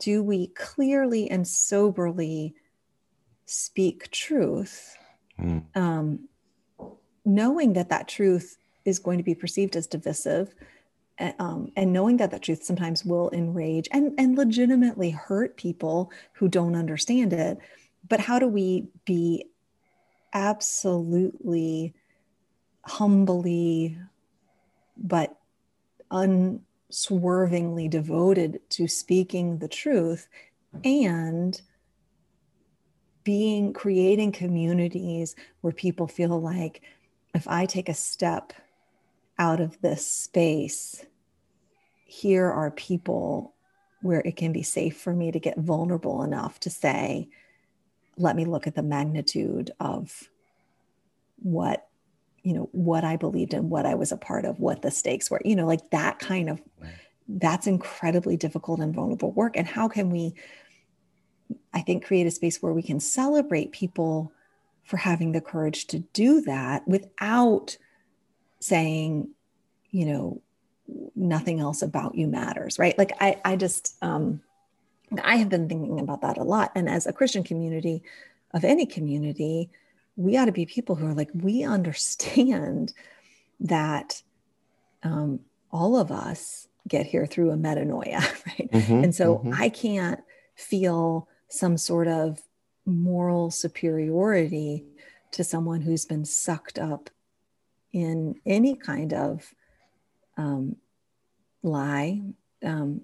do 0.00 0.22
we 0.22 0.48
clearly 0.48 1.30
and 1.30 1.46
soberly 1.46 2.54
speak 3.46 4.10
truth, 4.10 4.96
mm. 5.40 5.64
um, 5.74 6.28
knowing 7.24 7.72
that 7.74 7.88
that 7.88 8.08
truth 8.08 8.58
is 8.84 8.98
going 8.98 9.18
to 9.18 9.24
be 9.24 9.34
perceived 9.34 9.76
as 9.76 9.86
divisive, 9.86 10.54
um, 11.38 11.72
and 11.76 11.92
knowing 11.92 12.18
that 12.18 12.30
that 12.30 12.42
truth 12.42 12.62
sometimes 12.62 13.04
will 13.04 13.30
enrage 13.30 13.88
and, 13.92 14.12
and 14.18 14.36
legitimately 14.36 15.10
hurt 15.10 15.56
people 15.56 16.10
who 16.32 16.48
don't 16.48 16.76
understand 16.76 17.32
it. 17.32 17.58
But 18.08 18.20
how 18.20 18.38
do 18.38 18.46
we 18.46 18.88
be 19.04 19.46
absolutely 20.32 21.94
humbly, 22.84 23.98
but 24.96 25.36
unswervingly 26.88 27.88
devoted 27.88 28.60
to 28.70 28.88
speaking 28.88 29.58
the 29.58 29.68
truth 29.68 30.28
and 30.84 31.60
being 33.24 33.72
creating 33.72 34.32
communities 34.32 35.34
where 35.60 35.72
people 35.72 36.06
feel 36.06 36.40
like 36.40 36.82
if 37.34 37.48
I 37.48 37.66
take 37.66 37.88
a 37.88 37.94
step 37.94 38.52
out 39.38 39.60
of 39.60 39.80
this 39.80 40.06
space, 40.06 41.04
here 42.04 42.50
are 42.50 42.70
people 42.70 43.54
where 44.02 44.20
it 44.20 44.36
can 44.36 44.52
be 44.52 44.62
safe 44.62 44.96
for 44.96 45.12
me 45.12 45.32
to 45.32 45.40
get 45.40 45.58
vulnerable 45.58 46.22
enough 46.22 46.60
to 46.60 46.70
say, 46.70 47.28
let 48.16 48.36
me 48.36 48.44
look 48.44 48.66
at 48.66 48.76
the 48.76 48.82
magnitude 48.82 49.72
of 49.80 50.28
what 51.38 51.85
you 52.46 52.52
know 52.52 52.68
what 52.72 53.04
i 53.04 53.16
believed 53.16 53.54
in 53.54 53.68
what 53.68 53.84
i 53.84 53.94
was 53.94 54.12
a 54.12 54.16
part 54.16 54.44
of 54.44 54.60
what 54.60 54.82
the 54.82 54.90
stakes 54.90 55.30
were 55.30 55.40
you 55.44 55.56
know 55.56 55.66
like 55.66 55.90
that 55.90 56.18
kind 56.18 56.48
of 56.48 56.62
that's 57.28 57.66
incredibly 57.66 58.36
difficult 58.36 58.78
and 58.78 58.94
vulnerable 58.94 59.32
work 59.32 59.56
and 59.56 59.66
how 59.66 59.88
can 59.88 60.10
we 60.10 60.34
I 61.72 61.80
think, 61.82 62.04
create 62.04 62.26
a 62.26 62.30
space 62.30 62.62
where 62.62 62.72
we 62.72 62.82
can 62.82 63.00
celebrate 63.00 63.72
people 63.72 64.32
for 64.84 64.96
having 64.96 65.32
the 65.32 65.40
courage 65.40 65.86
to 65.88 65.98
do 65.98 66.40
that 66.42 66.86
without 66.86 67.76
saying, 68.60 69.30
you 69.90 70.06
know, 70.06 70.42
nothing 71.14 71.60
else 71.60 71.82
about 71.82 72.14
you 72.14 72.28
matters, 72.28 72.78
right? 72.78 72.96
Like 72.96 73.12
I, 73.20 73.40
I 73.44 73.56
just, 73.56 73.96
um, 74.00 74.40
I 75.22 75.36
have 75.36 75.48
been 75.48 75.68
thinking 75.68 76.00
about 76.00 76.22
that 76.22 76.38
a 76.38 76.44
lot. 76.44 76.72
And 76.74 76.88
as 76.88 77.06
a 77.06 77.12
Christian 77.12 77.42
community 77.42 78.02
of 78.54 78.64
any 78.64 78.86
community, 78.86 79.70
we 80.16 80.36
ought 80.36 80.46
to 80.46 80.52
be 80.52 80.66
people 80.66 80.96
who 80.96 81.06
are 81.06 81.14
like, 81.14 81.30
we 81.34 81.62
understand 81.62 82.92
that 83.60 84.22
um, 85.02 85.40
all 85.70 85.96
of 85.98 86.10
us 86.10 86.68
get 86.88 87.06
here 87.06 87.26
through 87.26 87.50
a 87.50 87.56
metanoia, 87.56 88.20
right? 88.46 88.70
Mm-hmm, 88.70 89.04
and 89.04 89.14
so 89.14 89.36
mm-hmm. 89.36 89.52
I 89.54 89.68
can't 89.68 90.20
feel 90.54 91.28
some 91.48 91.76
sort 91.76 92.08
of 92.08 92.40
moral 92.84 93.50
superiority 93.50 94.84
to 95.32 95.44
someone 95.44 95.80
who's 95.80 96.04
been 96.04 96.24
sucked 96.24 96.78
up 96.78 97.10
in 97.92 98.36
any 98.46 98.74
kind 98.74 99.12
of 99.12 99.54
um, 100.36 100.76
lie 101.62 102.22
um, 102.64 103.02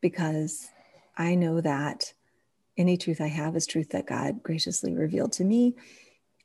because 0.00 0.68
I 1.16 1.34
know 1.34 1.60
that 1.60 2.12
any 2.76 2.96
truth 2.96 3.20
I 3.20 3.26
have 3.26 3.56
is 3.56 3.66
truth 3.66 3.90
that 3.90 4.06
God 4.06 4.42
graciously 4.42 4.94
revealed 4.94 5.32
to 5.32 5.44
me. 5.44 5.74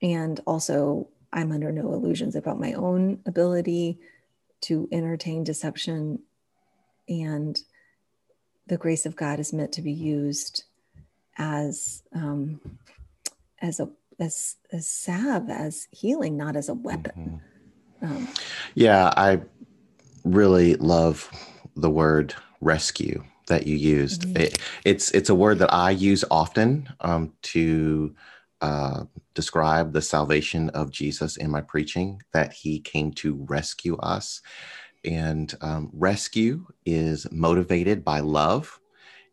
And 0.04 0.40
also, 0.46 1.08
I'm 1.32 1.52
under 1.52 1.72
no 1.72 1.94
illusions 1.94 2.36
about 2.36 2.60
my 2.60 2.74
own 2.74 3.20
ability 3.26 3.98
to 4.62 4.88
entertain 4.92 5.44
deception. 5.44 6.20
And 7.08 7.58
the 8.68 8.78
grace 8.78 9.06
of 9.06 9.16
God 9.16 9.40
is 9.40 9.54
meant 9.54 9.72
to 9.74 9.82
be 9.82 9.92
used 9.92 10.66
as 11.38 12.04
um, 12.14 12.60
as 13.62 13.80
a 13.80 13.90
as 14.20 14.58
as 14.72 14.88
salve 14.88 15.50
as 15.50 15.88
healing, 15.92 16.38
not 16.38 16.56
as 16.56 16.70
a 16.70 16.74
weapon. 16.74 17.42
Mm-hmm. 18.02 18.06
Um, 18.06 18.28
yeah, 18.76 19.14
I 19.16 19.42
really 20.26 20.76
love 20.76 21.30
the 21.76 21.90
word 21.90 22.36
rescue 22.62 23.24
that 23.48 23.68
you 23.68 23.76
used. 23.76 24.24
Mm-hmm. 24.24 24.38
It, 24.38 24.60
it's 24.86 25.12
it's 25.12 25.30
a 25.30 25.36
word 25.36 25.60
that 25.60 25.74
I 25.74 25.92
use 25.92 26.24
often 26.30 26.90
um, 27.00 27.34
to 27.44 28.14
uh, 28.64 29.04
describe 29.36 29.94
the 29.94 30.02
salvation 30.02 30.70
of 30.72 30.90
Jesus 30.90 31.38
in 31.38 31.52
my 31.52 31.62
preaching. 31.62 32.24
That 32.34 32.54
He 32.54 32.80
came 32.80 33.12
to 33.14 33.46
rescue 33.48 33.98
us, 33.98 34.42
and 35.06 35.54
um, 35.62 35.92
rescue 35.94 36.66
is 36.86 37.28
motivated 37.32 38.04
by 38.04 38.22
love 38.22 38.80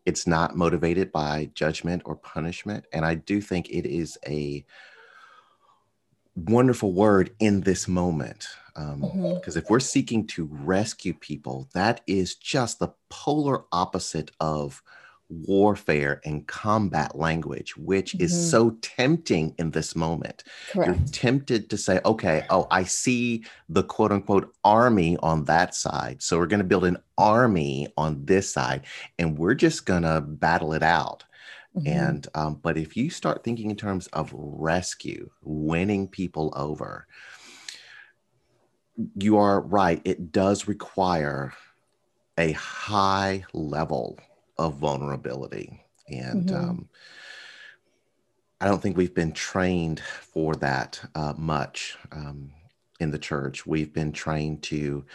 it's 0.07 0.26
not 0.26 0.57
motivated 0.57 1.12
by 1.12 1.51
judgment 1.55 2.03
or 2.05 2.16
punishment. 2.16 2.85
And 2.93 3.05
I 3.05 3.14
do 3.14 3.41
think 3.41 3.68
it 3.68 3.87
is 3.87 4.18
a 4.26 4.64
wonderful 6.35 6.93
word 6.93 7.35
in 7.39 7.61
this 7.61 7.87
moment. 7.87 8.49
Because 8.74 8.93
um, 8.93 9.03
mm-hmm. 9.03 9.59
if 9.59 9.68
we're 9.68 9.81
seeking 9.81 10.26
to 10.28 10.49
rescue 10.51 11.12
people, 11.12 11.68
that 11.74 12.01
is 12.07 12.35
just 12.35 12.78
the 12.78 12.93
polar 13.09 13.64
opposite 13.72 14.31
of 14.41 14.83
warfare 15.31 16.20
and 16.24 16.47
combat 16.47 17.16
language, 17.16 17.76
which 17.76 18.12
mm-hmm. 18.12 18.24
is 18.24 18.51
so 18.51 18.70
tempting 18.83 19.55
in 19.59 19.70
this 19.70 19.95
moment. 19.95 20.45
Correct. 20.70 20.89
You're 20.89 21.07
tempted 21.09 21.70
to 21.70 21.76
say, 21.76 22.01
okay, 22.05 22.45
oh, 22.51 22.66
I 22.70 22.85
see 22.85 23.45
the 23.68 23.83
quote 23.83 24.12
unquote 24.12 24.53
army 24.64 25.16
on 25.22 25.45
that 25.45 25.74
side. 25.74 26.22
So 26.22 26.39
we're 26.39 26.47
going 26.47 26.59
to 26.59 26.64
build 26.64 26.85
an 26.85 26.99
army 27.16 27.89
on 27.97 28.24
this 28.24 28.53
side 28.53 28.87
and 29.18 29.39
we're 29.39 29.55
just 29.55 29.87
going 29.87 30.03
to 30.03 30.20
battle 30.20 30.72
it 30.72 30.83
out. 30.83 31.24
Mm-hmm. 31.76 31.89
And, 31.89 32.28
um, 32.35 32.55
but 32.62 32.76
if 32.76 32.97
you 32.97 33.11
start 33.11 33.45
thinking 33.45 33.70
in 33.70 33.76
terms 33.76 34.09
of 34.09 34.33
rescue, 34.35 35.31
winning 35.43 36.09
people 36.09 36.53
over, 36.57 37.07
you 39.14 39.39
are 39.39 39.61
right. 39.61 40.03
It 40.05 40.33
does 40.33 40.66
require 40.66 41.55
a 42.37 42.53
high 42.53 43.45
level 43.53 44.18
of 44.61 44.75
vulnerability. 44.75 45.83
And 46.09 46.51
mm-hmm. 46.51 46.71
um, 46.71 46.89
I 48.61 48.67
don't 48.67 48.81
think 48.83 48.97
we've 48.97 49.15
been 49.15 49.33
trained 49.33 50.01
for 50.01 50.55
that 50.57 51.01
uh, 51.15 51.33
much 51.39 51.97
um, 52.13 52.53
in 53.01 53.11
the 53.11 53.19
church. 53.19 53.67
We've 53.67 53.93
been 53.93 54.13
trained 54.13 54.63
to 54.65 55.07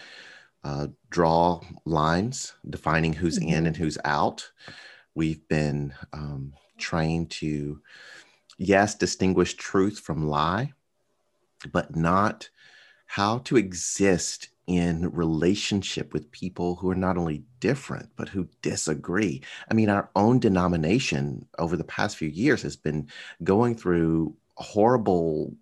uh, 0.64 0.88
draw 1.12 1.62
lines 1.86 2.54
defining 2.68 3.14
who's 3.14 3.38
mm-hmm. 3.38 3.54
in 3.54 3.68
and 3.68 3.78
who's 3.78 4.00
out. 4.04 4.52
We've 5.14 5.48
been 5.48 5.94
um, 6.12 6.54
trained 6.80 7.30
to, 7.32 7.80
yes, 8.58 8.96
distinguish 8.96 9.54
truth 9.54 10.00
from 10.00 10.28
lie, 10.28 10.74
but 11.72 11.96
not 11.96 12.50
how 13.06 13.38
to 13.40 13.58
exist 13.58 14.50
in 14.68 15.10
relationship 15.12 16.14
with 16.14 16.32
people 16.32 16.76
who 16.76 16.90
are 16.90 16.96
not 16.96 17.18
only 17.18 17.44
different 17.60 18.10
but 18.16 18.30
who 18.30 18.48
disagree. 18.62 19.42
I 19.70 19.74
mean, 19.74 19.90
our 19.90 20.10
own 20.16 20.40
denomination 20.40 21.48
over 21.60 21.78
the 21.78 21.84
past 21.84 22.18
few 22.18 22.30
years 22.30 22.62
has 22.64 22.76
been 22.76 23.08
going 23.44 23.76
through 23.76 24.36
horrible 24.56 25.54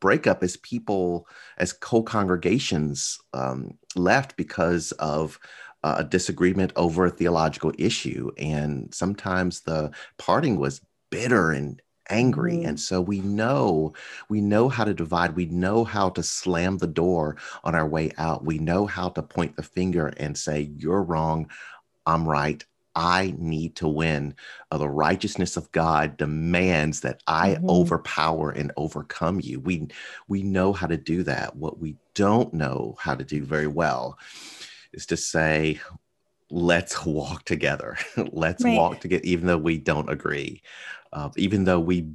breakup 0.00 0.42
as 0.42 0.56
people 0.56 1.28
as 1.58 1.72
co-congregations 1.72 3.18
um, 3.34 3.78
left 3.94 4.36
because 4.36 4.92
of 4.92 5.38
uh, 5.82 5.96
a 5.98 6.04
disagreement 6.04 6.72
over 6.76 7.06
a 7.06 7.10
theological 7.10 7.72
issue 7.78 8.30
and 8.38 8.92
sometimes 8.94 9.60
the 9.60 9.90
parting 10.18 10.58
was 10.58 10.80
bitter 11.10 11.50
and 11.50 11.80
angry 12.10 12.56
mm-hmm. 12.58 12.68
and 12.68 12.80
so 12.80 13.00
we 13.00 13.20
know 13.20 13.92
we 14.28 14.40
know 14.40 14.68
how 14.68 14.84
to 14.84 14.94
divide 14.94 15.34
we 15.36 15.46
know 15.46 15.84
how 15.84 16.08
to 16.08 16.22
slam 16.22 16.78
the 16.78 16.86
door 16.86 17.36
on 17.64 17.74
our 17.74 17.86
way 17.86 18.10
out 18.18 18.44
we 18.44 18.58
know 18.58 18.86
how 18.86 19.08
to 19.08 19.22
point 19.22 19.56
the 19.56 19.62
finger 19.62 20.08
and 20.18 20.36
say 20.36 20.70
you're 20.76 21.02
wrong 21.02 21.48
i'm 22.06 22.28
right 22.28 22.64
I 22.94 23.34
need 23.38 23.76
to 23.76 23.88
win. 23.88 24.34
Uh, 24.70 24.78
the 24.78 24.88
righteousness 24.88 25.56
of 25.56 25.70
God 25.72 26.16
demands 26.16 27.00
that 27.00 27.22
I 27.26 27.50
mm-hmm. 27.50 27.70
overpower 27.70 28.50
and 28.50 28.72
overcome 28.76 29.40
you. 29.40 29.60
We 29.60 29.88
we 30.28 30.42
know 30.42 30.72
how 30.72 30.86
to 30.86 30.96
do 30.96 31.22
that. 31.22 31.54
What 31.56 31.78
we 31.78 31.96
don't 32.14 32.52
know 32.52 32.96
how 32.98 33.14
to 33.14 33.24
do 33.24 33.44
very 33.44 33.68
well 33.68 34.18
is 34.92 35.06
to 35.06 35.16
say, 35.16 35.80
let's 36.50 37.06
walk 37.06 37.44
together. 37.44 37.96
let's 38.32 38.64
right. 38.64 38.76
walk 38.76 39.00
together, 39.00 39.24
even 39.24 39.46
though 39.46 39.58
we 39.58 39.78
don't 39.78 40.10
agree 40.10 40.62
uh, 41.12 41.30
even 41.36 41.64
though 41.64 41.80
we 41.80 42.08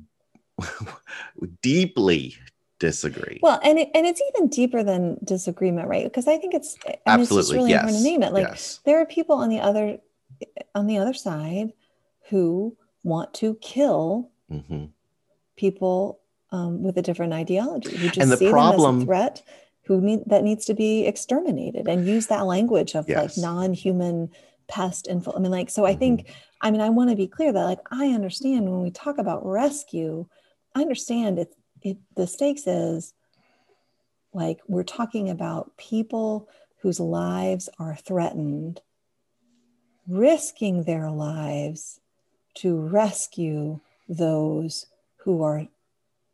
deeply 1.62 2.36
disagree. 2.80 3.40
Well, 3.42 3.60
and 3.64 3.80
it, 3.80 3.90
and 3.94 4.06
it's 4.06 4.22
even 4.34 4.50
deeper 4.50 4.84
than 4.84 5.18
disagreement, 5.24 5.88
right? 5.88 6.04
Because 6.04 6.28
I 6.28 6.38
think 6.38 6.54
it's 6.54 6.78
I 6.86 6.90
mean, 6.90 6.98
absolutely 7.08 7.40
it's 7.40 7.54
really 7.54 7.70
yes. 7.72 7.82
important 7.82 8.04
to 8.04 8.10
name 8.10 8.24
it. 8.24 8.34
Like 8.34 8.48
yes. 8.48 8.80
there 8.86 9.00
are 9.00 9.06
people 9.06 9.36
on 9.36 9.50
the 9.50 9.60
other 9.60 10.00
on 10.74 10.88
the 10.88 10.98
other 10.98 11.14
side 11.14 11.74
who 12.30 12.76
want 13.04 13.34
to 13.36 13.56
kill 13.56 14.30
mm-hmm. 14.52 14.86
people 15.56 16.20
um, 16.52 16.84
with 16.84 16.98
a 16.98 17.02
different 17.02 17.34
ideology 17.34 17.96
who 17.96 18.08
just 18.08 18.20
and 18.20 18.32
the 18.32 18.38
see 18.38 18.50
problem, 18.50 18.82
them 18.82 18.98
as 18.98 19.04
a 19.04 19.06
threat 19.06 19.44
who 19.84 20.02
need 20.02 20.24
that 20.26 20.44
needs 20.44 20.66
to 20.66 20.74
be 20.74 21.06
exterminated 21.06 21.88
and 21.88 22.08
use 22.08 22.28
that 22.28 22.46
language 22.46 22.96
of 22.96 23.08
yes. 23.08 23.38
like 23.38 23.44
non-human 23.44 24.30
pest 24.68 25.08
and 25.08 25.26
I 25.34 25.40
mean 25.40 25.52
like 25.52 25.70
so 25.70 25.86
I 25.86 25.92
mm-hmm. 25.92 26.00
think 26.00 26.28
I 26.66 26.72
mean, 26.72 26.82
I 26.82 26.90
want 26.90 27.12
to 27.12 27.16
be 27.16 27.28
clear 27.28 27.54
that 27.54 27.64
like 27.64 27.80
I 27.92 28.08
understand 28.08 28.66
when 28.66 28.82
we 28.82 28.90
talk 28.90 29.20
about 29.20 29.46
rescue, 29.46 30.26
I 30.74 30.82
understand 30.82 31.38
it, 31.38 31.56
it 31.84 31.98
the 32.16 32.26
stakes 32.26 32.66
is 32.66 33.14
like 34.34 34.60
we're 34.68 34.84
talking 34.84 35.30
about 35.30 35.78
people 35.78 36.50
whose 36.82 37.00
lives 37.00 37.70
are 37.78 37.96
threatened, 37.96 38.82
risking 40.08 40.84
their 40.84 41.12
lives 41.12 42.00
to 42.56 42.80
rescue 42.80 43.80
those 44.10 44.88
who 45.18 45.44
are 45.44 45.68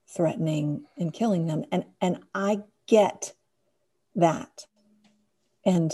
threatening 0.07 0.85
and 0.97 1.11
killing 1.11 1.47
them. 1.47 1.65
And 1.73 1.83
and 1.99 2.19
I 2.33 2.59
get 2.87 3.33
that. 4.15 4.65
And 5.65 5.91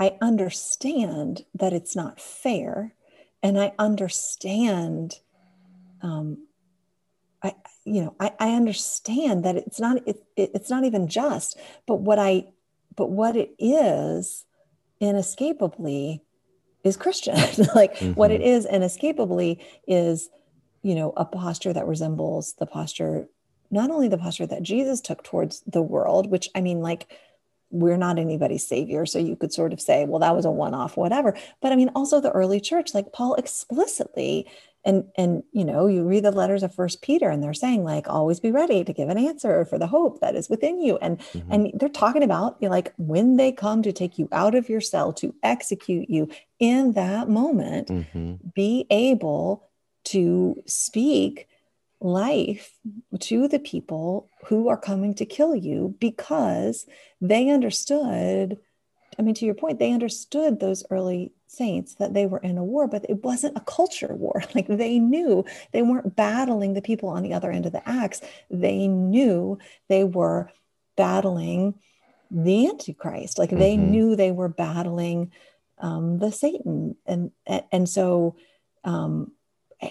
I 0.00 0.16
understand 0.22 1.44
that 1.54 1.74
it's 1.74 1.94
not 1.94 2.18
fair, 2.18 2.94
and 3.42 3.60
I 3.60 3.72
understand, 3.78 5.16
um, 6.00 6.46
I 7.42 7.54
you 7.84 8.02
know 8.02 8.16
I, 8.18 8.32
I 8.40 8.54
understand 8.54 9.44
that 9.44 9.56
it's 9.56 9.78
not 9.78 9.98
it, 10.06 10.24
it, 10.36 10.52
it's 10.54 10.70
not 10.70 10.84
even 10.84 11.06
just, 11.06 11.58
but 11.86 11.96
what 11.96 12.18
I 12.18 12.46
but 12.96 13.10
what 13.10 13.36
it 13.36 13.54
is 13.58 14.46
inescapably 15.00 16.22
is 16.82 16.96
Christian. 16.96 17.34
like 17.74 17.94
mm-hmm. 17.96 18.12
what 18.12 18.30
it 18.30 18.40
is 18.40 18.66
inescapably 18.66 19.62
is, 19.86 20.30
you 20.82 20.94
know, 20.94 21.12
a 21.16 21.26
posture 21.26 21.72
that 21.72 21.86
resembles 21.86 22.54
the 22.58 22.66
posture, 22.66 23.28
not 23.70 23.90
only 23.90 24.08
the 24.08 24.18
posture 24.18 24.46
that 24.46 24.62
Jesus 24.62 25.00
took 25.02 25.22
towards 25.22 25.62
the 25.66 25.82
world, 25.82 26.30
which 26.30 26.48
I 26.54 26.62
mean, 26.62 26.80
like 26.80 27.12
we're 27.70 27.96
not 27.96 28.18
anybody's 28.18 28.66
savior. 28.66 29.06
So 29.06 29.18
you 29.18 29.36
could 29.36 29.52
sort 29.52 29.72
of 29.72 29.80
say, 29.80 30.04
well, 30.04 30.20
that 30.20 30.34
was 30.34 30.44
a 30.44 30.50
one 30.50 30.74
off, 30.74 30.96
whatever. 30.96 31.36
But 31.62 31.72
I 31.72 31.76
mean, 31.76 31.90
also 31.94 32.20
the 32.20 32.30
early 32.32 32.60
church, 32.60 32.94
like 32.94 33.12
Paul 33.12 33.34
explicitly, 33.34 34.46
and 34.84 35.04
and 35.16 35.42
you 35.52 35.64
know 35.64 35.86
you 35.86 36.04
read 36.04 36.24
the 36.24 36.30
letters 36.30 36.62
of 36.62 36.74
first 36.74 37.02
peter 37.02 37.28
and 37.28 37.42
they're 37.42 37.52
saying 37.52 37.84
like 37.84 38.08
always 38.08 38.40
be 38.40 38.50
ready 38.50 38.82
to 38.82 38.92
give 38.92 39.08
an 39.08 39.18
answer 39.18 39.64
for 39.64 39.78
the 39.78 39.86
hope 39.86 40.20
that 40.20 40.34
is 40.34 40.48
within 40.48 40.80
you 40.80 40.96
and 41.02 41.18
mm-hmm. 41.18 41.52
and 41.52 41.70
they're 41.74 41.88
talking 41.88 42.22
about 42.22 42.56
you 42.60 42.68
know, 42.68 42.72
like 42.72 42.92
when 42.96 43.36
they 43.36 43.52
come 43.52 43.82
to 43.82 43.92
take 43.92 44.18
you 44.18 44.28
out 44.32 44.54
of 44.54 44.68
your 44.68 44.80
cell 44.80 45.12
to 45.12 45.34
execute 45.42 46.08
you 46.08 46.28
in 46.58 46.92
that 46.92 47.28
moment 47.28 47.88
mm-hmm. 47.88 48.34
be 48.54 48.86
able 48.90 49.68
to 50.04 50.62
speak 50.66 51.46
life 52.00 52.78
to 53.18 53.48
the 53.48 53.58
people 53.58 54.28
who 54.46 54.68
are 54.68 54.78
coming 54.78 55.14
to 55.14 55.26
kill 55.26 55.54
you 55.54 55.94
because 56.00 56.86
they 57.20 57.50
understood. 57.50 58.58
I 59.18 59.22
mean, 59.22 59.34
to 59.34 59.44
your 59.44 59.54
point, 59.54 59.78
they 59.78 59.92
understood 59.92 60.60
those 60.60 60.84
early 60.90 61.32
saints 61.46 61.96
that 61.96 62.14
they 62.14 62.26
were 62.26 62.38
in 62.38 62.56
a 62.56 62.64
war, 62.64 62.86
but 62.86 63.04
it 63.08 63.24
wasn't 63.24 63.56
a 63.56 63.60
culture 63.60 64.14
war. 64.14 64.42
Like 64.54 64.68
they 64.68 64.98
knew 64.98 65.44
they 65.72 65.82
weren't 65.82 66.16
battling 66.16 66.74
the 66.74 66.82
people 66.82 67.08
on 67.08 67.22
the 67.22 67.34
other 67.34 67.50
end 67.50 67.66
of 67.66 67.72
the 67.72 67.86
axe. 67.88 68.20
They 68.50 68.86
knew 68.88 69.58
they 69.88 70.04
were 70.04 70.50
battling 70.96 71.74
the 72.30 72.68
Antichrist. 72.68 73.38
Like 73.38 73.50
they 73.50 73.76
mm-hmm. 73.76 73.90
knew 73.90 74.16
they 74.16 74.32
were 74.32 74.48
battling 74.48 75.32
um, 75.78 76.18
the 76.18 76.30
Satan, 76.30 76.96
and 77.06 77.30
and 77.46 77.88
so 77.88 78.36
um, 78.84 79.32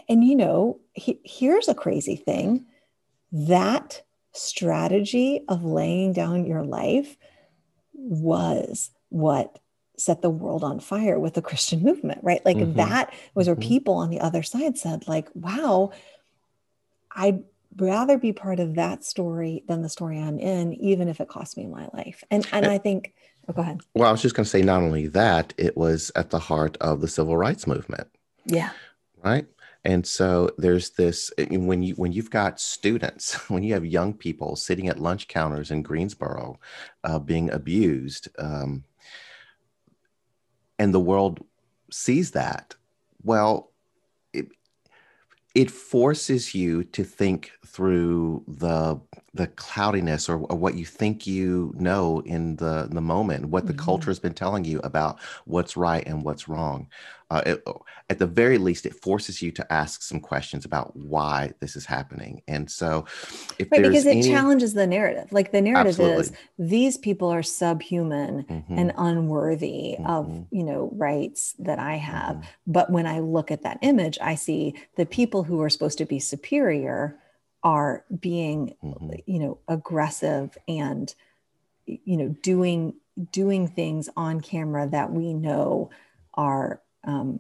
and 0.08 0.24
you 0.24 0.36
know, 0.36 0.80
he, 0.94 1.20
here's 1.24 1.68
a 1.68 1.76
crazy 1.76 2.16
thing 2.16 2.66
that 3.32 4.04
strategy 4.34 5.44
of 5.48 5.64
laying 5.64 6.14
down 6.14 6.46
your 6.46 6.64
life 6.64 7.18
was 7.94 8.92
what 9.10 9.60
set 9.98 10.22
the 10.22 10.30
world 10.30 10.64
on 10.64 10.80
fire 10.80 11.20
with 11.20 11.34
the 11.34 11.42
Christian 11.50 11.84
movement, 11.84 12.20
right? 12.24 12.44
Like 12.46 12.58
mm-hmm. 12.58 12.78
that 12.78 13.14
was 13.34 13.48
where 13.48 13.56
mm-hmm. 13.56 13.68
people 13.68 13.96
on 13.96 14.10
the 14.10 14.20
other 14.20 14.44
side 14.44 14.78
said, 14.78 15.08
like, 15.08 15.28
wow, 15.34 15.92
I'd 17.12 17.44
rather 17.76 18.18
be 18.18 18.34
part 18.34 18.60
of 18.60 18.76
that 18.76 19.04
story 19.04 19.64
than 19.68 19.82
the 19.82 19.90
story 19.90 20.20
I'm 20.20 20.40
in, 20.40 20.74
even 20.76 21.08
if 21.08 21.20
it 21.20 21.28
cost 21.28 21.58
me 21.58 21.66
my 21.66 21.88
life. 21.94 22.24
And 22.32 22.48
and 22.52 22.66
I 22.66 22.78
think, 22.78 23.14
oh, 23.48 23.54
go 23.54 23.62
ahead. 23.62 23.82
Well, 23.94 24.08
I 24.08 24.12
was 24.12 24.22
just 24.22 24.36
going 24.36 24.46
to 24.46 24.50
say, 24.50 24.62
not 24.62 24.82
only 24.82 25.08
that, 25.08 25.54
it 25.58 25.76
was 25.76 26.12
at 26.16 26.30
the 26.30 26.40
heart 26.40 26.78
of 26.82 27.02
the 27.02 27.08
civil 27.08 27.36
rights 27.36 27.68
movement. 27.68 28.08
Yeah. 28.46 28.72
Right 29.24 29.46
and 29.86 30.06
so 30.06 30.50
there's 30.58 30.92
this 30.92 31.32
eh, 31.38 31.46
when 31.58 31.82
you 31.82 31.94
when 31.96 32.12
you've 32.12 32.30
got 32.30 32.60
students 32.60 33.34
when 33.50 33.64
you 33.64 33.74
have 33.74 33.86
young 33.86 34.14
people 34.14 34.56
sitting 34.56 34.88
at 34.88 35.00
lunch 35.00 35.28
counters 35.28 35.72
in 35.72 35.82
greensboro 35.82 36.60
uh, 37.04 37.20
being 37.20 37.50
abused 37.52 38.28
um, 38.40 38.84
and 40.78 40.94
the 40.94 41.00
world 41.00 41.44
sees 41.92 42.32
that 42.32 42.76
well 43.24 43.72
it, 44.34 44.48
it 45.56 45.72
forces 45.72 46.54
you 46.54 46.84
to 46.84 47.04
think 47.04 47.52
through 47.66 48.44
the 48.48 49.00
the 49.34 49.48
cloudiness 49.48 50.28
or, 50.28 50.40
or, 50.40 50.58
what 50.58 50.76
you 50.76 50.86
think 50.86 51.28
you 51.28 51.72
know 51.78 52.20
in 52.26 52.56
the 52.56 52.88
the 52.92 53.02
moment 53.02 53.46
what 53.46 53.68
the 53.68 53.74
mm-hmm. 53.74 53.86
culture 53.86 54.10
has 54.10 54.20
been 54.20 54.34
telling 54.34 54.66
you 54.66 54.80
about 54.84 55.20
what's 55.46 55.78
right 55.78 56.06
and 56.08 56.24
what's 56.24 56.48
wrong 56.48 56.88
uh, 57.30 57.42
it, 57.46 57.64
at 58.10 58.18
the 58.18 58.26
very 58.26 58.58
least 58.58 58.86
it 58.86 58.94
forces 58.94 59.42
you 59.42 59.52
to 59.52 59.74
ask 59.74 60.02
some 60.02 60.20
questions 60.20 60.66
about 60.66 60.96
why 60.96 61.52
this 61.60 61.76
is 61.76 61.86
happening 61.86 62.42
and 62.48 62.70
so 62.70 63.06
if 63.60 63.72
right, 63.72 63.84
because 63.84 64.06
it 64.06 64.18
any... 64.18 64.24
challenges 64.24 64.74
the 64.74 64.88
narrative 64.88 65.32
like 65.32 65.52
the 65.52 65.62
narrative 65.62 66.00
Absolutely. 66.00 66.22
is 66.22 66.32
these 66.58 66.98
people 66.98 67.30
are 67.30 67.44
subhuman 67.44 68.44
mm-hmm. 68.44 68.78
and 68.78 68.94
unworthy 68.98 69.96
mm-hmm. 70.00 70.06
of 70.06 70.48
you 70.52 70.64
know 70.64 70.90
rights 70.94 71.56
that 71.60 71.80
i 71.80 71.96
have 71.96 72.38
mm-hmm. 72.38 72.50
but 72.68 72.90
when 72.90 73.06
i 73.06 73.20
look 73.20 73.52
at 73.52 73.64
that 73.64 73.78
image 73.82 74.18
i 74.22 74.36
see 74.36 74.74
the 74.96 75.06
people 75.06 75.44
who 75.44 75.62
are 75.62 75.70
supposed 75.70 75.98
to 75.98 76.06
be 76.06 76.20
superior 76.20 77.16
are 77.64 78.06
being 78.20 78.76
mm-hmm. 78.84 79.12
you 79.26 79.40
know 79.40 79.60
aggressive 79.68 80.58
and 80.68 81.14
you 81.86 82.18
know 82.18 82.30
doing 82.42 82.94
doing 83.32 83.68
things 83.68 84.10
on 84.16 84.42
camera 84.42 84.88
that 84.88 85.12
we 85.12 85.34
know 85.34 85.90
are 86.34 86.82
um, 87.04 87.40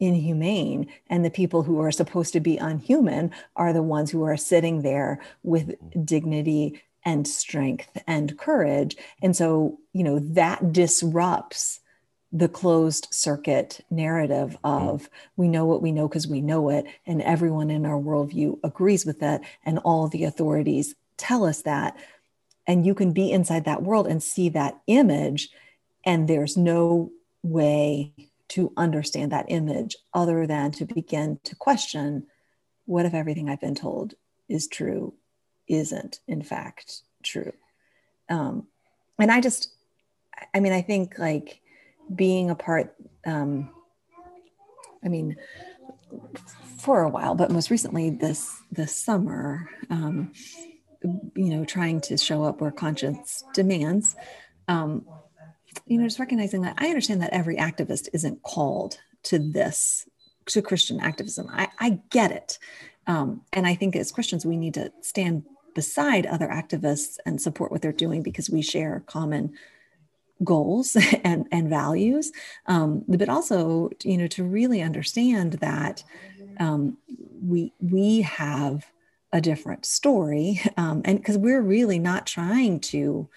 inhumane. 0.00 0.88
And 1.08 1.24
the 1.24 1.30
people 1.30 1.62
who 1.62 1.80
are 1.80 1.92
supposed 1.92 2.32
to 2.34 2.40
be 2.40 2.58
unhuman 2.58 3.32
are 3.54 3.72
the 3.72 3.82
ones 3.82 4.10
who 4.10 4.24
are 4.24 4.36
sitting 4.36 4.82
there 4.82 5.20
with 5.42 5.74
dignity 6.04 6.82
and 7.04 7.26
strength 7.26 7.96
and 8.06 8.36
courage. 8.36 8.96
And 9.22 9.34
so 9.34 9.78
you 9.92 10.02
know 10.04 10.18
that 10.18 10.72
disrupts 10.72 11.80
the 12.32 12.48
closed 12.48 13.06
circuit 13.12 13.80
narrative 13.88 14.58
of 14.64 15.08
we 15.36 15.48
know 15.48 15.64
what 15.64 15.80
we 15.80 15.92
know 15.92 16.08
because 16.08 16.26
we 16.26 16.40
know 16.40 16.68
it 16.68 16.84
and 17.06 17.22
everyone 17.22 17.70
in 17.70 17.86
our 17.86 17.98
worldview 17.98 18.58
agrees 18.64 19.06
with 19.06 19.20
that 19.20 19.40
and 19.64 19.78
all 19.78 20.08
the 20.08 20.24
authorities 20.24 20.94
tell 21.16 21.44
us 21.44 21.62
that. 21.62 21.96
And 22.66 22.84
you 22.84 22.94
can 22.94 23.12
be 23.12 23.30
inside 23.30 23.64
that 23.64 23.84
world 23.84 24.08
and 24.08 24.22
see 24.22 24.48
that 24.50 24.76
image 24.88 25.48
and 26.04 26.28
there's 26.28 26.56
no 26.56 27.12
way 27.42 28.12
to 28.48 28.72
understand 28.76 29.32
that 29.32 29.46
image 29.48 29.96
other 30.14 30.46
than 30.46 30.70
to 30.72 30.84
begin 30.84 31.38
to 31.44 31.56
question 31.56 32.26
what 32.84 33.04
if 33.04 33.14
everything 33.14 33.48
I've 33.48 33.60
been 33.60 33.74
told 33.74 34.14
is 34.48 34.68
true 34.68 35.14
isn't 35.68 36.20
in 36.28 36.42
fact 36.42 37.02
true. 37.22 37.52
Um, 38.28 38.66
and 39.18 39.30
I 39.30 39.40
just, 39.40 39.70
I 40.54 40.60
mean, 40.60 40.72
I 40.72 40.82
think 40.82 41.18
like 41.18 41.60
being 42.14 42.50
a 42.50 42.54
part, 42.54 42.94
um, 43.26 43.70
I 45.04 45.08
mean, 45.08 45.36
for 46.78 47.02
a 47.02 47.08
while, 47.08 47.34
but 47.34 47.50
most 47.50 47.70
recently 47.70 48.10
this 48.10 48.60
this 48.70 48.94
summer, 48.94 49.68
um, 49.90 50.32
you 51.02 51.50
know, 51.50 51.64
trying 51.64 52.00
to 52.02 52.16
show 52.16 52.44
up 52.44 52.60
where 52.60 52.70
conscience 52.70 53.44
demands. 53.54 54.14
Um, 54.68 55.04
you 55.86 55.98
know, 55.98 56.04
just 56.04 56.18
recognizing 56.18 56.62
that 56.62 56.74
I 56.78 56.88
understand 56.88 57.22
that 57.22 57.32
every 57.32 57.56
activist 57.56 58.08
isn't 58.12 58.42
called 58.42 58.98
to 59.24 59.38
this, 59.38 60.08
to 60.46 60.62
Christian 60.62 61.00
activism. 61.00 61.48
I, 61.50 61.68
I 61.78 62.00
get 62.10 62.32
it. 62.32 62.58
Um, 63.06 63.42
and 63.52 63.66
I 63.66 63.74
think 63.74 63.96
as 63.96 64.12
Christians, 64.12 64.44
we 64.44 64.56
need 64.56 64.74
to 64.74 64.92
stand 65.00 65.44
beside 65.74 66.26
other 66.26 66.48
activists 66.48 67.18
and 67.26 67.40
support 67.40 67.70
what 67.70 67.82
they're 67.82 67.92
doing 67.92 68.22
because 68.22 68.50
we 68.50 68.62
share 68.62 69.02
common 69.06 69.52
goals 70.42 70.96
and, 71.24 71.46
and 71.52 71.68
values. 71.68 72.32
Um, 72.66 73.04
but 73.06 73.28
also, 73.28 73.90
you 74.02 74.16
know, 74.16 74.26
to 74.28 74.44
really 74.44 74.82
understand 74.82 75.54
that 75.54 76.02
um, 76.58 76.96
we, 77.42 77.72
we 77.80 78.22
have 78.22 78.86
a 79.32 79.40
different 79.40 79.84
story. 79.84 80.60
Um, 80.78 81.00
and 81.04 81.18
because 81.18 81.38
we're 81.38 81.62
really 81.62 81.98
not 81.98 82.26
trying 82.26 82.80
to 82.80 83.28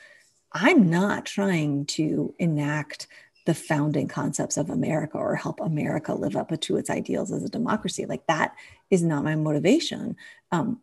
I'm 0.51 0.89
not 0.89 1.25
trying 1.25 1.85
to 1.87 2.33
enact 2.39 3.07
the 3.45 3.53
founding 3.53 4.07
concepts 4.07 4.57
of 4.57 4.69
America 4.69 5.17
or 5.17 5.35
help 5.35 5.59
America 5.59 6.13
live 6.13 6.35
up 6.35 6.51
to 6.59 6.77
its 6.77 6.89
ideals 6.89 7.31
as 7.31 7.43
a 7.43 7.49
democracy. 7.49 8.05
Like 8.05 8.25
that 8.27 8.55
is 8.89 9.01
not 9.01 9.23
my 9.23 9.35
motivation. 9.35 10.17
Um, 10.51 10.81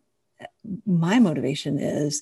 my 0.85 1.19
motivation 1.19 1.79
is 1.79 2.21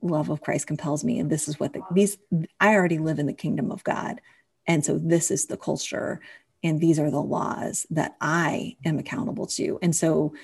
love 0.00 0.30
of 0.30 0.40
Christ 0.40 0.66
compels 0.66 1.04
me, 1.04 1.18
and 1.18 1.30
this 1.30 1.48
is 1.48 1.58
what 1.60 1.72
the, 1.72 1.80
these. 1.90 2.18
I 2.60 2.74
already 2.74 2.98
live 2.98 3.18
in 3.18 3.26
the 3.26 3.32
kingdom 3.32 3.70
of 3.70 3.84
God, 3.84 4.20
and 4.66 4.84
so 4.84 4.98
this 4.98 5.30
is 5.30 5.46
the 5.46 5.56
culture, 5.56 6.20
and 6.62 6.80
these 6.80 6.98
are 6.98 7.10
the 7.10 7.22
laws 7.22 7.86
that 7.90 8.16
I 8.20 8.76
am 8.84 8.98
accountable 8.98 9.46
to. 9.48 9.78
And 9.82 9.94
so, 9.94 10.34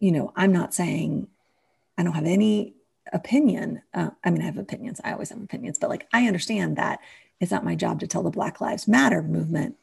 you 0.00 0.12
know, 0.12 0.32
I'm 0.36 0.52
not 0.52 0.74
saying 0.74 1.28
I 1.96 2.02
don't 2.02 2.14
have 2.14 2.24
any 2.24 2.73
opinion. 3.12 3.82
Uh, 3.92 4.10
I 4.22 4.30
mean, 4.30 4.42
I 4.42 4.46
have 4.46 4.58
opinions. 4.58 5.00
I 5.04 5.12
always 5.12 5.30
have 5.30 5.40
opinions, 5.40 5.78
but 5.78 5.90
like 5.90 6.06
I 6.12 6.26
understand 6.26 6.76
that 6.76 7.00
it's 7.40 7.50
not 7.50 7.64
my 7.64 7.74
job 7.74 8.00
to 8.00 8.06
tell 8.06 8.22
the 8.22 8.30
Black 8.30 8.60
Lives 8.60 8.88
Matter 8.88 9.22
movement 9.22 9.76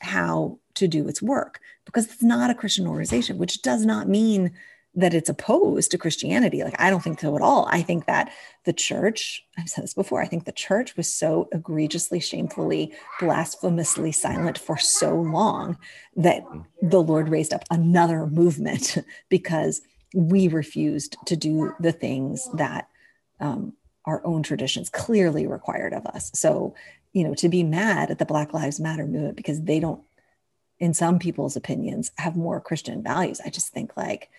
how 0.00 0.58
to 0.74 0.88
do 0.88 1.08
its 1.08 1.22
work 1.22 1.60
because 1.84 2.06
it's 2.06 2.22
not 2.22 2.50
a 2.50 2.54
Christian 2.54 2.86
organization, 2.86 3.38
which 3.38 3.62
does 3.62 3.84
not 3.84 4.08
mean 4.08 4.52
that 4.96 5.14
it's 5.14 5.28
opposed 5.28 5.90
to 5.90 5.98
Christianity. 5.98 6.62
Like, 6.62 6.80
I 6.80 6.88
don't 6.88 7.02
think 7.02 7.18
so 7.20 7.34
at 7.34 7.42
all. 7.42 7.66
I 7.70 7.82
think 7.82 8.06
that 8.06 8.30
the 8.64 8.72
church, 8.72 9.44
I've 9.58 9.68
said 9.68 9.82
this 9.82 9.94
before, 9.94 10.22
I 10.22 10.26
think 10.26 10.44
the 10.44 10.52
church 10.52 10.96
was 10.96 11.12
so 11.12 11.48
egregiously, 11.52 12.20
shamefully, 12.20 12.92
blasphemously 13.18 14.12
silent 14.12 14.56
for 14.56 14.78
so 14.78 15.16
long 15.16 15.78
that 16.16 16.44
the 16.80 17.02
Lord 17.02 17.28
raised 17.28 17.52
up 17.52 17.64
another 17.70 18.26
movement 18.26 18.98
because 19.28 19.82
we 20.14 20.48
refused 20.48 21.16
to 21.26 21.36
do 21.36 21.74
the 21.80 21.92
things 21.92 22.48
that 22.54 22.88
um, 23.40 23.74
our 24.06 24.24
own 24.24 24.42
traditions 24.42 24.88
clearly 24.88 25.46
required 25.46 25.92
of 25.92 26.06
us. 26.06 26.30
So, 26.34 26.74
you 27.12 27.24
know, 27.24 27.34
to 27.34 27.48
be 27.48 27.62
mad 27.62 28.10
at 28.10 28.18
the 28.18 28.24
Black 28.24 28.54
Lives 28.54 28.80
Matter 28.80 29.06
movement 29.06 29.36
because 29.36 29.62
they 29.62 29.80
don't, 29.80 30.02
in 30.78 30.94
some 30.94 31.18
people's 31.18 31.56
opinions, 31.56 32.12
have 32.16 32.36
more 32.36 32.60
Christian 32.60 33.02
values. 33.02 33.40
I 33.44 33.50
just 33.50 33.72
think, 33.72 33.96
like, 33.96 34.30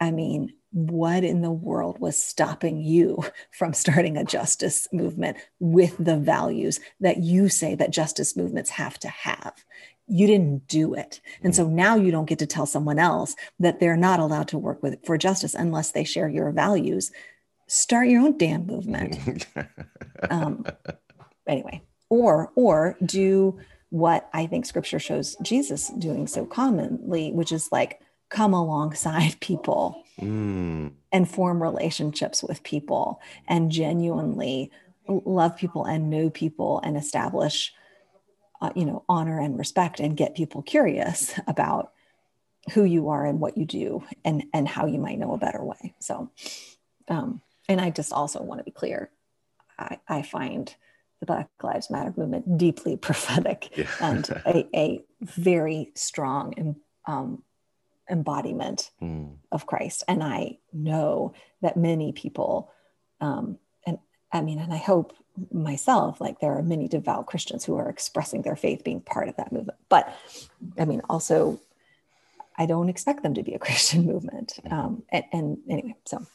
I 0.00 0.10
mean, 0.10 0.54
what 0.72 1.24
in 1.24 1.42
the 1.42 1.50
world 1.50 1.98
was 1.98 2.22
stopping 2.22 2.80
you 2.80 3.22
from 3.50 3.74
starting 3.74 4.16
a 4.16 4.24
justice 4.24 4.88
movement 4.92 5.36
with 5.58 5.96
the 5.98 6.16
values 6.16 6.80
that 7.00 7.18
you 7.18 7.48
say 7.48 7.74
that 7.74 7.90
justice 7.90 8.36
movements 8.36 8.70
have 8.70 8.98
to 9.00 9.08
have? 9.08 9.52
You 10.10 10.26
didn't 10.26 10.66
do 10.66 10.94
it. 10.94 11.20
And 11.42 11.54
so 11.54 11.66
now 11.68 11.94
you 11.94 12.10
don't 12.10 12.28
get 12.28 12.40
to 12.40 12.46
tell 12.46 12.66
someone 12.66 12.98
else 12.98 13.36
that 13.60 13.78
they're 13.78 13.96
not 13.96 14.20
allowed 14.20 14.48
to 14.48 14.58
work 14.58 14.82
with 14.82 15.04
for 15.06 15.16
justice 15.16 15.54
unless 15.54 15.92
they 15.92 16.04
share 16.04 16.28
your 16.28 16.50
values. 16.50 17.12
Start 17.68 18.08
your 18.08 18.22
own 18.22 18.36
damn 18.36 18.66
movement. 18.66 19.46
um, 20.30 20.66
anyway, 21.46 21.82
or 22.08 22.50
or 22.56 22.96
do 23.04 23.58
what 23.90 24.28
I 24.32 24.46
think 24.46 24.66
scripture 24.66 24.98
shows 24.98 25.36
Jesus 25.42 25.88
doing 25.98 26.26
so 26.26 26.44
commonly, 26.44 27.32
which 27.32 27.52
is 27.52 27.70
like 27.70 28.00
come 28.28 28.52
alongside 28.52 29.36
people 29.40 30.02
mm. 30.20 30.90
and 31.12 31.30
form 31.30 31.62
relationships 31.62 32.42
with 32.42 32.62
people 32.64 33.20
and 33.46 33.70
genuinely 33.70 34.70
love 35.06 35.56
people 35.56 35.84
and 35.84 36.10
know 36.10 36.30
people 36.30 36.80
and 36.82 36.96
establish 36.96 37.72
uh, 38.60 38.70
you 38.74 38.84
know 38.84 39.04
honor 39.08 39.40
and 39.40 39.58
respect 39.58 40.00
and 40.00 40.16
get 40.16 40.34
people 40.34 40.62
curious 40.62 41.32
about 41.46 41.92
who 42.74 42.84
you 42.84 43.08
are 43.08 43.24
and 43.24 43.40
what 43.40 43.56
you 43.56 43.64
do 43.64 44.04
and 44.24 44.44
and 44.52 44.68
how 44.68 44.86
you 44.86 44.98
might 44.98 45.18
know 45.18 45.32
a 45.32 45.38
better 45.38 45.64
way 45.64 45.94
so 45.98 46.30
um, 47.08 47.40
and 47.68 47.80
i 47.80 47.90
just 47.90 48.12
also 48.12 48.42
want 48.42 48.58
to 48.58 48.64
be 48.64 48.70
clear 48.70 49.10
i, 49.78 49.98
I 50.08 50.22
find 50.22 50.74
the 51.20 51.26
black 51.26 51.48
lives 51.62 51.90
matter 51.90 52.12
movement 52.16 52.58
deeply 52.58 52.96
prophetic 53.08 53.76
yeah. 53.76 53.86
and 54.00 54.28
a, 54.46 54.68
a, 54.74 55.04
very 55.22 55.92
strong 55.94 56.76
um, 57.06 57.42
embodiment 58.10 58.90
mm. 59.02 59.34
of 59.52 59.66
christ 59.66 60.02
and 60.08 60.22
i 60.22 60.58
know 60.72 61.32
that 61.62 61.76
many 61.76 62.12
people 62.12 62.70
um, 63.20 63.58
and 63.86 63.98
i 64.32 64.40
mean 64.40 64.58
and 64.58 64.72
i 64.72 64.78
hope 64.78 65.14
myself 65.52 66.20
like 66.20 66.40
there 66.40 66.56
are 66.56 66.62
many 66.62 66.88
devout 66.88 67.26
christians 67.26 67.64
who 67.64 67.76
are 67.76 67.88
expressing 67.88 68.42
their 68.42 68.56
faith 68.56 68.84
being 68.84 69.00
part 69.00 69.28
of 69.28 69.36
that 69.36 69.52
movement. 69.52 69.78
But 69.88 70.14
i 70.78 70.84
mean 70.84 71.02
also 71.08 71.60
i 72.58 72.66
don't 72.66 72.88
expect 72.88 73.22
them 73.22 73.34
to 73.34 73.42
be 73.42 73.54
a 73.54 73.58
christian 73.66 74.06
movement. 74.06 74.58
Um, 74.70 75.02
and, 75.10 75.24
and 75.32 75.58
anyway 75.68 75.94
so. 76.04 76.26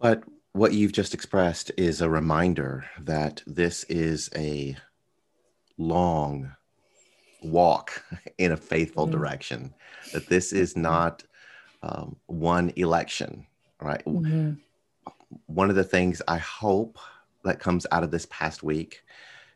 But 0.00 0.24
what 0.52 0.72
you've 0.72 0.92
just 0.92 1.14
expressed 1.14 1.70
is 1.76 2.00
a 2.00 2.10
reminder 2.10 2.84
that 3.00 3.42
this 3.46 3.84
is 3.84 4.28
a 4.34 4.76
long 5.78 6.52
walk 7.42 8.04
in 8.38 8.52
a 8.52 8.56
faithful 8.56 9.06
mm-hmm. 9.06 9.18
direction 9.18 9.74
that 10.12 10.28
this 10.28 10.52
is 10.52 10.76
not 10.76 11.22
um, 11.82 12.16
one 12.26 12.72
election 12.76 13.46
right? 13.80 14.04
Mm-hmm 14.04 14.52
one 15.46 15.70
of 15.70 15.76
the 15.76 15.84
things 15.84 16.22
I 16.28 16.38
hope 16.38 16.98
that 17.44 17.60
comes 17.60 17.86
out 17.90 18.02
of 18.02 18.10
this 18.10 18.26
past 18.30 18.62
week 18.62 19.02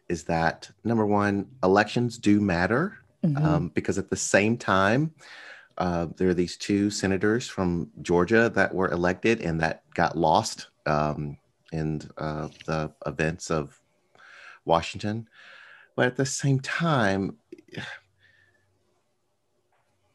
is 0.09 0.25
that 0.25 0.71
number 0.85 1.07
one, 1.07 1.49
elections 1.63 2.19
do 2.19 2.41
matter 2.41 2.99
mm-hmm. 3.25 3.45
um, 3.45 3.69
because 3.75 3.99
at 3.99 4.11
the 4.11 4.17
same 4.17 4.57
time, 4.57 5.13
uh, 5.79 6.07
there 6.17 6.29
are 6.29 6.35
these 6.35 6.57
two 6.57 6.91
senators 6.91 7.49
from 7.49 7.91
Georgia 8.03 8.49
that 8.55 8.75
were 8.75 8.91
elected 8.91 9.41
and 9.41 9.61
that 9.61 9.83
got 9.95 10.17
lost 10.17 10.69
um, 10.87 11.37
in 11.73 12.01
uh, 12.17 12.49
the 12.67 12.91
events 13.07 13.51
of 13.51 13.79
Washington. 14.65 15.29
But 15.95 16.07
at 16.07 16.17
the 16.17 16.27
same 16.27 16.61
time, 16.61 17.37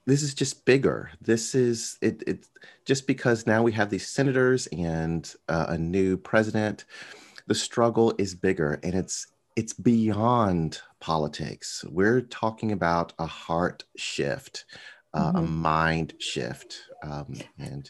this 0.05 0.23
is 0.23 0.33
just 0.33 0.65
bigger. 0.65 1.11
This 1.21 1.55
is 1.55 1.97
it. 2.01 2.23
It 2.27 2.47
just 2.85 3.07
because 3.07 3.45
now 3.45 3.63
we 3.63 3.71
have 3.73 3.89
these 3.89 4.07
senators 4.07 4.67
and 4.67 5.33
uh, 5.47 5.67
a 5.69 5.77
new 5.77 6.17
president. 6.17 6.85
The 7.47 7.55
struggle 7.55 8.13
is 8.17 8.35
bigger, 8.35 8.79
and 8.83 8.93
it's 8.93 9.27
it's 9.55 9.73
beyond 9.73 10.79
politics. 10.99 11.83
We're 11.89 12.21
talking 12.21 12.71
about 12.71 13.13
a 13.19 13.25
heart 13.25 13.83
shift 13.95 14.65
uh, 15.13 15.27
mm-hmm. 15.27 15.37
a 15.37 15.41
mind 15.41 16.13
shift. 16.19 16.81
Um, 17.03 17.33
and 17.57 17.89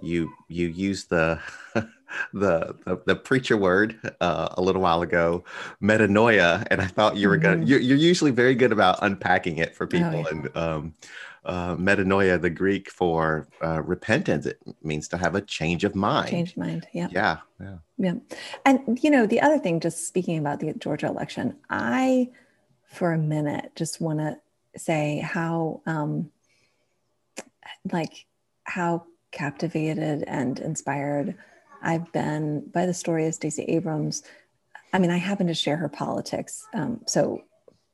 you 0.00 0.32
you 0.48 0.68
used 0.68 1.10
the 1.10 1.40
the, 1.74 1.90
the, 2.32 3.02
the 3.06 3.16
preacher 3.16 3.56
word 3.56 3.98
uh, 4.20 4.48
a 4.52 4.62
little 4.62 4.82
while 4.82 5.02
ago, 5.02 5.44
metanoia, 5.82 6.66
and 6.70 6.80
I 6.80 6.86
thought 6.86 7.16
you 7.16 7.28
were 7.28 7.36
mm-hmm. 7.36 7.60
gonna. 7.60 7.66
You're, 7.66 7.80
you're, 7.80 7.98
usually 7.98 8.30
very 8.30 8.54
good 8.54 8.72
about 8.72 8.98
unpacking 9.02 9.58
it 9.58 9.74
for 9.74 9.84
oh, 9.84 9.88
people, 9.88 10.14
oh, 10.14 10.18
yeah. 10.18 10.28
and 10.30 10.56
um, 10.56 10.94
uh, 11.46 11.76
metanoia, 11.76 12.40
the 12.40 12.50
Greek 12.50 12.90
for 12.90 13.48
uh, 13.64 13.80
repentance, 13.82 14.46
it 14.46 14.58
means 14.82 15.08
to 15.08 15.16
have 15.16 15.34
a 15.34 15.40
change 15.40 15.84
of 15.84 15.94
mind. 15.94 16.28
Change 16.28 16.56
mind. 16.56 16.86
Yeah. 16.92 17.08
Yeah. 17.10 17.38
Yeah. 17.60 17.76
Yeah. 17.96 18.14
And 18.64 18.98
you 19.02 19.10
know, 19.10 19.26
the 19.26 19.40
other 19.40 19.58
thing, 19.58 19.80
just 19.80 20.06
speaking 20.06 20.38
about 20.38 20.60
the 20.60 20.74
Georgia 20.74 21.06
election, 21.06 21.56
I, 21.70 22.30
for 22.84 23.12
a 23.12 23.18
minute, 23.18 23.72
just 23.76 24.00
want 24.00 24.18
to 24.18 24.38
say 24.76 25.18
how, 25.18 25.80
um, 25.86 26.30
like, 27.90 28.26
how 28.64 29.04
captivated 29.30 30.24
and 30.26 30.58
inspired 30.58 31.36
I've 31.82 32.10
been 32.12 32.68
by 32.72 32.86
the 32.86 32.94
story 32.94 33.26
of 33.26 33.34
Stacey 33.34 33.62
Abrams. 33.64 34.22
I 34.92 34.98
mean, 34.98 35.10
I 35.10 35.18
happen 35.18 35.46
to 35.46 35.54
share 35.54 35.76
her 35.76 35.88
politics, 35.88 36.66
um, 36.74 37.00
so 37.06 37.42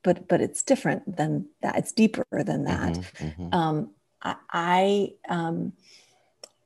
but 0.02 0.28
but 0.28 0.40
it's 0.40 0.62
different 0.62 1.16
than 1.16 1.46
that. 1.62 1.76
It's 1.76 1.92
deeper 1.92 2.26
than 2.30 2.64
that. 2.64 2.94
Mm-hmm, 2.94 3.26
mm-hmm. 3.26 3.54
Um, 3.54 3.90
I, 4.22 4.36
I 4.50 5.12
um, 5.28 5.72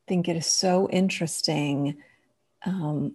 think 0.06 0.28
it 0.28 0.36
is 0.36 0.46
so 0.46 0.88
interesting 0.90 1.98
um, 2.64 3.14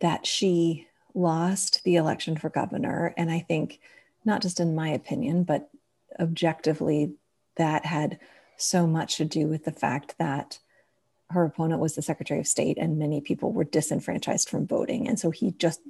that 0.00 0.26
she 0.26 0.86
lost 1.14 1.82
the 1.84 1.96
election 1.96 2.36
for 2.36 2.48
governor, 2.48 3.14
and 3.16 3.30
I 3.30 3.40
think 3.40 3.80
not 4.24 4.42
just 4.42 4.60
in 4.60 4.74
my 4.74 4.88
opinion, 4.88 5.44
but 5.44 5.70
objectively, 6.18 7.12
that 7.56 7.84
had 7.84 8.18
so 8.56 8.86
much 8.86 9.16
to 9.16 9.24
do 9.24 9.46
with 9.46 9.64
the 9.64 9.72
fact 9.72 10.16
that 10.18 10.58
her 11.30 11.44
opponent 11.44 11.80
was 11.80 11.94
the 11.94 12.02
Secretary 12.02 12.40
of 12.40 12.46
State, 12.46 12.78
and 12.78 12.98
many 12.98 13.20
people 13.20 13.52
were 13.52 13.64
disenfranchised 13.64 14.48
from 14.48 14.66
voting, 14.66 15.08
and 15.08 15.18
so 15.18 15.30
he 15.30 15.52
just 15.52 15.80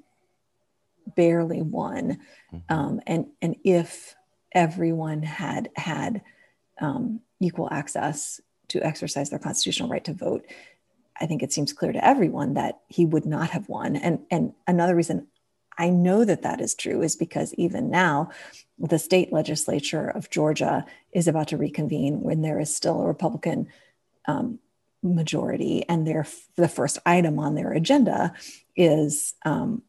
barely 1.17 1.63
won. 1.63 2.19
Mm-hmm. 2.53 2.73
Um, 2.73 3.01
and 3.07 3.27
and 3.43 3.57
if 3.65 4.15
everyone 4.53 5.23
had 5.23 5.71
had 5.77 6.23
um, 6.81 7.21
equal 7.41 7.69
access 7.71 8.41
to 8.69 8.85
exercise 8.85 9.31
their 9.31 9.39
constitutional 9.39 9.89
right 9.89 10.05
to 10.05 10.15
vote, 10.15 10.47
I 11.21 11.27
think 11.27 11.43
it 11.43 11.53
seems 11.53 11.73
clear 11.73 11.93
to 11.93 12.05
everyone 12.05 12.55
that 12.55 12.81
he 12.89 13.05
would 13.07 13.27
not 13.27 13.51
have 13.51 13.69
won. 13.69 13.97
And 13.97 14.21
and 14.31 14.53
another 14.67 14.95
reason 14.95 15.27
I 15.77 15.91
know 15.91 16.25
that 16.25 16.43
that 16.43 16.61
is 16.61 16.75
true 16.75 17.03
is 17.03 17.17
because 17.17 17.53
even 17.55 17.91
now, 17.91 18.31
the 18.79 18.99
state 18.99 19.33
legislature 19.33 20.09
of 20.09 20.31
Georgia 20.31 20.85
is 21.13 21.29
about 21.29 21.49
to 21.49 21.57
reconvene 21.57 22.21
when 22.21 22.43
there 22.43 22.61
is 22.61 22.75
still 22.75 23.01
a 23.01 23.07
Republican 23.07 23.69
um, 24.27 24.59
majority, 25.03 25.85
and 25.89 26.07
their 26.07 26.27
the 26.57 26.69
first 26.69 26.99
item 27.05 27.39
on 27.39 27.55
their 27.55 27.73
agenda 27.73 28.33
is 28.77 29.35
um, 29.45 29.83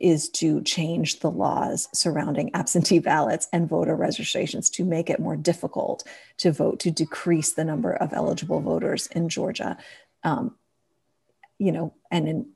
is 0.00 0.28
to 0.30 0.62
change 0.62 1.20
the 1.20 1.30
laws 1.30 1.88
surrounding 1.92 2.54
absentee 2.54 2.98
ballots 2.98 3.48
and 3.52 3.68
voter 3.68 3.94
registrations 3.94 4.70
to 4.70 4.84
make 4.84 5.10
it 5.10 5.20
more 5.20 5.36
difficult 5.36 6.06
to 6.38 6.52
vote, 6.52 6.80
to 6.80 6.90
decrease 6.90 7.52
the 7.52 7.64
number 7.64 7.92
of 7.92 8.12
eligible 8.12 8.60
voters 8.60 9.06
in 9.08 9.28
Georgia. 9.28 9.76
Um, 10.24 10.56
you 11.58 11.72
know, 11.72 11.94
and 12.10 12.28
in 12.28 12.46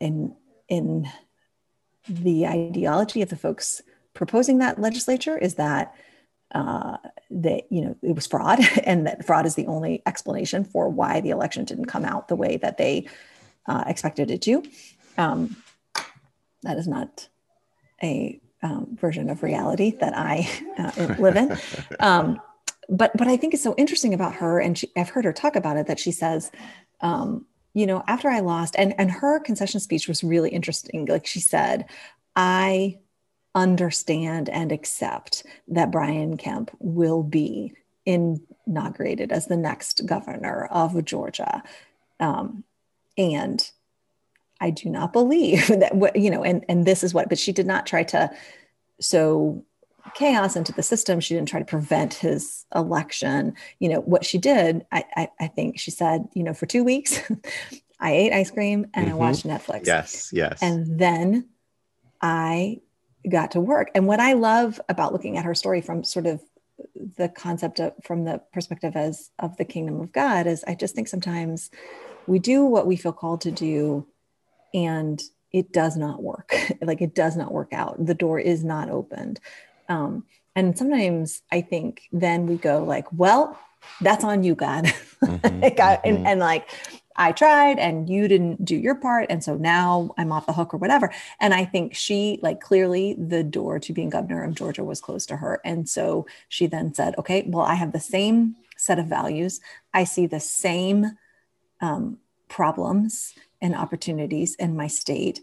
in 0.00 0.36
in 0.68 1.08
the 2.08 2.46
ideology 2.46 3.22
of 3.22 3.28
the 3.28 3.36
folks 3.36 3.82
proposing 4.14 4.58
that 4.58 4.80
legislature 4.80 5.36
is 5.38 5.54
that 5.54 5.94
uh, 6.54 6.98
that 7.30 7.64
you 7.70 7.80
know 7.80 7.96
it 8.02 8.14
was 8.14 8.26
fraud, 8.26 8.60
and 8.84 9.06
that 9.06 9.24
fraud 9.26 9.46
is 9.46 9.54
the 9.54 9.66
only 9.66 10.02
explanation 10.06 10.64
for 10.64 10.88
why 10.88 11.20
the 11.20 11.30
election 11.30 11.64
didn't 11.64 11.86
come 11.86 12.04
out 12.04 12.28
the 12.28 12.36
way 12.36 12.56
that 12.58 12.76
they 12.76 13.08
uh, 13.66 13.84
expected 13.86 14.30
it 14.30 14.42
to. 14.42 14.62
Um, 15.18 15.56
that 16.62 16.78
is 16.78 16.88
not 16.88 17.28
a 18.02 18.40
um, 18.62 18.96
version 19.00 19.28
of 19.28 19.42
reality 19.42 19.96
that 20.00 20.16
I 20.16 20.48
uh, 20.78 21.14
live 21.18 21.36
in. 21.36 21.56
Um, 22.00 22.40
but 22.88 23.16
but 23.16 23.28
I 23.28 23.36
think 23.36 23.54
it's 23.54 23.62
so 23.62 23.74
interesting 23.76 24.12
about 24.12 24.34
her, 24.34 24.58
and 24.58 24.76
she, 24.76 24.90
I've 24.96 25.08
heard 25.08 25.24
her 25.24 25.32
talk 25.32 25.56
about 25.56 25.76
it 25.76 25.86
that 25.86 26.00
she 26.00 26.10
says, 26.10 26.50
um, 27.00 27.46
you 27.74 27.86
know, 27.86 28.02
after 28.08 28.28
I 28.28 28.40
lost, 28.40 28.74
and 28.76 28.94
and 28.98 29.10
her 29.10 29.38
concession 29.40 29.80
speech 29.80 30.08
was 30.08 30.24
really 30.24 30.50
interesting. 30.50 31.06
Like 31.06 31.26
she 31.26 31.40
said, 31.40 31.86
I 32.34 32.98
understand 33.54 34.48
and 34.48 34.72
accept 34.72 35.44
that 35.68 35.92
Brian 35.92 36.36
Kemp 36.36 36.70
will 36.80 37.22
be 37.22 37.72
inaugurated 38.04 39.30
as 39.30 39.46
the 39.46 39.56
next 39.56 40.04
governor 40.06 40.66
of 40.66 41.04
Georgia, 41.04 41.62
um, 42.18 42.64
and 43.16 43.70
I 44.62 44.70
do 44.70 44.88
not 44.88 45.12
believe 45.12 45.66
that 45.80 45.94
what 45.94 46.16
you 46.16 46.30
know, 46.30 46.42
and 46.42 46.64
and 46.68 46.86
this 46.86 47.04
is 47.04 47.12
what, 47.12 47.28
but 47.28 47.38
she 47.38 47.52
did 47.52 47.66
not 47.66 47.86
try 47.86 48.04
to 48.04 48.30
sow 49.00 49.64
chaos 50.14 50.56
into 50.56 50.72
the 50.72 50.82
system. 50.82 51.20
She 51.20 51.34
didn't 51.34 51.48
try 51.48 51.58
to 51.58 51.66
prevent 51.66 52.14
his 52.14 52.64
election. 52.74 53.54
You 53.80 53.90
know, 53.90 54.00
what 54.00 54.24
she 54.24 54.38
did, 54.38 54.86
I 54.92 55.04
I, 55.16 55.28
I 55.40 55.46
think 55.48 55.78
she 55.78 55.90
said, 55.90 56.28
you 56.32 56.44
know, 56.44 56.54
for 56.54 56.66
two 56.66 56.84
weeks, 56.84 57.20
I 58.00 58.12
ate 58.12 58.32
ice 58.32 58.50
cream 58.50 58.86
and 58.94 59.06
mm-hmm. 59.06 59.14
I 59.14 59.18
watched 59.18 59.46
Netflix. 59.46 59.86
Yes, 59.86 60.30
yes. 60.32 60.58
And 60.62 60.98
then 60.98 61.48
I 62.20 62.80
got 63.28 63.52
to 63.52 63.60
work. 63.60 63.90
And 63.94 64.06
what 64.06 64.20
I 64.20 64.32
love 64.32 64.80
about 64.88 65.12
looking 65.12 65.36
at 65.38 65.44
her 65.44 65.54
story 65.54 65.80
from 65.80 66.04
sort 66.04 66.26
of 66.26 66.40
the 67.16 67.28
concept 67.28 67.80
of 67.80 67.92
from 68.02 68.24
the 68.24 68.40
perspective 68.52 68.96
as 68.96 69.30
of 69.38 69.56
the 69.56 69.64
kingdom 69.64 70.00
of 70.00 70.12
God 70.12 70.46
is 70.46 70.64
I 70.66 70.74
just 70.74 70.94
think 70.94 71.08
sometimes 71.08 71.70
we 72.26 72.38
do 72.38 72.64
what 72.64 72.86
we 72.86 72.96
feel 72.96 73.12
called 73.12 73.40
to 73.42 73.50
do 73.50 74.06
and 74.74 75.22
it 75.52 75.72
does 75.72 75.96
not 75.96 76.22
work. 76.22 76.54
like 76.82 77.00
it 77.00 77.14
does 77.14 77.36
not 77.36 77.52
work 77.52 77.72
out. 77.72 78.04
The 78.04 78.14
door 78.14 78.38
is 78.38 78.64
not 78.64 78.90
opened. 78.90 79.40
Um, 79.88 80.24
and 80.54 80.76
sometimes 80.76 81.42
I 81.50 81.62
think 81.62 82.02
then 82.12 82.46
we 82.46 82.56
go 82.56 82.84
like, 82.84 83.06
well, 83.12 83.58
that's 84.00 84.24
on 84.24 84.44
you, 84.44 84.54
God. 84.54 84.84
Mm-hmm, 85.24 85.60
like 85.62 85.80
I, 85.80 85.96
mm-hmm. 85.96 86.08
and, 86.08 86.26
and 86.26 86.40
like 86.40 86.68
I 87.16 87.32
tried 87.32 87.78
and 87.78 88.08
you 88.08 88.28
didn't 88.28 88.64
do 88.64 88.76
your 88.76 88.94
part. 88.94 89.26
And 89.28 89.42
so 89.42 89.56
now 89.56 90.14
I'm 90.16 90.32
off 90.32 90.46
the 90.46 90.52
hook 90.52 90.72
or 90.72 90.78
whatever. 90.78 91.12
And 91.40 91.52
I 91.52 91.64
think 91.64 91.94
she, 91.94 92.38
like, 92.42 92.60
clearly 92.60 93.14
the 93.14 93.42
door 93.42 93.78
to 93.80 93.92
being 93.92 94.10
governor 94.10 94.44
of 94.44 94.54
Georgia 94.54 94.84
was 94.84 95.00
closed 95.00 95.28
to 95.28 95.36
her. 95.36 95.60
And 95.64 95.88
so 95.88 96.26
she 96.48 96.66
then 96.66 96.94
said, 96.94 97.14
okay, 97.18 97.44
well, 97.46 97.64
I 97.64 97.74
have 97.74 97.92
the 97.92 98.00
same 98.00 98.56
set 98.76 98.98
of 98.98 99.06
values. 99.06 99.60
I 99.92 100.04
see 100.04 100.26
the 100.26 100.40
same 100.40 101.18
um, 101.80 102.18
problems 102.48 103.34
and 103.62 103.74
opportunities 103.74 104.54
in 104.56 104.76
my 104.76 104.88
state. 104.88 105.40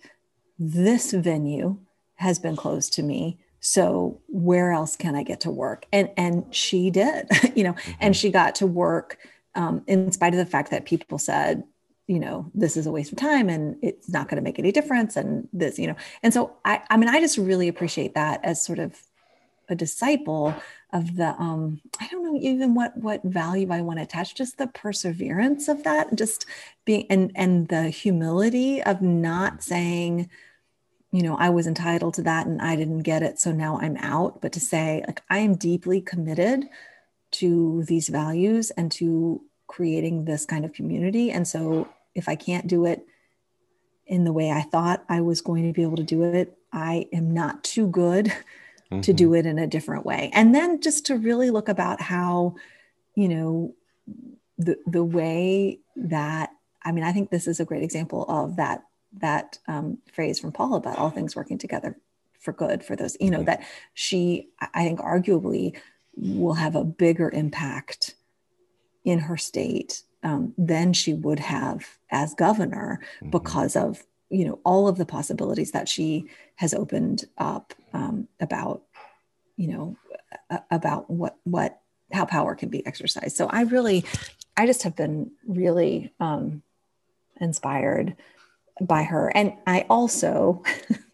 This 0.59 1.13
venue 1.13 1.79
has 2.15 2.37
been 2.37 2.55
closed 2.55 2.93
to 2.93 3.03
me. 3.03 3.39
So 3.61 4.21
where 4.27 4.71
else 4.71 4.95
can 4.95 5.15
I 5.15 5.23
get 5.23 5.39
to 5.41 5.51
work? 5.51 5.85
And 5.91 6.09
and 6.17 6.53
she 6.53 6.91
did, 6.91 7.27
you 7.55 7.63
know, 7.63 7.73
mm-hmm. 7.73 7.91
and 7.99 8.15
she 8.15 8.29
got 8.29 8.55
to 8.55 8.67
work 8.67 9.17
um, 9.55 9.83
in 9.87 10.11
spite 10.11 10.33
of 10.33 10.37
the 10.37 10.45
fact 10.45 10.69
that 10.71 10.85
people 10.85 11.17
said, 11.17 11.63
you 12.07 12.19
know, 12.19 12.49
this 12.53 12.77
is 12.77 12.85
a 12.85 12.91
waste 12.91 13.11
of 13.11 13.17
time 13.17 13.49
and 13.49 13.77
it's 13.81 14.09
not 14.09 14.27
going 14.27 14.37
to 14.37 14.43
make 14.43 14.59
any 14.59 14.71
difference. 14.71 15.15
And 15.15 15.47
this, 15.53 15.79
you 15.79 15.87
know, 15.87 15.95
and 16.23 16.33
so 16.33 16.55
I, 16.65 16.81
I 16.89 16.97
mean, 16.97 17.09
I 17.09 17.19
just 17.19 17.37
really 17.37 17.67
appreciate 17.67 18.15
that 18.15 18.43
as 18.43 18.63
sort 18.63 18.79
of 18.79 18.95
a 19.69 19.75
disciple 19.75 20.55
of 20.91 21.15
the 21.15 21.29
um 21.39 21.79
i 21.99 22.07
don't 22.07 22.23
know 22.23 22.39
even 22.41 22.73
what 22.73 22.95
what 22.97 23.23
value 23.23 23.67
i 23.71 23.81
want 23.81 23.99
to 23.99 24.03
attach 24.03 24.35
just 24.35 24.57
the 24.57 24.67
perseverance 24.67 25.67
of 25.67 25.83
that 25.83 26.13
just 26.15 26.45
being 26.85 27.05
and 27.09 27.31
and 27.35 27.67
the 27.67 27.89
humility 27.89 28.81
of 28.83 29.01
not 29.01 29.63
saying 29.63 30.29
you 31.11 31.21
know 31.21 31.35
i 31.37 31.49
was 31.49 31.67
entitled 31.67 32.13
to 32.13 32.23
that 32.23 32.47
and 32.47 32.61
i 32.61 32.75
didn't 32.75 32.99
get 32.99 33.21
it 33.21 33.39
so 33.39 33.51
now 33.51 33.79
i'm 33.81 33.97
out 33.97 34.41
but 34.41 34.51
to 34.51 34.59
say 34.59 35.03
like 35.07 35.21
i 35.29 35.37
am 35.37 35.55
deeply 35.55 36.01
committed 36.01 36.65
to 37.31 37.83
these 37.83 38.09
values 38.09 38.71
and 38.71 38.91
to 38.91 39.41
creating 39.67 40.25
this 40.25 40.45
kind 40.45 40.65
of 40.65 40.73
community 40.73 41.29
and 41.29 41.47
so 41.47 41.87
if 42.15 42.27
i 42.27 42.35
can't 42.35 42.67
do 42.67 42.85
it 42.85 43.05
in 44.07 44.23
the 44.23 44.33
way 44.33 44.49
i 44.49 44.61
thought 44.61 45.03
i 45.07 45.21
was 45.21 45.41
going 45.41 45.67
to 45.67 45.73
be 45.73 45.83
able 45.83 45.97
to 45.97 46.03
do 46.03 46.23
it 46.23 46.57
i 46.73 47.07
am 47.13 47.31
not 47.31 47.63
too 47.63 47.87
good 47.87 48.33
mm-hmm. 48.91 49.01
to 49.01 49.13
do 49.13 49.27
mm-hmm. 49.27 49.35
it 49.35 49.45
in 49.45 49.59
a 49.59 49.67
different 49.67 50.05
way. 50.05 50.29
And 50.33 50.53
then 50.53 50.81
just 50.81 51.05
to 51.07 51.15
really 51.15 51.49
look 51.49 51.69
about 51.69 52.01
how, 52.01 52.55
you 53.15 53.27
know, 53.27 53.75
the 54.57 54.77
the 54.85 55.03
way 55.03 55.79
that 55.95 56.51
I 56.83 56.91
mean, 56.91 57.03
I 57.03 57.11
think 57.11 57.29
this 57.29 57.47
is 57.47 57.59
a 57.59 57.65
great 57.65 57.83
example 57.83 58.25
of 58.27 58.55
that 58.57 58.83
that 59.17 59.57
um, 59.67 59.97
phrase 60.13 60.39
from 60.39 60.51
Paul 60.51 60.75
about 60.75 60.97
all 60.97 61.09
things 61.09 61.35
working 61.35 61.57
together 61.57 61.97
for 62.39 62.53
good 62.53 62.83
for 62.83 62.95
those, 62.95 63.17
you 63.19 63.29
know, 63.29 63.39
mm-hmm. 63.39 63.45
that 63.45 63.63
she, 63.93 64.49
I 64.73 64.83
think, 64.83 64.99
arguably 64.99 65.77
will 66.15 66.53
have 66.53 66.75
a 66.75 66.83
bigger 66.83 67.29
impact 67.29 68.15
in 69.03 69.19
her 69.19 69.37
state 69.37 70.03
um, 70.23 70.53
than 70.57 70.93
she 70.93 71.13
would 71.13 71.39
have 71.39 71.97
as 72.11 72.33
governor 72.33 72.99
mm-hmm. 73.17 73.29
because 73.29 73.75
of 73.75 74.03
you 74.29 74.45
know 74.45 74.59
all 74.63 74.87
of 74.87 74.97
the 74.97 75.05
possibilities 75.05 75.71
that 75.71 75.89
she 75.89 76.29
has 76.55 76.73
opened 76.73 77.25
up 77.37 77.73
um, 77.93 78.27
about 78.39 78.83
you 79.57 79.67
know 79.67 79.97
about 80.71 81.09
what 81.09 81.37
what 81.43 81.81
how 82.11 82.25
power 82.25 82.55
can 82.55 82.69
be 82.69 82.85
exercised. 82.85 83.35
So 83.35 83.47
I 83.47 83.61
really, 83.63 84.05
I 84.57 84.65
just 84.65 84.83
have 84.83 84.95
been 84.95 85.31
really 85.47 86.11
um, 86.19 86.63
inspired 87.39 88.15
by 88.81 89.03
her. 89.03 89.31
And 89.35 89.53
I 89.67 89.85
also, 89.89 90.63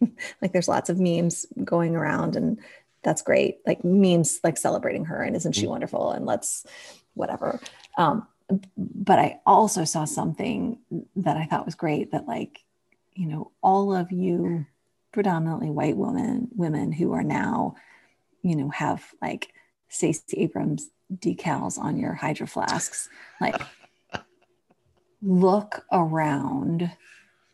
like, 0.42 0.52
there's 0.52 0.68
lots 0.68 0.88
of 0.88 0.98
memes 0.98 1.46
going 1.62 1.96
around, 1.96 2.36
and 2.36 2.58
that's 3.02 3.22
great. 3.22 3.58
Like, 3.66 3.84
memes 3.84 4.40
like 4.42 4.56
celebrating 4.56 5.06
her 5.06 5.22
and 5.22 5.36
isn't 5.36 5.52
she 5.52 5.62
mm-hmm. 5.62 5.70
wonderful? 5.70 6.10
And 6.12 6.26
let's, 6.26 6.64
whatever. 7.14 7.60
Um, 7.98 8.26
but 8.76 9.18
I 9.18 9.40
also 9.44 9.84
saw 9.84 10.04
something 10.04 10.78
that 11.16 11.36
I 11.36 11.46
thought 11.46 11.66
was 11.66 11.74
great 11.74 12.12
that, 12.12 12.28
like, 12.28 12.60
you 13.16 13.26
know, 13.26 13.50
all 13.62 13.94
of 13.94 14.12
you 14.12 14.66
predominantly 15.12 15.70
white 15.70 15.96
women, 15.96 16.48
women 16.54 16.92
who 16.92 17.12
are 17.12 17.22
now, 17.22 17.74
you 18.42 18.54
know, 18.54 18.68
have 18.68 19.04
like 19.22 19.52
Stacey 19.88 20.42
Abrams 20.42 20.90
decals 21.14 21.78
on 21.78 21.96
your 21.96 22.12
hydro 22.12 22.46
flasks, 22.46 23.08
like, 23.40 23.60
look 25.22 25.84
around 25.90 26.90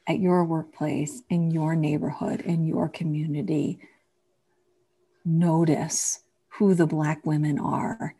at 0.08 0.18
your 0.18 0.44
workplace, 0.44 1.22
in 1.30 1.52
your 1.52 1.76
neighborhood, 1.76 2.40
in 2.40 2.64
your 2.64 2.88
community, 2.88 3.78
notice 5.24 6.24
who 6.48 6.74
the 6.74 6.86
Black 6.86 7.24
women 7.24 7.58
are 7.58 8.14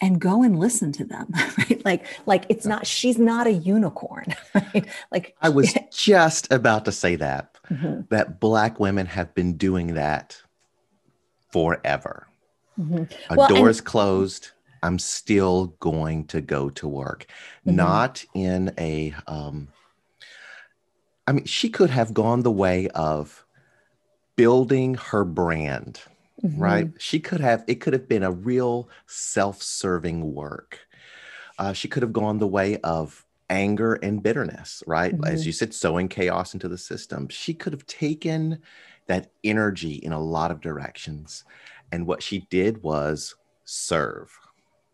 and 0.00 0.20
go 0.20 0.42
and 0.42 0.58
listen 0.58 0.92
to 0.92 1.04
them 1.04 1.32
right? 1.58 1.84
Like 1.84 2.06
like 2.26 2.46
it's 2.48 2.66
not 2.66 2.86
she's 2.86 3.18
not 3.18 3.46
a 3.46 3.52
unicorn 3.52 4.34
right? 4.54 4.86
Like 5.10 5.36
i 5.40 5.48
was 5.48 5.74
just 5.92 6.52
about 6.52 6.84
to 6.84 6.92
say 6.92 7.16
that 7.16 7.56
mm-hmm. 7.70 8.02
that 8.10 8.40
black 8.40 8.78
women 8.80 9.06
have 9.06 9.34
been 9.34 9.56
doing 9.56 9.94
that 9.94 10.40
forever. 11.50 12.26
Mm-hmm. 12.78 13.04
a 13.30 13.36
well, 13.36 13.48
door 13.48 13.68
is 13.68 13.80
closed. 13.80 14.50
I'm 14.84 15.00
still 15.00 15.74
going 15.80 16.26
to 16.28 16.40
go 16.40 16.70
to 16.70 16.86
work. 16.86 17.26
Mm-hmm. 17.66 17.76
not 17.76 18.24
in 18.34 18.72
a 18.78 19.14
um 19.26 19.68
I 21.28 21.32
mean, 21.32 21.44
she 21.44 21.68
could 21.68 21.90
have 21.90 22.14
gone 22.14 22.42
the 22.42 22.50
way 22.50 22.88
of 22.94 23.44
building 24.36 24.94
her 24.94 25.24
brand, 25.24 26.00
mm-hmm. 26.42 26.60
right? 26.60 26.90
She 26.98 27.20
could 27.20 27.40
have, 27.40 27.64
it 27.66 27.76
could 27.76 27.92
have 27.92 28.08
been 28.08 28.22
a 28.22 28.30
real 28.30 28.88
self 29.06 29.62
serving 29.62 30.34
work. 30.34 30.80
Uh, 31.58 31.72
she 31.72 31.88
could 31.88 32.02
have 32.02 32.12
gone 32.12 32.38
the 32.38 32.46
way 32.46 32.78
of 32.78 33.24
anger 33.50 33.94
and 33.94 34.22
bitterness, 34.22 34.82
right? 34.86 35.14
Mm-hmm. 35.14 35.32
As 35.32 35.46
you 35.46 35.52
said, 35.52 35.74
sowing 35.74 36.08
chaos 36.08 36.54
into 36.54 36.68
the 36.68 36.78
system. 36.78 37.28
She 37.28 37.54
could 37.54 37.72
have 37.72 37.86
taken 37.86 38.60
that 39.06 39.30
energy 39.42 39.94
in 39.94 40.12
a 40.12 40.20
lot 40.20 40.50
of 40.50 40.60
directions. 40.60 41.44
And 41.90 42.06
what 42.06 42.22
she 42.22 42.40
did 42.50 42.82
was 42.82 43.34
serve. 43.64 44.30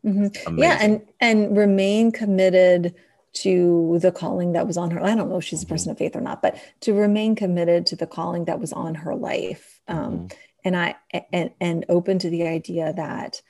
Mm-hmm. 0.04 0.58
Yeah, 0.58 0.78
and 0.80 1.02
and 1.20 1.56
remain 1.56 2.12
committed 2.12 2.94
to 3.34 3.98
the 4.00 4.12
calling 4.12 4.52
that 4.52 4.66
was 4.66 4.76
on 4.76 4.90
her. 4.90 5.02
I 5.02 5.14
don't 5.14 5.28
know 5.28 5.38
if 5.38 5.44
she's 5.44 5.62
a 5.62 5.66
person 5.66 5.90
of 5.90 5.98
faith 5.98 6.14
or 6.14 6.20
not, 6.20 6.42
but 6.42 6.56
to 6.80 6.92
remain 6.92 7.34
committed 7.34 7.86
to 7.86 7.96
the 7.96 8.06
calling 8.06 8.44
that 8.44 8.60
was 8.60 8.72
on 8.72 8.94
her 8.94 9.14
life. 9.14 9.80
Um, 9.88 9.98
mm-hmm. 9.98 10.26
And 10.64 10.76
I 10.76 10.96
and 11.32 11.50
and 11.60 11.84
open 11.88 12.18
to 12.20 12.30
the 12.30 12.46
idea 12.46 12.92
that 12.92 13.42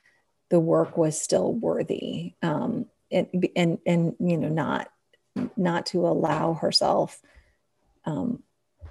the 0.51 0.61
work 0.61 0.97
was 0.97 1.21
still 1.21 1.53
worthy. 1.53 2.35
Um, 2.43 2.87
and 3.11 3.49
and 3.55 3.79
and 3.87 4.17
you 4.19 4.37
know 4.37 4.49
not 4.49 4.89
not 5.57 5.87
to 5.87 6.07
allow 6.07 6.55
herself 6.55 7.21
um, 8.05 8.43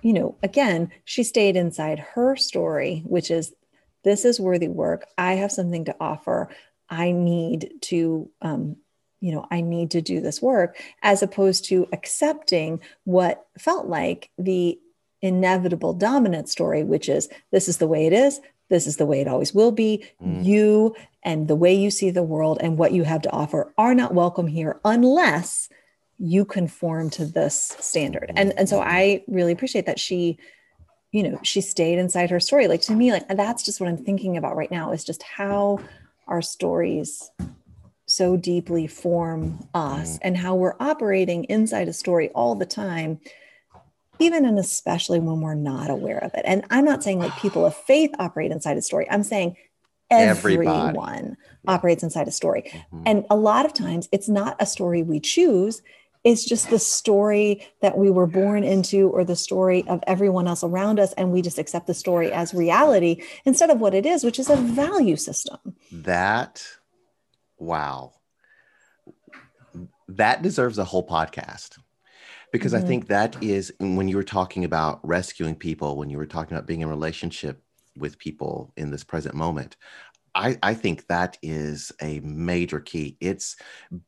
you 0.02 0.14
know 0.14 0.38
again 0.42 0.92
she 1.06 1.24
stayed 1.24 1.56
inside 1.56 2.00
her 2.00 2.36
story 2.36 3.04
which 3.06 3.30
is 3.30 3.54
this 4.04 4.26
is 4.26 4.40
worthy 4.40 4.68
work 4.68 5.06
i 5.18 5.34
have 5.34 5.52
something 5.52 5.86
to 5.86 5.96
offer 6.00 6.50
i 6.90 7.12
need 7.12 7.72
to 7.82 8.30
um, 8.42 8.78
you 9.24 9.32
know, 9.32 9.48
I 9.50 9.62
need 9.62 9.92
to 9.92 10.02
do 10.02 10.20
this 10.20 10.42
work, 10.42 10.78
as 11.02 11.24
opposed 11.24 11.64
to 11.70 11.88
accepting 11.94 12.82
what 13.06 13.48
felt 13.58 13.88
like 13.88 14.30
the 14.38 14.78
inevitable 15.24 15.94
dominant 15.94 16.50
story, 16.50 16.84
which 16.84 17.10
is 17.10 17.30
this 17.52 17.68
is 17.68 17.78
the 17.78 17.88
way 17.88 18.06
it 18.06 18.14
is, 18.14 18.40
this 18.70 18.86
is 18.86 18.98
the 18.98 19.06
way 19.06 19.22
it 19.22 19.28
always 19.28 19.54
will 19.54 19.72
be. 19.72 20.06
Mm. 20.22 20.46
You 20.46 20.96
and 21.24 21.48
the 21.48 21.56
way 21.56 21.74
you 21.74 21.90
see 21.90 22.12
the 22.12 22.22
world 22.22 22.60
and 22.62 22.78
what 22.78 22.92
you 22.92 23.04
have 23.04 23.22
to 23.24 23.32
offer 23.32 23.74
are 23.78 23.96
not 23.96 24.14
welcome 24.14 24.48
here 24.48 24.80
unless 24.84 25.70
you 26.20 26.46
conform 26.46 27.10
to 27.12 27.26
this 27.26 27.76
standard. 27.80 28.32
And, 28.36 28.54
and 28.58 28.70
so 28.70 28.82
I 28.82 29.24
really 29.28 29.52
appreciate 29.54 29.86
that 29.86 30.00
she, 30.00 30.38
you 31.12 31.24
know, 31.24 31.40
she 31.42 31.62
stayed 31.62 32.00
inside 32.00 32.30
her 32.30 32.40
story. 32.40 32.68
Like 32.68 32.82
to 32.82 32.94
me, 32.94 33.12
like 33.12 33.28
that's 33.30 33.64
just 33.64 33.80
what 33.80 33.90
I'm 33.90 34.04
thinking 34.04 34.38
about 34.38 34.56
right 34.56 34.72
now 34.72 34.92
is 34.92 35.04
just 35.04 35.24
how 35.24 35.80
our 36.28 36.42
stories 36.42 37.32
so 38.06 38.36
deeply 38.36 38.88
form 38.88 39.68
us 39.74 40.18
mm. 40.18 40.20
and 40.24 40.38
how 40.38 40.56
we're 40.56 40.76
operating 40.80 41.46
inside 41.46 41.88
a 41.88 41.94
story 41.94 42.30
all 42.30 42.56
the 42.56 42.66
time 42.66 43.20
even 44.24 44.46
and 44.46 44.58
especially 44.58 45.20
when 45.20 45.42
we're 45.42 45.54
not 45.54 45.90
aware 45.90 46.18
of 46.24 46.34
it. 46.34 46.42
And 46.46 46.64
i'm 46.70 46.86
not 46.86 47.04
saying 47.04 47.20
like 47.20 47.36
people 47.38 47.66
of 47.66 47.76
faith 47.76 48.12
operate 48.20 48.52
inside 48.52 48.78
a 48.78 48.82
story. 48.82 49.08
I'm 49.10 49.24
saying 49.24 49.56
everyone 50.10 50.68
Everybody. 50.68 51.36
operates 51.68 52.04
inside 52.04 52.28
a 52.28 52.32
story. 52.32 52.64
Mm-hmm. 52.64 53.04
and 53.06 53.26
a 53.30 53.36
lot 53.36 53.66
of 53.66 53.74
times 53.74 54.10
it's 54.12 54.30
not 54.30 54.56
a 54.60 54.66
story 54.66 55.04
we 55.04 55.20
choose. 55.20 55.82
It's 56.24 56.46
just 56.46 56.70
the 56.70 56.80
story 56.80 57.68
that 57.82 57.98
we 57.98 58.10
were 58.10 58.28
born 58.28 58.64
into 58.64 59.10
or 59.10 59.26
the 59.26 59.36
story 59.36 59.84
of 59.90 60.02
everyone 60.08 60.48
else 60.48 60.64
around 60.64 60.98
us 60.98 61.12
and 61.14 61.34
we 61.34 61.42
just 61.42 61.60
accept 61.60 61.86
the 61.86 61.94
story 61.94 62.32
as 62.32 62.54
reality 62.54 63.22
instead 63.44 63.70
of 63.70 63.80
what 63.80 63.94
it 63.94 64.06
is 64.06 64.24
which 64.24 64.40
is 64.40 64.50
a 64.50 64.56
value 64.56 65.18
system. 65.18 65.60
That 65.92 66.66
wow. 67.58 68.14
That 70.08 70.42
deserves 70.42 70.78
a 70.78 70.86
whole 70.86 71.06
podcast 71.06 71.78
because 72.54 72.72
mm-hmm. 72.72 72.86
I 72.86 72.88
think 72.88 73.08
that 73.08 73.36
is 73.44 73.74
when 73.80 74.08
you 74.08 74.16
were 74.16 74.24
talking 74.24 74.64
about 74.64 75.06
rescuing 75.06 75.56
people, 75.56 75.98
when 75.98 76.10
you 76.10 76.18
were 76.18 76.26
talking 76.26 76.56
about 76.56 76.68
being 76.68 76.80
in 76.80 76.88
relationship 76.88 77.62
with 77.98 78.18
people 78.18 78.72
in 78.78 78.92
this 78.92 79.04
present 79.04 79.36
moment. 79.36 79.76
I, 80.36 80.58
I 80.64 80.74
think 80.74 81.08
that 81.08 81.38
is 81.42 81.92
a 82.02 82.20
major 82.22 82.80
key. 82.80 83.18
It's 83.20 83.56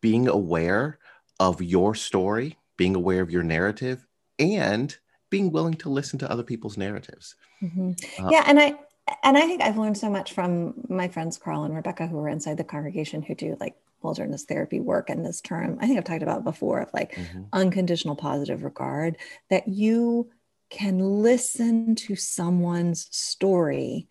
being 0.02 0.28
aware 0.28 1.00
of 1.39 1.62
your 1.62 1.93
story, 1.93 2.58
being 2.78 2.96
aware 2.96 3.22
of 3.22 3.30
your 3.30 3.43
narrative, 3.43 4.08
and 4.39 4.96
being 5.30 5.52
willing 5.52 5.76
to 5.76 5.89
listen 5.89 6.18
to 6.20 6.32
other 6.32 6.43
people's 6.43 6.78
narratives. 6.78 7.36
Mm-hmm. 7.62 8.26
Uh, 8.26 8.30
yeah, 8.32 8.43
and 8.48 8.60
I 8.60 8.76
and 9.24 9.38
I 9.38 9.41
think 9.41 9.62
I've 9.62 9.78
learned 9.78 9.98
so 9.98 10.10
much 10.10 10.34
from 10.34 10.74
my 10.89 11.08
friends 11.08 11.38
Carl 11.38 11.64
and 11.64 11.76
Rebecca 11.76 12.08
who 12.08 12.18
are 12.20 12.30
inside 12.30 12.58
the 12.58 12.64
congregation 12.64 13.22
who 13.22 13.36
do 13.36 13.56
like 13.60 13.76
wilderness 14.02 14.46
therapy 14.46 14.80
work 14.80 15.10
and 15.10 15.26
this 15.26 15.41
term 15.41 15.78
I 15.82 15.88
think 15.88 15.98
I've 15.98 16.04
talked 16.04 16.24
about 16.24 16.43
before 16.43 16.82
of 16.82 16.89
like 16.93 17.14
mm-hmm. 17.14 17.43
unconditional 17.54 18.16
positive 18.16 18.64
regard 18.64 19.18
that 19.50 19.68
you 19.68 20.30
can 20.70 21.00
listen 21.00 21.96
to 21.96 22.16
someone's 22.16 23.08
story 23.16 24.08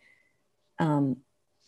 um, 0.79 1.19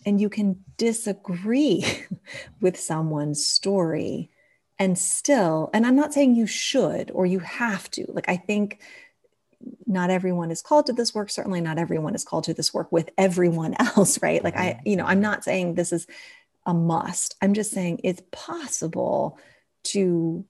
and 0.05 0.21
you 0.21 0.29
can 0.29 0.64
disagree 0.77 1.85
with 2.61 2.79
someone's 2.79 3.47
story 3.47 4.31
and 4.79 4.99
still 4.99 5.71
and 5.73 5.87
i'm 5.87 5.97
not 5.97 6.12
saying 6.12 6.35
you 6.35 6.47
should 6.47 7.11
or 7.12 7.27
you 7.27 7.39
have 7.41 7.91
to 7.91 8.05
like 8.09 8.29
i 8.29 8.37
think 8.37 8.81
not 9.87 10.11
everyone 10.11 10.51
is 10.51 10.62
called 10.62 10.87
to 10.87 10.93
this 10.93 11.14
work 11.14 11.31
certainly 11.31 11.61
not 11.61 11.79
everyone 11.79 12.14
is 12.14 12.25
called 12.25 12.45
to 12.45 12.55
this 12.55 12.73
work 12.75 12.91
with 12.93 13.11
everyone 13.19 13.75
else 13.79 14.21
right 14.23 14.45
like 14.45 14.57
i 14.57 14.73
mm-hmm. 14.73 14.89
you 14.89 14.97
know 14.97 15.07
i'm 15.07 15.21
not 15.21 15.45
saying 15.45 15.75
this 15.75 15.93
is 15.93 16.07
a 16.67 16.75
must 16.75 17.37
i'm 17.43 17.55
just 17.55 17.71
saying 17.71 18.01
it's 18.05 18.23
possible 18.33 19.39
to 19.83 20.45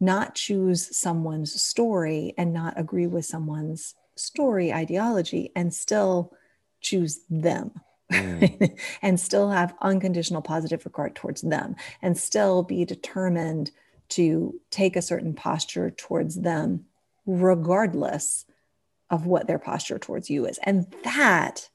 not 0.00 0.34
choose 0.34 0.96
someone's 0.96 1.60
story 1.60 2.32
and 2.38 2.52
not 2.52 2.78
agree 2.78 3.06
with 3.06 3.24
someone's 3.24 3.94
story 4.16 4.72
ideology 4.72 5.50
and 5.56 5.74
still 5.74 6.32
choose 6.80 7.20
them 7.28 7.72
mm. 8.12 8.78
and 9.02 9.18
still 9.18 9.50
have 9.50 9.74
unconditional 9.80 10.42
positive 10.42 10.84
regard 10.84 11.14
towards 11.14 11.42
them 11.42 11.74
and 12.02 12.16
still 12.16 12.62
be 12.62 12.84
determined 12.84 13.70
to 14.08 14.58
take 14.70 14.96
a 14.96 15.02
certain 15.02 15.34
posture 15.34 15.90
towards 15.90 16.40
them 16.40 16.84
regardless 17.26 18.46
of 19.10 19.26
what 19.26 19.46
their 19.46 19.58
posture 19.58 19.98
towards 19.98 20.30
you 20.30 20.46
is. 20.46 20.58
And 20.62 20.86
that 21.04 21.68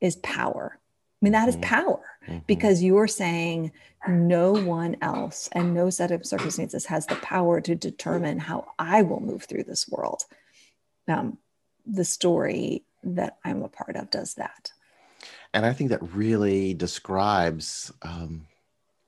is 0.00 0.16
power. 0.16 0.78
I 0.78 1.24
mean, 1.24 1.32
that 1.32 1.48
is 1.48 1.56
mm-hmm. 1.56 1.62
power 1.62 2.00
mm-hmm. 2.26 2.38
because 2.46 2.82
you're 2.82 3.08
saying 3.08 3.72
no 4.08 4.52
one 4.52 4.96
else 5.02 5.48
and 5.52 5.74
no 5.74 5.90
set 5.90 6.10
of 6.10 6.26
circumstances 6.26 6.86
has 6.86 7.06
the 7.06 7.16
power 7.16 7.60
to 7.60 7.74
determine 7.74 8.38
how 8.38 8.66
I 8.78 9.02
will 9.02 9.20
move 9.20 9.44
through 9.44 9.64
this 9.64 9.88
world. 9.88 10.22
Um, 11.08 11.38
the 11.86 12.04
story 12.04 12.84
that 13.02 13.38
I'm 13.44 13.62
a 13.62 13.68
part 13.68 13.96
of 13.96 14.10
does 14.10 14.34
that. 14.34 14.72
And 15.54 15.64
I 15.64 15.72
think 15.72 15.90
that 15.90 16.14
really 16.14 16.74
describes 16.74 17.92
um, 18.02 18.46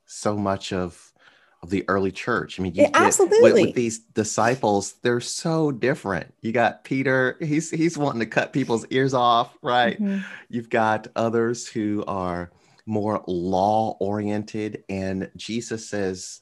so 0.06 0.36
much 0.36 0.72
of 0.72 1.12
of 1.60 1.70
the 1.70 1.84
early 1.88 2.12
church. 2.12 2.58
I 2.58 2.62
mean, 2.62 2.74
yeah, 2.74 2.90
absolutely. 2.94 3.42
With, 3.42 3.66
with, 3.66 3.74
these 3.74 3.98
disciples, 3.98 4.94
they're 5.02 5.20
so 5.20 5.72
different. 5.72 6.32
You 6.40 6.52
got 6.52 6.84
Peter; 6.84 7.36
he's 7.40 7.70
he's 7.70 7.98
wanting 7.98 8.20
to 8.20 8.26
cut 8.26 8.52
people's 8.52 8.86
ears 8.90 9.12
off, 9.12 9.56
right? 9.60 10.00
Mm-hmm. 10.00 10.20
You've 10.48 10.70
got 10.70 11.08
others 11.16 11.66
who 11.66 12.04
are 12.06 12.50
more 12.88 13.22
law 13.26 13.96
oriented. 14.00 14.84
And 14.88 15.30
Jesus 15.36 15.88
says, 15.88 16.40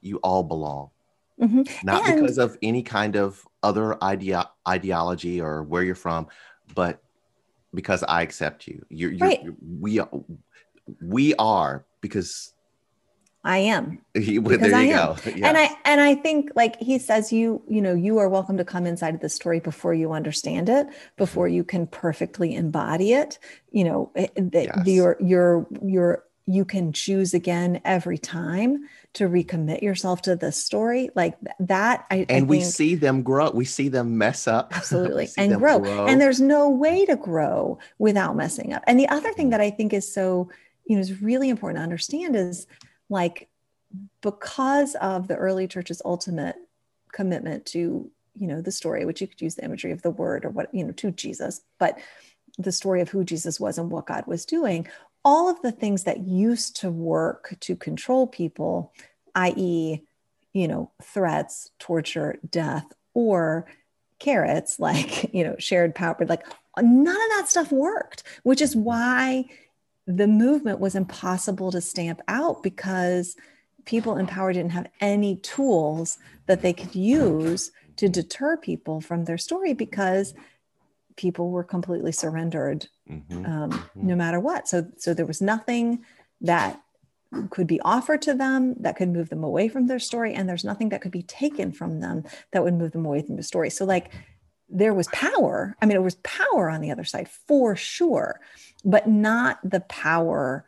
you 0.00 0.18
all 0.18 0.42
belong. 0.42 0.90
Mm-hmm. 1.40 1.62
Not 1.86 2.08
and, 2.08 2.20
because 2.20 2.38
of 2.38 2.58
any 2.62 2.82
kind 2.82 3.16
of 3.16 3.46
other 3.62 4.02
idea, 4.02 4.50
ideology 4.68 5.40
or 5.40 5.62
where 5.62 5.82
you're 5.82 5.94
from, 5.94 6.28
but 6.74 7.02
because 7.74 8.02
I 8.04 8.22
accept 8.22 8.68
you. 8.68 8.84
You're, 8.88 9.12
you're, 9.12 9.28
right. 9.28 9.42
You're, 9.42 9.54
we, 9.62 10.00
we 11.00 11.34
are 11.36 11.84
because 12.00 12.53
I 13.44 13.58
am. 13.58 13.98
He, 14.14 14.38
well, 14.38 14.58
there 14.58 14.82
you 14.82 14.94
go. 14.94 15.16
Yes. 15.24 15.42
And 15.42 15.58
I 15.58 15.70
and 15.84 16.00
I 16.00 16.14
think 16.14 16.50
like 16.54 16.80
he 16.80 16.98
says 16.98 17.32
you 17.32 17.62
you 17.68 17.82
know 17.82 17.94
you 17.94 18.18
are 18.18 18.28
welcome 18.28 18.56
to 18.56 18.64
come 18.64 18.86
inside 18.86 19.14
of 19.14 19.20
the 19.20 19.28
story 19.28 19.60
before 19.60 19.92
you 19.92 20.12
understand 20.12 20.68
it, 20.68 20.86
before 21.16 21.48
you 21.48 21.64
can 21.64 21.86
perfectly 21.86 22.54
embody 22.54 23.12
it. 23.12 23.38
You 23.70 23.84
know, 23.84 24.12
eh, 24.16 24.28
that 24.36 24.70
yes. 24.76 24.86
your 24.86 25.16
your 25.20 25.66
your 25.82 26.24
you 26.46 26.64
can 26.64 26.92
choose 26.92 27.32
again 27.32 27.80
every 27.84 28.18
time 28.18 28.84
to 29.14 29.28
recommit 29.28 29.80
yourself 29.80 30.22
to 30.22 30.36
the 30.36 30.52
story 30.52 31.10
like 31.14 31.36
that 31.58 32.04
I, 32.10 32.26
and 32.28 32.44
I 32.44 32.46
we 32.46 32.60
see 32.60 32.94
them 32.96 33.22
grow 33.22 33.50
we 33.50 33.64
see 33.64 33.88
them 33.88 34.18
mess 34.18 34.46
up 34.46 34.72
absolutely 34.76 35.28
and 35.38 35.56
grow. 35.56 35.78
grow. 35.78 36.06
and 36.06 36.20
there's 36.20 36.40
no 36.40 36.68
way 36.68 37.06
to 37.06 37.16
grow 37.16 37.78
without 37.98 38.36
messing 38.36 38.74
up 38.74 38.82
and 38.86 39.00
the 39.00 39.08
other 39.08 39.32
thing 39.32 39.46
mm-hmm. 39.46 39.52
that 39.52 39.60
i 39.62 39.70
think 39.70 39.94
is 39.94 40.12
so 40.12 40.50
you 40.84 40.96
know 40.96 41.00
is 41.00 41.22
really 41.22 41.48
important 41.48 41.78
to 41.78 41.82
understand 41.82 42.36
is 42.36 42.66
like 43.08 43.48
because 44.20 44.94
of 44.96 45.28
the 45.28 45.36
early 45.36 45.68
church's 45.68 46.02
ultimate 46.04 46.56
commitment 47.12 47.66
to 47.66 48.10
you 48.36 48.46
know 48.46 48.60
the 48.60 48.72
story 48.72 49.04
which 49.04 49.20
you 49.20 49.26
could 49.26 49.40
use 49.40 49.54
the 49.54 49.64
imagery 49.64 49.92
of 49.92 50.02
the 50.02 50.10
word 50.10 50.44
or 50.44 50.50
what 50.50 50.72
you 50.74 50.84
know 50.84 50.92
to 50.92 51.10
jesus 51.10 51.60
but 51.78 51.98
the 52.58 52.72
story 52.72 53.00
of 53.00 53.08
who 53.08 53.24
jesus 53.24 53.60
was 53.60 53.78
and 53.78 53.90
what 53.90 54.06
god 54.06 54.26
was 54.26 54.44
doing 54.44 54.86
all 55.24 55.48
of 55.48 55.60
the 55.62 55.72
things 55.72 56.04
that 56.04 56.26
used 56.26 56.76
to 56.76 56.90
work 56.90 57.56
to 57.60 57.76
control 57.76 58.26
people 58.26 58.92
i.e 59.34 60.02
you 60.52 60.68
know 60.68 60.90
threats 61.02 61.70
torture 61.78 62.38
death 62.50 62.86
or 63.14 63.66
carrots 64.18 64.80
like 64.80 65.32
you 65.32 65.44
know 65.44 65.54
shared 65.58 65.94
power 65.94 66.16
like 66.28 66.46
none 66.80 67.14
of 67.14 67.28
that 67.36 67.46
stuff 67.48 67.70
worked 67.70 68.24
which 68.42 68.60
is 68.60 68.74
mm-hmm. 68.74 68.84
why 68.84 69.44
the 70.06 70.26
movement 70.26 70.80
was 70.80 70.94
impossible 70.94 71.72
to 71.72 71.80
stamp 71.80 72.20
out 72.28 72.62
because 72.62 73.36
people 73.84 74.16
in 74.16 74.26
power 74.26 74.52
didn't 74.52 74.72
have 74.72 74.88
any 75.00 75.36
tools 75.36 76.18
that 76.46 76.62
they 76.62 76.72
could 76.72 76.94
use 76.94 77.70
to 77.96 78.08
deter 78.08 78.56
people 78.56 79.00
from 79.00 79.24
their 79.24 79.38
story 79.38 79.72
because 79.72 80.34
people 81.16 81.50
were 81.50 81.64
completely 81.64 82.12
surrendered 82.12 82.88
mm-hmm. 83.08 83.46
Um, 83.46 83.70
mm-hmm. 83.70 84.06
no 84.06 84.16
matter 84.16 84.40
what 84.40 84.66
so 84.68 84.86
so 84.96 85.14
there 85.14 85.26
was 85.26 85.40
nothing 85.40 86.04
that 86.40 86.80
could 87.50 87.66
be 87.66 87.80
offered 87.80 88.22
to 88.22 88.34
them 88.34 88.74
that 88.80 88.96
could 88.96 89.08
move 89.08 89.28
them 89.28 89.44
away 89.44 89.68
from 89.68 89.86
their 89.86 89.98
story 89.98 90.34
and 90.34 90.48
there's 90.48 90.64
nothing 90.64 90.88
that 90.90 91.00
could 91.00 91.10
be 91.10 91.22
taken 91.22 91.72
from 91.72 92.00
them 92.00 92.24
that 92.52 92.62
would 92.62 92.74
move 92.74 92.92
them 92.92 93.06
away 93.06 93.22
from 93.22 93.36
the 93.36 93.42
story 93.42 93.70
so 93.70 93.84
like 93.84 94.10
there 94.74 94.92
was 94.92 95.08
power 95.08 95.76
i 95.80 95.86
mean 95.86 95.96
it 95.96 96.02
was 96.02 96.16
power 96.16 96.68
on 96.68 96.80
the 96.80 96.90
other 96.90 97.04
side 97.04 97.28
for 97.28 97.74
sure 97.74 98.40
but 98.84 99.08
not 99.08 99.58
the 99.64 99.80
power 99.80 100.66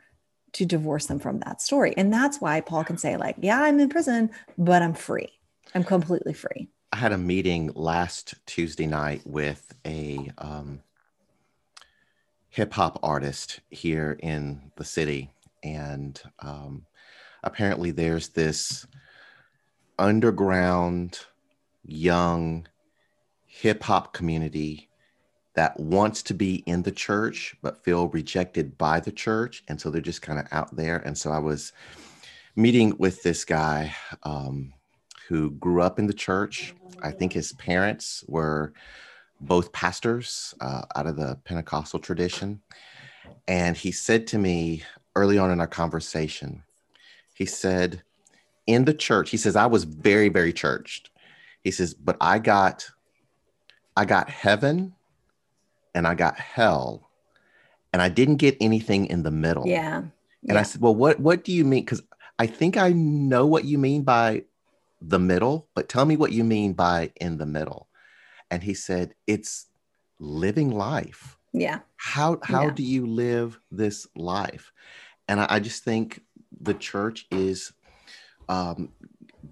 to 0.57 0.65
divorce 0.65 1.05
them 1.05 1.19
from 1.19 1.39
that 1.39 1.61
story. 1.61 1.93
And 1.97 2.11
that's 2.11 2.41
why 2.41 2.61
Paul 2.61 2.83
can 2.83 2.97
say, 2.97 3.15
like, 3.15 3.35
yeah, 3.39 3.61
I'm 3.61 3.79
in 3.79 3.89
prison, 3.89 4.31
but 4.57 4.81
I'm 4.81 4.95
free. 4.95 5.29
I'm 5.75 5.83
completely 5.83 6.33
free. 6.33 6.67
I 6.91 6.97
had 6.97 7.11
a 7.11 7.17
meeting 7.17 7.71
last 7.75 8.33
Tuesday 8.47 8.87
night 8.87 9.21
with 9.25 9.73
a 9.85 10.31
um, 10.39 10.81
hip 12.49 12.73
hop 12.73 12.99
artist 13.03 13.59
here 13.69 14.17
in 14.23 14.71
the 14.77 14.85
city. 14.85 15.29
And 15.61 16.19
um, 16.39 16.87
apparently, 17.43 17.91
there's 17.91 18.29
this 18.29 18.87
underground 19.99 21.19
young 21.85 22.67
hip 23.59 23.83
hop 23.83 24.13
community 24.13 24.89
that 25.55 25.79
wants 25.79 26.21
to 26.21 26.33
be 26.33 26.57
in 26.67 26.83
the 26.83 26.91
church 26.91 27.55
but 27.61 27.83
feel 27.83 28.07
rejected 28.09 28.77
by 28.77 28.99
the 28.99 29.11
church. 29.11 29.63
And 29.67 29.81
so 29.81 29.89
they're 29.89 30.01
just 30.01 30.21
kind 30.21 30.39
of 30.39 30.45
out 30.51 30.75
there. 30.75 30.97
And 30.97 31.17
so 31.17 31.31
i 31.31 31.39
was 31.39 31.73
meeting 32.55 32.95
with 32.97 33.23
this 33.23 33.45
guy 33.45 33.95
um, 34.23 34.73
who 35.27 35.51
grew 35.51 35.81
up 35.81 35.99
in 35.99 36.07
the 36.07 36.13
church. 36.13 36.73
I 37.01 37.11
think 37.11 37.33
his 37.33 37.53
parents 37.53 38.23
were 38.27 38.73
both 39.41 39.71
pastors 39.71 40.53
uh, 40.61 40.83
out 40.95 41.07
of 41.07 41.15
the 41.15 41.39
pentecostal 41.43 41.99
tradition. 41.99 42.61
And 43.47 43.75
he 43.75 43.91
said 43.91 44.27
to 44.27 44.37
me 44.37 44.83
early 45.15 45.37
on 45.37 45.51
in 45.51 45.59
our 45.59 45.67
conversation 45.67 46.63
he 47.33 47.45
said 47.45 48.01
in 48.65 48.85
the 48.85 48.93
church 48.93 49.29
he 49.31 49.37
says 49.37 49.55
i 49.55 49.65
was 49.65 49.83
very 49.83 50.29
very 50.29 50.53
churched. 50.53 51.09
He 51.63 51.71
says 51.71 51.95
but 51.95 52.17
i 52.21 52.37
got 52.37 52.87
i 53.97 54.05
got 54.05 54.29
heaven 54.29 54.93
and 55.97 56.07
I 56.07 56.13
got 56.13 56.37
hell 56.37 57.09
and 57.91 58.01
I 58.03 58.09
didn't 58.09 58.35
get 58.35 58.55
anything 58.61 59.07
in 59.07 59.23
the 59.23 59.31
middle. 59.31 59.65
Yeah. 59.65 59.97
And 59.97 60.11
yeah. 60.43 60.59
I 60.59 60.63
said, 60.63 60.79
Well, 60.79 60.93
what 60.93 61.19
what 61.19 61.43
do 61.43 61.51
you 61.51 61.65
mean? 61.65 61.83
Because 61.83 62.03
I 62.37 62.45
think 62.45 62.77
I 62.77 62.91
know 62.91 63.47
what 63.47 63.65
you 63.65 63.79
mean 63.79 64.03
by 64.03 64.43
the 65.01 65.17
middle, 65.17 65.67
but 65.73 65.89
tell 65.89 66.05
me 66.05 66.15
what 66.15 66.31
you 66.31 66.43
mean 66.43 66.73
by 66.73 67.11
in 67.19 67.39
the 67.39 67.47
middle. 67.47 67.87
And 68.51 68.61
he 68.61 68.75
said, 68.75 69.15
It's 69.25 69.65
living 70.19 70.69
life. 70.69 71.37
Yeah. 71.51 71.79
How 71.95 72.37
how 72.43 72.65
yeah. 72.65 72.73
do 72.73 72.83
you 72.83 73.07
live 73.07 73.59
this 73.71 74.05
life? 74.15 74.71
And 75.27 75.39
I, 75.39 75.47
I 75.49 75.59
just 75.59 75.83
think 75.83 76.21
the 76.61 76.75
church 76.75 77.25
is 77.31 77.73
um, 78.47 78.89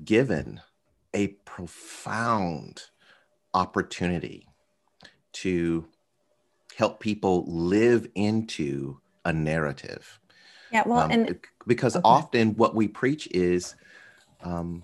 given 0.04 0.62
a 1.16 1.28
profound 1.46 2.84
opportunity 3.56 4.48
to 5.34 5.88
help 6.76 7.00
people 7.00 7.46
live 7.48 8.08
into 8.14 9.00
a 9.24 9.34
narrative. 9.34 10.20
Yeah, 10.72 10.84
well, 10.86 11.00
um, 11.00 11.12
and 11.12 11.40
because 11.66 11.96
okay. 11.96 12.02
often 12.04 12.56
what 12.56 12.76
we 12.76 12.88
preach 12.88 13.28
is, 13.32 13.76
um, 14.44 14.84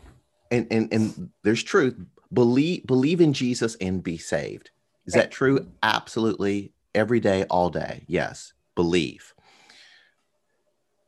and 0.49 0.65
and 0.71 0.91
and 0.91 1.29
there's 1.43 1.61
truth. 1.61 1.95
Believe 2.33 2.87
believe 2.87 3.19
in 3.19 3.33
Jesus 3.33 3.75
and 3.81 4.01
be 4.01 4.17
saved. 4.17 4.71
Is 5.05 5.15
right. 5.15 5.23
that 5.23 5.31
true? 5.31 5.67
Absolutely. 5.83 6.71
Every 6.95 7.19
day, 7.19 7.43
all 7.45 7.69
day. 7.69 8.03
Yes. 8.07 8.53
Believe. 8.75 9.33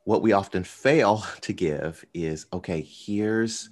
What 0.05 0.21
we 0.21 0.33
often 0.33 0.63
fail 0.63 1.25
to 1.41 1.53
give 1.53 2.03
is 2.13 2.45
okay. 2.51 2.81
Here's 2.81 3.69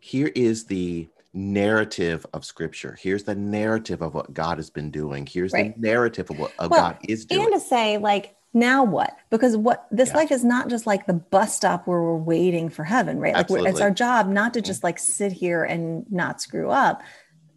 here 0.00 0.30
is 0.34 0.66
the 0.66 1.08
narrative 1.34 2.26
of 2.32 2.44
scripture. 2.44 2.96
Here's 3.00 3.24
the 3.24 3.34
narrative 3.34 4.02
of 4.02 4.14
what 4.14 4.34
God 4.34 4.58
has 4.58 4.70
been 4.70 4.90
doing. 4.90 5.26
Here's 5.26 5.52
right. 5.52 5.74
the 5.74 5.80
narrative 5.80 6.30
of 6.30 6.38
what 6.38 6.52
of 6.58 6.70
well, 6.70 6.80
God 6.80 6.98
is 7.08 7.24
doing. 7.24 7.44
And 7.44 7.52
to 7.54 7.60
say, 7.60 7.98
like, 7.98 8.36
now 8.54 8.84
what? 8.84 9.16
Because 9.30 9.56
what 9.56 9.86
this 9.90 10.10
yeah. 10.10 10.16
life 10.16 10.30
is 10.30 10.44
not 10.44 10.68
just 10.68 10.86
like 10.86 11.06
the 11.06 11.14
bus 11.14 11.56
stop 11.56 11.86
where 11.86 12.02
we're 12.02 12.16
waiting 12.16 12.68
for 12.68 12.84
heaven, 12.84 13.18
right? 13.18 13.34
Like 13.34 13.46
it's 13.66 13.80
our 13.80 13.90
job 13.90 14.28
not 14.28 14.54
to 14.54 14.60
mm-hmm. 14.60 14.66
just 14.66 14.84
like 14.84 14.98
sit 14.98 15.32
here 15.32 15.64
and 15.64 16.10
not 16.10 16.40
screw 16.40 16.70
up. 16.70 17.02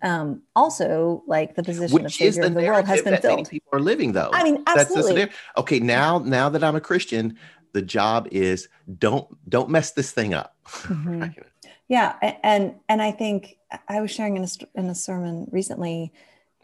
Um, 0.01 0.43
also, 0.55 1.23
like 1.28 1.55
the 1.55 1.63
position 1.63 1.95
Which 1.95 2.05
of 2.05 2.13
savior 2.13 2.41
the 2.41 2.47
of 2.47 2.53
the 2.53 2.61
world 2.61 2.86
has 2.86 3.01
been 3.01 3.17
filled. 3.21 3.49
people 3.49 3.69
are 3.73 3.80
living 3.80 4.13
though. 4.13 4.30
I 4.32 4.43
mean, 4.43 4.63
absolutely. 4.67 5.30
Okay, 5.57 5.80
now 5.80 6.19
now 6.19 6.47
that 6.49 6.63
I'm 6.63 6.76
a 6.76 6.82
Christian, 6.82 7.38
the 7.73 7.82
job 7.82 8.28
is 8.32 8.69
don't 8.97 9.28
don't 9.49 9.69
mess 9.69 9.91
this 9.91 10.11
thing 10.11 10.34
up. 10.34 10.55
Mm-hmm. 10.65 11.21
right? 11.21 11.45
Yeah, 11.88 12.15
and 12.43 12.75
and 12.89 13.01
I 13.01 13.11
think 13.11 13.57
I 13.88 14.01
was 14.01 14.11
sharing 14.11 14.38
in 14.38 14.43
a, 14.43 14.47
in 14.73 14.86
a 14.88 14.95
sermon 14.95 15.47
recently. 15.51 16.11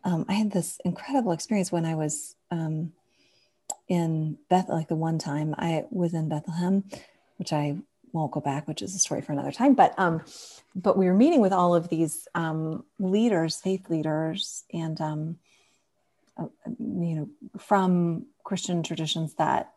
Um, 0.04 0.26
I 0.28 0.34
had 0.34 0.52
this 0.52 0.80
incredible 0.84 1.32
experience 1.32 1.72
when 1.72 1.86
I 1.86 1.94
was 1.94 2.36
um, 2.50 2.94
in 3.88 4.38
Beth, 4.50 4.68
like 4.68 4.88
the 4.88 4.96
one 4.96 5.20
time 5.20 5.54
I 5.58 5.86
was 5.92 6.16
in 6.16 6.28
Bethlehem, 6.28 6.86
which 7.38 7.54
I 7.54 7.78
won't 8.14 8.32
go 8.32 8.40
back, 8.40 8.68
which 8.68 8.82
is 8.82 8.96
a 8.96 9.00
story 9.00 9.22
for 9.22 9.32
another 9.32 9.52
time. 9.52 9.76
But 9.76 9.94
um, 10.00 10.24
but 10.76 10.98
we 10.98 11.06
were 11.06 11.14
meeting 11.14 11.42
with 11.42 11.54
all 11.54 11.76
of 11.76 11.90
these 11.90 12.28
um, 12.34 12.84
leaders, 13.00 13.58
faith 13.58 13.90
leaders, 13.90 14.64
and 14.74 15.00
um, 15.00 15.38
uh, 16.38 16.48
you 16.66 17.16
know, 17.16 17.30
from 17.60 18.26
Christian 18.44 18.82
traditions 18.82 19.36
that 19.36 19.74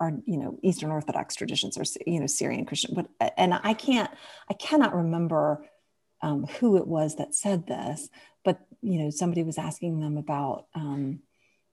are 0.00 0.12
you 0.24 0.36
know 0.36 0.58
Eastern 0.62 0.90
Orthodox 0.90 1.34
traditions 1.34 1.78
or 1.78 1.84
you 2.06 2.20
know 2.20 2.26
Syrian 2.26 2.66
Christian, 2.66 2.94
but 2.94 3.34
and 3.36 3.54
I 3.54 3.74
can't 3.74 4.10
I 4.50 4.54
cannot 4.54 4.94
remember 4.94 5.64
um, 6.22 6.44
who 6.44 6.76
it 6.76 6.86
was 6.86 7.16
that 7.16 7.34
said 7.34 7.66
this, 7.66 8.08
but 8.44 8.60
you 8.82 8.98
know 8.98 9.10
somebody 9.10 9.42
was 9.42 9.58
asking 9.58 10.00
them 10.00 10.16
about 10.16 10.66
um, 10.74 11.20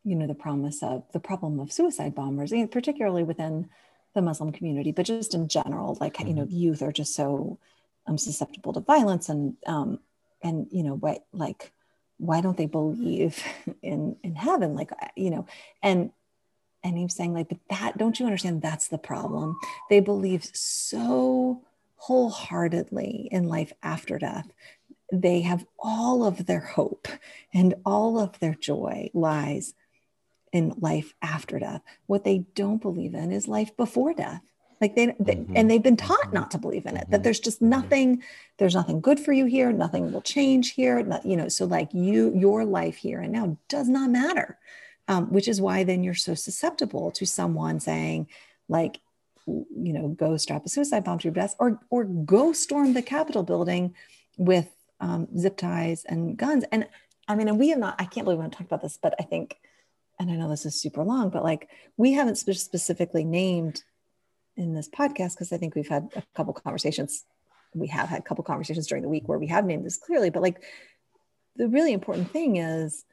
you 0.04 0.16
know 0.16 0.28
the 0.28 0.36
promise 0.36 0.84
of 0.84 1.04
the 1.14 1.20
problem 1.20 1.60
of 1.60 1.72
suicide 1.72 2.16
bombers, 2.16 2.54
particularly 2.72 3.24
within 3.24 3.70
the 4.14 4.22
Muslim 4.22 4.52
community, 4.52 4.92
but 4.92 5.06
just 5.06 5.34
in 5.34 5.48
general, 5.48 5.98
like 6.00 6.16
mm-hmm. 6.16 6.28
you 6.28 6.34
know 6.34 6.44
mm-hmm. 6.44 6.56
youth 6.56 6.82
are 6.82 6.92
just 6.92 7.16
so 7.16 7.60
um, 8.08 8.18
susceptible 8.18 8.74
to 8.74 8.80
violence 8.80 9.30
and 9.30 9.56
um, 9.66 10.00
and 10.42 10.68
you 10.72 10.84
know 10.84 10.96
what 10.96 11.26
like 11.34 11.72
why 12.18 12.42
don't 12.42 12.58
they 12.58 12.66
believe 12.66 13.44
in 13.82 14.16
in 14.24 14.36
heaven 14.36 14.76
like 14.76 14.92
you 15.16 15.30
know 15.30 15.46
and 15.82 16.12
and 16.84 16.98
he 16.98 17.04
was 17.04 17.16
saying 17.16 17.34
like 17.34 17.50
but 17.50 17.60
that 17.70 17.98
don't 17.98 18.20
you 18.20 18.26
understand 18.26 18.62
that's 18.62 18.88
the 18.88 18.98
problem 18.98 19.58
they 19.90 20.00
believe 20.00 20.44
so 20.54 21.62
wholeheartedly 21.96 23.30
in 23.32 23.48
life 23.48 23.74
after 23.82 24.18
death 24.18 24.52
they 25.12 25.42
have 25.42 25.66
all 25.80 26.26
of 26.26 26.46
their 26.46 26.60
hope 26.60 27.08
and 27.54 27.76
all 27.86 28.20
of 28.20 28.40
their 28.40 28.56
joy 28.56 29.10
lies 29.14 29.74
in 30.52 30.74
life 30.80 31.14
after 31.22 31.60
death 31.60 31.82
what 32.08 32.24
they 32.24 32.40
don't 32.56 32.82
believe 32.82 33.14
in 33.14 33.32
is 33.32 33.48
life 33.48 33.76
before 33.78 34.14
death 34.14 34.42
like 34.82 34.96
they, 34.96 35.16
they 35.20 35.36
mm-hmm. 35.36 35.56
and 35.56 35.72
they've 35.72 35.84
been 35.84 35.98
taught 35.98 36.20
mm-hmm. 36.20 36.36
not 36.36 36.52
to 36.52 36.58
believe 36.58 36.86
in 36.86 36.98
it 36.98 37.10
that 37.10 37.18
mm-hmm. 37.18 37.24
there's 37.24 37.40
just 37.40 37.62
nothing 37.62 38.22
there's 38.58 38.76
nothing 38.76 39.00
good 39.00 39.20
for 39.20 39.32
you 39.32 39.46
here 39.46 39.72
nothing 39.72 40.12
will 40.12 40.22
change 40.22 40.72
here 40.72 41.02
not, 41.04 41.26
you 41.26 41.38
know 41.38 41.48
so 41.48 41.66
like 41.66 41.94
you 41.94 42.34
your 42.36 42.66
life 42.66 42.98
here 42.98 43.22
and 43.22 43.32
now 43.32 43.58
does 43.70 43.88
not 43.88 44.10
matter 44.10 44.58
um, 45.08 45.32
which 45.32 45.48
is 45.48 45.62
why 45.62 45.84
then 45.84 46.04
you're 46.04 46.14
so 46.14 46.34
susceptible 46.34 47.12
to 47.12 47.26
someone 47.26 47.80
saying 47.80 48.28
like 48.70 49.00
you 49.46 49.92
know 49.92 50.08
go 50.08 50.38
strap 50.38 50.66
a 50.66 50.70
suicide 50.70 51.04
bomb 51.04 51.20
to 51.20 51.26
your 51.26 51.34
desk 51.34 51.58
or 51.60 51.80
or 51.90 52.06
go 52.06 52.54
storm 52.54 52.94
the 52.94 53.02
capitol 53.02 53.44
building 53.44 53.94
with 54.38 54.70
um, 55.02 55.28
zip 55.38 55.58
ties 55.58 56.06
and 56.06 56.38
guns 56.38 56.64
and 56.72 56.88
i 57.28 57.36
mean 57.36 57.50
and 57.50 57.60
we 57.60 57.70
have 57.70 57.80
not 57.80 57.96
i 58.00 58.06
can't 58.06 58.24
believe 58.24 58.38
we 58.38 58.44
haven't 58.44 58.58
talked 58.58 58.70
about 58.70 58.82
this 58.82 58.98
but 59.02 59.14
i 59.20 59.24
think 59.24 59.58
and 60.18 60.32
i 60.32 60.36
know 60.36 60.50
this 60.50 60.66
is 60.66 60.80
super 60.80 61.04
long 61.04 61.30
but 61.30 61.44
like 61.44 61.68
we 61.98 62.14
haven't 62.14 62.38
specifically 62.38 63.26
named 63.26 63.84
in 64.56 64.74
this 64.74 64.90
podcast 64.90 65.34
because 65.34 65.52
I 65.52 65.58
think 65.58 65.76
we've 65.76 65.88
had 65.88 66.10
a 66.16 66.24
couple 66.36 66.54
conversations. 66.54 67.26
We 67.74 67.88
have 67.88 68.10
had 68.10 68.20
a 68.20 68.24
couple 68.24 68.44
conversations 68.44 68.88
during 68.88 69.04
the 69.04 69.10
week 69.10 69.28
where 69.28 69.40
we 69.40 69.48
have 69.48 69.66
named 69.66 69.86
this 69.86 69.98
clearly, 69.98 70.30
but 70.30 70.44
like 70.44 70.62
the 71.56 71.68
really 71.68 71.94
important 71.94 72.32
thing 72.32 72.58
is 72.58 73.04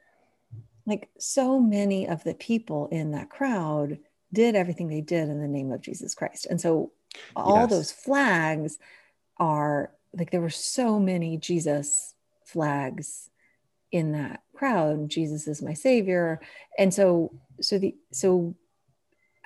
like 0.91 1.09
so 1.17 1.59
many 1.59 2.07
of 2.07 2.23
the 2.23 2.33
people 2.33 2.87
in 2.91 3.11
that 3.11 3.29
crowd 3.29 3.97
did 4.33 4.55
everything 4.55 4.87
they 4.87 5.01
did 5.01 5.29
in 5.29 5.41
the 5.41 5.47
name 5.47 5.71
of 5.71 5.81
Jesus 5.81 6.13
Christ. 6.13 6.47
And 6.47 6.59
so 6.59 6.91
all 7.35 7.61
yes. 7.61 7.69
those 7.69 7.91
flags 7.91 8.77
are 9.37 9.91
like 10.13 10.31
there 10.31 10.41
were 10.41 10.49
so 10.49 10.99
many 10.99 11.37
Jesus 11.37 12.13
flags 12.45 13.29
in 13.91 14.11
that 14.11 14.41
crowd. 14.53 15.09
Jesus 15.09 15.47
is 15.47 15.61
my 15.61 15.73
savior. 15.73 16.41
And 16.77 16.93
so 16.93 17.31
so 17.61 17.77
the 17.77 17.95
so 18.11 18.55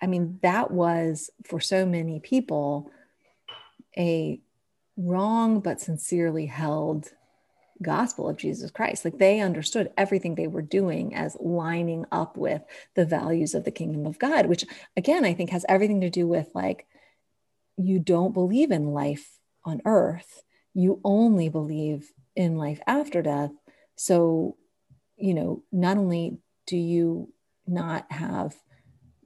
I 0.01 0.07
mean, 0.07 0.39
that 0.41 0.71
was 0.71 1.29
for 1.45 1.59
so 1.59 1.85
many 1.85 2.19
people 2.19 2.91
a 3.97 4.41
wrong 4.97 5.59
but 5.59 5.79
sincerely 5.79 6.45
held 6.45 7.11
gospel 7.81 8.29
of 8.29 8.37
Jesus 8.37 8.71
Christ. 8.71 9.03
Like 9.03 9.17
they 9.17 9.39
understood 9.39 9.91
everything 9.97 10.35
they 10.35 10.47
were 10.47 10.61
doing 10.61 11.13
as 11.13 11.37
lining 11.39 12.05
up 12.11 12.37
with 12.37 12.61
the 12.95 13.05
values 13.05 13.53
of 13.53 13.65
the 13.65 13.71
kingdom 13.71 14.05
of 14.05 14.19
God, 14.19 14.47
which 14.47 14.65
again, 14.95 15.25
I 15.25 15.33
think 15.33 15.49
has 15.49 15.65
everything 15.67 16.01
to 16.01 16.09
do 16.09 16.27
with 16.27 16.49
like, 16.53 16.87
you 17.77 17.99
don't 17.99 18.33
believe 18.33 18.71
in 18.71 18.93
life 18.93 19.39
on 19.65 19.81
earth, 19.85 20.43
you 20.73 21.01
only 21.03 21.49
believe 21.49 22.13
in 22.35 22.57
life 22.57 22.79
after 22.87 23.21
death. 23.21 23.51
So, 23.95 24.57
you 25.17 25.33
know, 25.33 25.63
not 25.71 25.97
only 25.97 26.37
do 26.67 26.77
you 26.77 27.33
not 27.67 28.09
have 28.11 28.55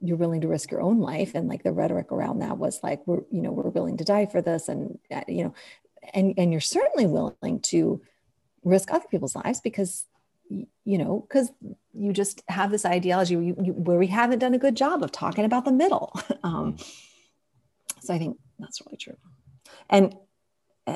you're 0.02 0.16
willing 0.16 0.40
to 0.40 0.48
risk 0.48 0.70
your 0.70 0.80
own 0.80 0.98
life 0.98 1.34
and 1.34 1.46
like 1.46 1.62
the 1.62 1.72
rhetoric 1.72 2.10
around 2.10 2.38
that 2.38 2.56
was 2.56 2.80
like 2.82 3.06
we're 3.06 3.20
you 3.30 3.42
know 3.42 3.52
we're 3.52 3.68
willing 3.68 3.98
to 3.98 4.04
die 4.04 4.24
for 4.24 4.40
this 4.40 4.68
and 4.68 4.98
uh, 5.10 5.20
you 5.28 5.44
know 5.44 5.54
and 6.14 6.34
and 6.38 6.52
you're 6.52 6.60
certainly 6.60 7.06
willing 7.06 7.60
to 7.60 8.00
risk 8.64 8.90
other 8.92 9.06
people's 9.10 9.36
lives 9.36 9.60
because 9.60 10.04
you 10.48 10.98
know 10.98 11.24
because 11.28 11.50
you 11.92 12.12
just 12.12 12.42
have 12.48 12.70
this 12.70 12.84
ideology 12.84 13.36
where, 13.36 13.44
you, 13.44 13.56
you, 13.62 13.72
where, 13.72 13.98
we 13.98 14.08
haven't 14.08 14.40
done 14.40 14.54
a 14.54 14.58
good 14.58 14.76
job 14.76 15.02
of 15.02 15.12
talking 15.12 15.44
about 15.44 15.64
the 15.64 15.72
middle. 15.72 16.18
Um, 16.42 16.78
so 18.00 18.14
i 18.14 18.18
think 18.18 18.38
that's 18.58 18.80
really 18.80 18.96
true. 18.96 19.16
And 19.90 20.16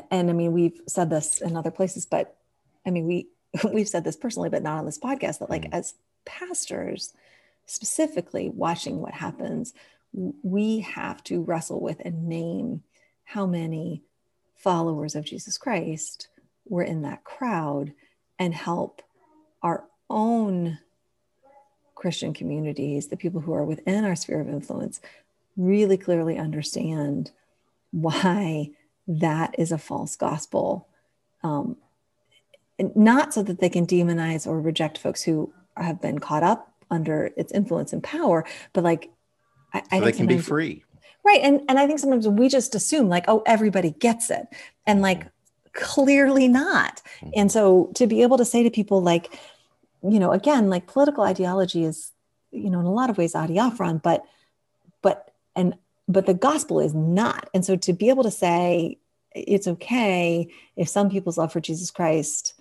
and 0.09 0.29
i 0.29 0.33
mean 0.33 0.53
we've 0.53 0.81
said 0.87 1.11
this 1.11 1.39
in 1.39 1.55
other 1.55 1.69
places 1.69 2.07
but 2.07 2.35
i 2.85 2.89
mean 2.89 3.05
we 3.05 3.27
we've 3.73 3.87
said 3.87 4.03
this 4.03 4.15
personally 4.15 4.49
but 4.49 4.63
not 4.63 4.79
on 4.79 4.85
this 4.85 4.97
podcast 4.97 5.39
that 5.39 5.51
like 5.51 5.63
mm-hmm. 5.63 5.75
as 5.75 5.93
pastors 6.25 7.13
specifically 7.65 8.49
watching 8.49 9.01
what 9.01 9.13
happens, 9.13 9.73
we 10.13 10.79
have 10.79 11.23
to 11.23 11.41
wrestle 11.41 11.81
with 11.81 12.01
and 12.05 12.27
name 12.27 12.83
how 13.23 13.45
many 13.45 14.03
followers 14.55 15.15
of 15.15 15.25
Jesus 15.25 15.57
Christ 15.57 16.29
were 16.67 16.83
in 16.83 17.01
that 17.03 17.23
crowd 17.23 17.93
and 18.39 18.53
help 18.53 19.01
our 19.61 19.85
own 20.09 20.79
Christian 21.95 22.33
communities, 22.33 23.07
the 23.07 23.17
people 23.17 23.41
who 23.41 23.53
are 23.53 23.63
within 23.63 24.05
our 24.05 24.15
sphere 24.15 24.41
of 24.41 24.49
influence, 24.49 25.01
really 25.57 25.97
clearly 25.97 26.37
understand 26.37 27.31
why 27.91 28.71
that 29.07 29.55
is 29.57 29.71
a 29.71 29.77
false 29.77 30.15
gospel. 30.15 30.87
Um, 31.43 31.77
not 32.95 33.33
so 33.33 33.41
that 33.43 33.59
they 33.59 33.69
can 33.69 33.87
demonize 33.87 34.45
or 34.45 34.59
reject 34.59 34.97
folks 34.97 35.23
who 35.23 35.53
have 35.77 36.01
been 36.01 36.19
caught 36.19 36.43
up 36.43 36.73
under 36.91 37.31
its 37.37 37.51
influence 37.51 37.93
and 37.93 38.03
power 38.03 38.45
but 38.73 38.83
like 38.83 39.09
i, 39.73 39.79
so 39.79 39.85
I 39.91 39.99
they 40.01 40.11
can 40.11 40.27
be 40.27 40.37
free 40.37 40.83
right 41.23 41.39
and 41.41 41.61
and 41.67 41.79
i 41.79 41.87
think 41.87 41.99
sometimes 41.99 42.27
we 42.27 42.47
just 42.47 42.75
assume 42.75 43.09
like 43.09 43.25
oh 43.27 43.43
everybody 43.45 43.91
gets 43.91 44.29
it 44.29 44.45
and 44.85 45.01
like 45.01 45.27
clearly 45.75 46.47
not 46.47 47.01
mm-hmm. 47.19 47.29
and 47.35 47.51
so 47.51 47.91
to 47.95 48.07
be 48.07 48.21
able 48.21 48.37
to 48.37 48.45
say 48.45 48.63
to 48.63 48.69
people 48.69 49.01
like 49.01 49.39
you 50.03 50.19
know 50.19 50.31
again 50.31 50.69
like 50.69 50.87
political 50.87 51.23
ideology 51.23 51.83
is 51.83 52.11
you 52.51 52.69
know 52.69 52.79
in 52.79 52.85
a 52.85 52.93
lot 52.93 53.09
of 53.09 53.17
ways 53.17 53.33
adiaphoron 53.33 54.01
but 54.01 54.23
but 55.01 55.31
and 55.55 55.75
but 56.07 56.25
the 56.25 56.33
gospel 56.33 56.79
is 56.79 56.93
not 56.93 57.49
and 57.53 57.65
so 57.65 57.75
to 57.75 57.93
be 57.93 58.09
able 58.09 58.23
to 58.23 58.31
say 58.31 58.97
it's 59.33 59.67
okay 59.67 60.47
if 60.77 60.87
some 60.87 61.09
people's 61.09 61.37
love 61.37 61.51
for 61.51 61.59
jesus 61.59 61.91
christ 61.91 62.53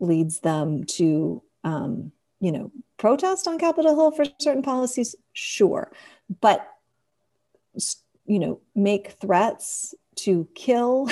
leads 0.00 0.40
them 0.40 0.84
to 0.84 1.42
um, 1.64 2.12
you 2.40 2.52
know, 2.52 2.72
protest 2.96 3.46
on 3.46 3.58
Capitol 3.58 3.94
Hill 3.94 4.10
for 4.10 4.24
certain 4.38 4.62
policies, 4.62 5.14
sure. 5.32 5.92
But, 6.40 6.66
you 8.26 8.38
know, 8.38 8.60
make 8.74 9.12
threats 9.20 9.94
to 10.24 10.48
kill 10.54 11.06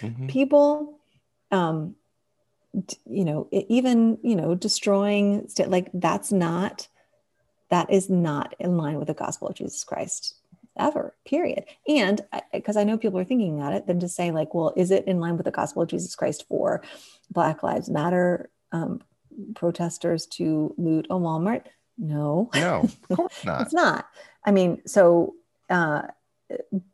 mm-hmm. 0.00 0.26
people, 0.26 0.98
um, 1.50 1.94
you 3.08 3.24
know, 3.24 3.48
even, 3.52 4.18
you 4.22 4.36
know, 4.36 4.54
destroying, 4.54 5.48
like 5.66 5.90
that's 5.94 6.32
not, 6.32 6.88
that 7.70 7.90
is 7.90 8.10
not 8.10 8.54
in 8.58 8.76
line 8.76 8.98
with 8.98 9.08
the 9.08 9.14
gospel 9.14 9.48
of 9.48 9.54
Jesus 9.54 9.84
Christ 9.84 10.34
ever 10.78 11.14
period 11.24 11.64
and 11.88 12.20
because 12.52 12.76
I, 12.76 12.82
I 12.82 12.84
know 12.84 12.98
people 12.98 13.18
are 13.18 13.24
thinking 13.24 13.58
about 13.58 13.72
it 13.72 13.86
then 13.86 13.98
to 14.00 14.10
say 14.10 14.30
like 14.30 14.52
well 14.52 14.74
is 14.76 14.90
it 14.90 15.06
in 15.06 15.20
line 15.20 15.38
with 15.38 15.46
the 15.46 15.50
gospel 15.50 15.80
of 15.80 15.88
jesus 15.88 16.14
christ 16.14 16.44
for 16.46 16.82
black 17.30 17.62
lives 17.62 17.88
matter 17.88 18.50
um, 18.72 19.00
protesters 19.54 20.26
to 20.26 20.74
loot 20.76 21.06
a 21.10 21.14
Walmart? 21.14 21.64
No. 21.98 22.50
No, 22.54 22.80
of 22.80 23.16
course 23.16 23.32
not. 23.44 23.60
it's 23.62 23.74
not. 23.74 24.06
I 24.44 24.50
mean, 24.50 24.82
so, 24.86 25.34
uh, 25.70 26.02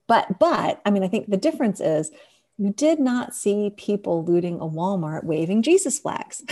but, 0.06 0.38
but, 0.38 0.80
I 0.84 0.90
mean, 0.90 1.02
I 1.02 1.08
think 1.08 1.28
the 1.28 1.36
difference 1.36 1.80
is 1.80 2.10
you 2.58 2.72
did 2.72 3.00
not 3.00 3.34
see 3.34 3.70
people 3.76 4.24
looting 4.24 4.56
a 4.56 4.66
Walmart 4.66 5.24
waving 5.24 5.62
Jesus 5.62 5.98
flags. 5.98 6.44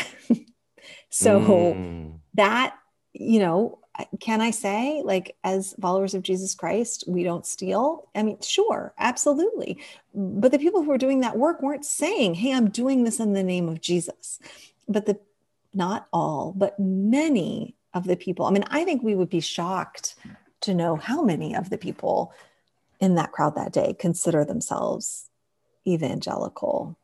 so 1.10 1.40
mm. 1.40 2.18
that, 2.35 2.77
you 3.12 3.39
know, 3.40 3.78
can 4.20 4.40
I 4.40 4.51
say, 4.51 5.02
like, 5.05 5.36
as 5.44 5.74
followers 5.81 6.14
of 6.14 6.22
Jesus 6.22 6.55
Christ, 6.55 7.05
we 7.06 7.22
don't 7.22 7.44
steal? 7.47 8.09
I 8.14 8.22
mean, 8.22 8.39
sure, 8.40 8.94
absolutely. 8.98 9.78
But 10.14 10.52
the 10.52 10.59
people 10.59 10.82
who 10.82 10.89
were 10.89 10.98
doing 10.98 11.20
that 11.20 11.36
work 11.36 11.60
weren't 11.60 11.85
saying, 11.85 12.35
hey, 12.35 12.55
I'm 12.55 12.70
doing 12.70 13.05
this 13.05 13.20
in 13.20 13.35
the 13.35 13.43
name 13.43 13.68
of 13.68 13.81
Jesus. 13.81 14.39
But 14.89 15.06
the 15.06 15.18
not 15.72 16.09
all, 16.12 16.52
but 16.56 16.78
many 16.78 17.77
of 17.94 18.05
the 18.05 18.16
people. 18.16 18.47
I 18.47 18.51
mean, 18.51 18.64
I 18.68 18.85
think 18.85 19.02
we 19.02 19.14
would 19.14 19.31
be 19.31 19.40
shocked 19.40 20.16
to 20.62 20.74
know 20.74 20.97
how 20.97 21.22
many 21.22 21.55
of 21.55 21.70
the 21.70 21.78
people 21.78 22.32
in 23.01 23.14
that 23.14 23.32
crowd 23.32 23.55
that 23.56 23.72
day 23.72 23.94
consider 23.98 24.44
themselves 24.44 25.31
evangelical 25.86 26.98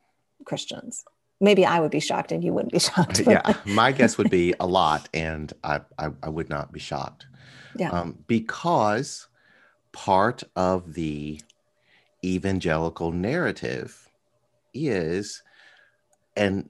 Christians. 0.44 1.04
Maybe 1.40 1.66
I 1.66 1.80
would 1.80 1.90
be 1.90 2.00
shocked 2.00 2.32
and 2.32 2.42
you 2.42 2.52
wouldn't 2.52 2.72
be 2.72 2.78
shocked. 2.90 3.20
yeah, 3.26 3.54
my 3.64 3.92
guess 3.92 4.18
would 4.18 4.30
be 4.30 4.54
a 4.60 4.66
lot, 4.66 5.08
and 5.12 5.52
I, 5.64 5.80
I, 5.98 6.10
I 6.22 6.28
would 6.28 6.48
not 6.48 6.72
be 6.72 6.80
shocked. 6.80 7.26
Yeah. 7.76 7.90
Um, 7.90 8.18
because 8.26 9.26
part 9.92 10.42
of 10.54 10.94
the 10.94 11.40
evangelical 12.24 13.12
narrative 13.12 14.08
is, 14.72 15.42
and 16.36 16.68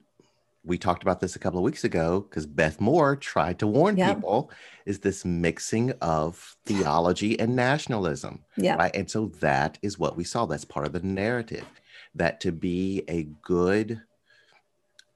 we 0.66 0.76
talked 0.76 1.02
about 1.02 1.20
this 1.20 1.36
a 1.36 1.38
couple 1.38 1.60
of 1.60 1.64
weeks 1.64 1.84
ago 1.84 2.26
because 2.28 2.44
Beth 2.44 2.80
Moore 2.80 3.14
tried 3.14 3.60
to 3.60 3.66
warn 3.68 3.96
yep. 3.96 4.16
people 4.16 4.50
is 4.84 4.98
this 4.98 5.24
mixing 5.24 5.92
of 6.02 6.56
theology 6.66 7.38
and 7.38 7.54
nationalism. 7.54 8.44
Yeah. 8.56 8.74
Right. 8.74 8.94
And 8.94 9.08
so 9.08 9.26
that 9.40 9.78
is 9.80 9.98
what 9.98 10.16
we 10.16 10.24
saw. 10.24 10.44
That's 10.44 10.64
part 10.64 10.86
of 10.86 10.92
the 10.92 11.00
narrative 11.00 11.64
that 12.16 12.40
to 12.40 12.50
be 12.50 13.04
a 13.08 13.28
good 13.42 14.02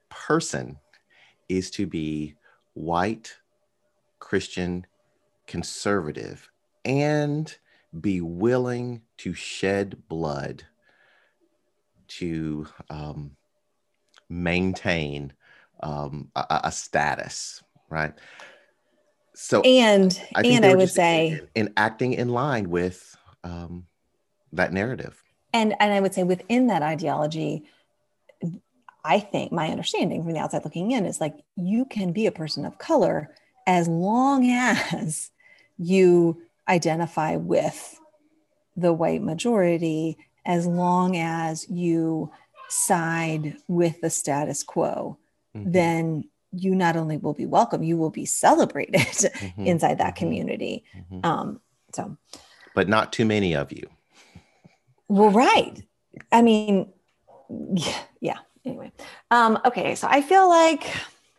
person 0.08 0.78
is 1.48 1.70
to 1.72 1.86
be 1.86 2.36
white, 2.74 3.36
Christian, 4.20 4.86
conservative, 5.48 6.48
and 6.84 7.56
be 8.00 8.20
willing 8.20 9.02
to 9.18 9.34
shed 9.34 10.00
blood 10.08 10.62
to 12.06 12.68
um, 12.88 13.32
maintain 14.28 15.32
um, 15.82 16.30
a, 16.34 16.60
a, 16.64 16.72
status, 16.72 17.62
right? 17.88 18.12
So, 19.34 19.62
and 19.62 20.20
I 20.34 20.42
and 20.42 20.64
I 20.64 20.74
would 20.74 20.90
say, 20.90 21.40
in, 21.54 21.66
in, 21.66 21.72
acting 21.76 22.12
in 22.12 22.28
line 22.28 22.70
with 22.70 23.16
um, 23.44 23.86
that 24.52 24.72
narrative, 24.72 25.22
and 25.52 25.74
and 25.80 25.92
I 25.92 26.00
would 26.00 26.14
say 26.14 26.22
within 26.22 26.66
that 26.66 26.82
ideology, 26.82 27.64
I 29.04 29.20
think 29.20 29.52
my 29.52 29.68
understanding 29.68 30.22
from 30.22 30.32
the 30.32 30.40
outside 30.40 30.64
looking 30.64 30.90
in 30.90 31.06
is 31.06 31.20
like 31.20 31.36
you 31.56 31.84
can 31.84 32.12
be 32.12 32.26
a 32.26 32.32
person 32.32 32.64
of 32.64 32.78
color 32.78 33.34
as 33.66 33.88
long 33.88 34.46
as 34.50 35.30
you 35.78 36.42
identify 36.68 37.36
with 37.36 37.98
the 38.76 38.92
white 38.92 39.22
majority, 39.22 40.18
as 40.44 40.66
long 40.66 41.16
as 41.16 41.68
you 41.68 42.30
side 42.68 43.56
with 43.68 44.00
the 44.00 44.10
status 44.10 44.62
quo, 44.62 45.18
mm-hmm. 45.56 45.70
then 45.70 46.24
you 46.52 46.74
not 46.74 46.96
only 46.96 47.16
will 47.16 47.34
be 47.34 47.46
welcome, 47.46 47.82
you 47.82 47.96
will 47.96 48.10
be 48.10 48.26
celebrated 48.26 48.94
mm-hmm. 49.00 49.66
inside 49.66 49.98
that 49.98 50.14
mm-hmm. 50.14 50.24
community. 50.24 50.84
Mm-hmm. 50.96 51.20
Um, 51.24 51.60
so, 51.94 52.16
but 52.74 52.88
not 52.88 53.12
too 53.12 53.24
many 53.24 53.54
of 53.54 53.72
you. 53.72 53.88
Well, 55.08 55.30
right. 55.30 55.82
I 56.30 56.42
mean, 56.42 56.92
yeah, 57.74 57.98
yeah. 58.20 58.38
Anyway, 58.64 58.92
um, 59.30 59.58
okay. 59.64 59.94
So 59.94 60.06
I 60.08 60.22
feel 60.22 60.48
like 60.48 60.92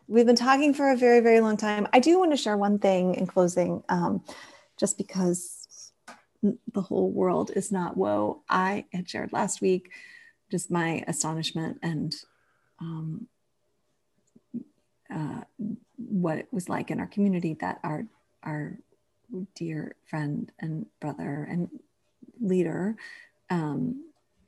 we've 0.08 0.26
been 0.26 0.36
talking 0.36 0.74
for 0.74 0.92
a 0.92 0.98
very, 0.98 1.20
very 1.20 1.40
long 1.40 1.56
time. 1.56 1.88
I 1.94 2.00
do 2.00 2.20
want 2.20 2.32
to 2.32 2.38
share 2.38 2.58
one 2.58 2.80
thing 2.80 3.16
in 3.16 3.28
closing, 3.28 3.84
um, 3.90 4.24
just 4.78 4.98
because 4.98 5.92
the 6.74 6.82
whole 6.82 7.12
world 7.12 7.52
is 7.56 7.72
not 7.72 7.96
woe. 7.96 8.42
I 8.50 8.86
had 8.92 9.10
shared 9.10 9.32
last 9.32 9.62
week 9.62 9.92
just 10.50 10.70
my 10.70 11.04
astonishment 11.08 11.78
and 11.82 12.14
um, 12.80 13.28
uh, 15.14 15.42
what 15.98 16.38
it 16.38 16.48
was 16.52 16.70
like 16.70 16.92
in 16.92 17.00
our 17.00 17.08
community 17.08 17.56
that 17.62 17.80
our 17.84 18.06
our 18.44 18.78
dear 19.56 19.96
friend 20.06 20.52
and 20.60 20.86
brother 21.00 21.48
and 21.50 21.70
leader 22.40 22.96
um, 23.50 24.04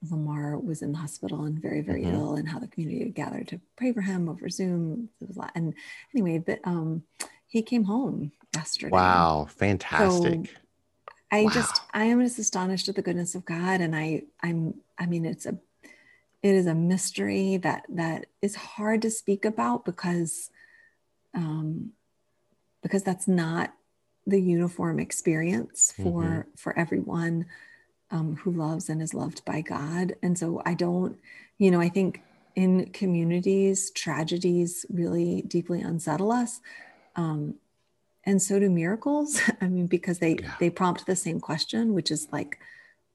Lamar 0.10 0.58
was 0.58 0.82
in 0.82 0.92
the 0.92 0.98
hospital 0.98 1.46
and 1.46 1.62
very, 1.62 1.82
very 1.82 2.04
mm-hmm. 2.04 2.16
ill, 2.16 2.36
and 2.36 2.48
how 2.48 2.60
the 2.60 2.68
community 2.68 3.10
gathered 3.10 3.48
to 3.50 3.62
pray 3.76 3.94
for 3.94 4.02
him 4.02 4.28
over 4.28 4.50
Zoom. 4.50 5.10
It 5.22 5.28
was 5.28 5.38
a 5.38 5.40
lot. 5.40 5.52
And 5.56 5.74
anyway, 6.14 6.40
but 6.40 6.60
um, 6.64 7.04
he 7.48 7.62
came 7.62 7.86
home 7.86 8.32
yesterday. 8.54 8.92
Wow, 8.92 9.48
fantastic! 9.50 10.48
So 10.48 10.54
I 11.32 11.44
wow. 11.44 11.52
just, 11.52 11.82
I 11.94 12.06
am 12.06 12.22
just 12.22 12.40
astonished 12.40 12.90
at 12.90 12.96
the 12.96 13.02
goodness 13.02 13.36
of 13.36 13.46
God, 13.46 13.82
and 13.82 13.96
I, 13.96 14.24
I'm, 14.42 14.76
I 14.98 15.06
mean, 15.06 15.26
it's 15.26 15.46
a, 15.46 15.58
it 16.42 16.54
is 16.54 16.66
a 16.66 16.76
mystery 16.76 17.58
that 17.58 17.86
that 17.90 18.26
is 18.42 18.56
hard 18.56 19.02
to 19.04 19.12
speak 19.12 19.46
about 19.46 19.86
because, 19.86 20.50
um, 21.34 21.92
because 22.82 23.04
that's 23.04 23.28
not 23.28 23.74
the 24.26 24.42
uniform 24.42 25.00
experience 25.00 25.94
for 25.96 26.24
mm-hmm. 26.24 26.50
for 26.56 26.78
everyone 26.78 27.46
um, 28.12 28.36
who 28.38 28.52
loves 28.52 28.90
and 28.90 29.02
is 29.02 29.14
loved 29.14 29.44
by 29.46 29.62
God. 29.62 30.16
And 30.22 30.38
so 30.38 30.62
I 30.66 30.76
don't, 30.76 31.18
you 31.58 31.72
know, 31.72 31.82
I 31.82 31.90
think 31.90 32.22
in 32.56 32.92
communities, 32.92 33.92
tragedies 33.92 34.86
really 34.90 35.42
deeply 35.42 35.82
unsettle 35.82 36.32
us. 36.32 36.62
Um, 37.16 37.56
and 38.24 38.42
so 38.42 38.60
do 38.60 38.70
miracles. 38.70 39.42
I 39.62 39.68
mean, 39.68 39.88
because 39.88 40.20
they 40.20 40.36
yeah. 40.36 40.54
they 40.60 40.70
prompt 40.70 41.06
the 41.06 41.16
same 41.16 41.40
question, 41.40 41.94
which 41.94 42.12
is 42.12 42.28
like, 42.32 42.60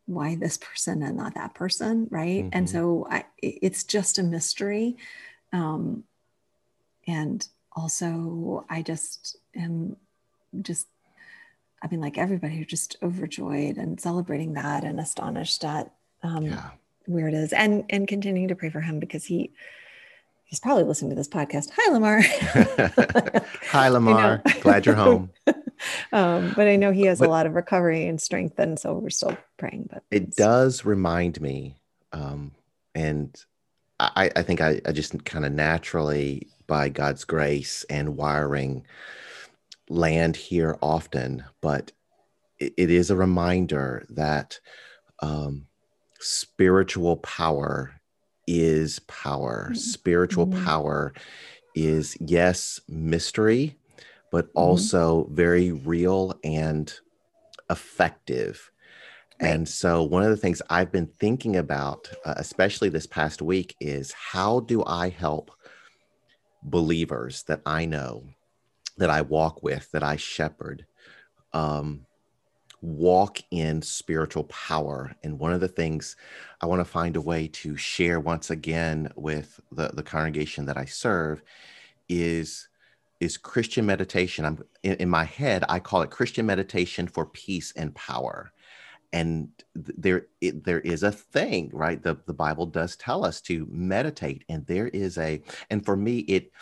why 0.09 0.35
this 0.35 0.57
person 0.57 1.03
and 1.03 1.17
not 1.17 1.35
that 1.35 1.55
person, 1.55 2.09
right? 2.11 2.45
Mm-hmm. 2.45 2.49
And 2.53 2.69
so 2.71 3.07
I, 3.11 3.27
it's 3.39 3.85
just 3.85 4.19
a 4.19 4.23
mystery. 4.23 4.97
Um, 5.53 6.05
and 7.07 7.47
also, 7.79 8.65
I 8.69 8.83
just 8.83 9.37
am 9.55 9.97
just 10.63 10.89
I 11.81 11.87
mean, 11.89 12.01
like 12.01 12.19
everybody, 12.19 12.65
just 12.65 12.97
overjoyed 13.03 13.77
and 13.77 14.01
celebrating 14.01 14.55
that 14.55 14.83
and 14.83 14.99
astonished 14.99 15.65
at 15.65 15.93
um, 16.23 16.47
yeah. 16.47 16.71
where 17.07 17.29
it 17.29 17.35
is, 17.35 17.53
and 17.53 17.85
and 17.89 18.09
continuing 18.09 18.49
to 18.49 18.57
pray 18.57 18.71
for 18.71 18.81
him 18.81 18.99
because 18.99 19.25
he 19.25 19.53
he's 20.45 20.59
probably 20.59 20.83
listening 20.83 21.11
to 21.11 21.17
this 21.17 21.29
podcast. 21.29 21.71
Hi, 21.77 21.93
Lamar. 21.93 22.21
Hi, 23.71 23.89
Lamar. 23.91 24.43
Glad 24.61 24.87
you're 24.87 24.97
home. 24.97 25.31
um, 26.13 26.53
but 26.57 26.67
I 26.67 26.77
know 26.77 26.91
he 26.91 27.03
has 27.03 27.21
but, 27.21 27.29
a 27.29 27.31
lot 27.31 27.47
of 27.47 27.55
recovery 27.55 28.09
and 28.09 28.21
strength, 28.21 28.59
and 28.59 28.79
so 28.79 28.95
we're 28.95 29.11
still 29.11 29.37
praying. 29.57 29.89
But 29.93 30.03
it 30.11 30.35
does 30.35 30.85
remind 30.85 31.41
me, 31.41 31.77
um, 32.13 32.51
and 32.97 33.41
I, 34.01 34.33
I 34.35 34.43
think 34.43 34.61
I, 34.61 34.81
I 34.85 34.91
just 34.91 35.25
kind 35.25 35.45
of 35.45 35.53
naturally, 35.53 36.49
by 36.69 36.89
God's 36.89 37.25
grace 37.25 37.85
and 37.91 38.17
wiring 38.17 38.85
land 39.89 40.37
here 40.37 40.79
often, 40.81 41.45
but 41.61 41.91
it, 42.59 42.75
it 42.77 42.91
is 42.91 43.11
a 43.11 43.17
reminder 43.17 44.07
that 44.11 44.61
um, 45.21 45.67
spiritual 46.21 47.17
power 47.17 47.93
is 48.47 49.01
power. 49.01 49.67
Mm-hmm. 49.67 49.75
Spiritual 49.75 50.47
mm-hmm. 50.47 50.65
power 50.65 51.13
is, 51.75 52.17
yes, 52.21 52.81
mystery, 52.89 53.77
but 54.31 54.47
mm-hmm. 54.49 54.59
also 54.59 55.29
very 55.33 55.73
real 55.73 56.39
and 56.45 56.93
effective. 57.71 58.71
Right. 59.41 59.51
And 59.51 59.69
so, 59.69 60.03
one 60.03 60.25
of 60.25 60.31
the 60.31 60.37
things 60.37 60.61
I've 60.69 60.91
been 60.91 61.11
thinking 61.21 61.57
about, 61.57 62.11
uh, 62.25 62.35
especially 62.37 62.89
this 62.89 63.07
past 63.07 63.41
week, 63.41 63.77
is 63.81 64.13
how 64.13 64.61
do 64.61 64.83
I 64.85 65.11
help 65.11 65.53
believers 66.63 67.43
that 67.45 67.63
I 67.65 67.85
know 67.85 68.25
that 68.97 69.11
I 69.11 69.23
walk 69.23 69.63
with, 69.63 69.91
that 69.93 70.03
I 70.03 70.17
shepherd, 70.17 70.85
um, 71.53 72.05
walk 72.81 73.39
in 73.51 73.83
spiritual 73.83 74.45
power. 74.45 75.15
And 75.23 75.39
one 75.39 75.53
of 75.53 75.61
the 75.61 75.69
things 75.69 76.17
I 76.61 76.67
want 76.67 76.81
to 76.81 76.85
find 76.85 77.17
a 77.17 77.21
way 77.21 77.49
to 77.49 77.77
share 77.77 78.21
once 78.21 78.51
again 78.51 79.11
with 79.17 79.61
the, 79.73 79.89
the 79.89 80.03
congregation 80.03 80.67
that 80.67 80.77
I 80.77 80.85
serve 80.85 81.43
is 82.09 82.69
is 83.21 83.37
Christian 83.37 83.85
meditation. 83.85 84.45
I'm 84.45 84.63
in, 84.85 84.95
in 84.95 85.09
my 85.09 85.25
head, 85.25 85.65
I 85.69 85.81
call 85.81 86.03
it 86.03 86.11
Christian 86.11 86.47
meditation 86.47 87.09
for 87.09 87.27
peace 87.27 87.73
and 87.75 87.93
power. 87.97 88.53
And 89.13 89.49
there, 89.75 90.27
it, 90.41 90.65
there 90.65 90.81
is 90.81 91.03
a 91.03 91.13
thing, 91.13 91.71
right? 91.73 92.03
The 92.03 92.19
the 92.27 92.35
Bible 92.35 92.67
does 92.67 92.95
tell 92.97 93.25
us 93.25 93.41
to 93.43 93.67
meditate, 93.71 94.45
and 94.49 94.67
there 94.67 94.89
is 94.89 95.17
a, 95.17 95.43
and 95.71 95.85
for 95.85 95.97
me, 95.97 96.19
it 96.21 96.53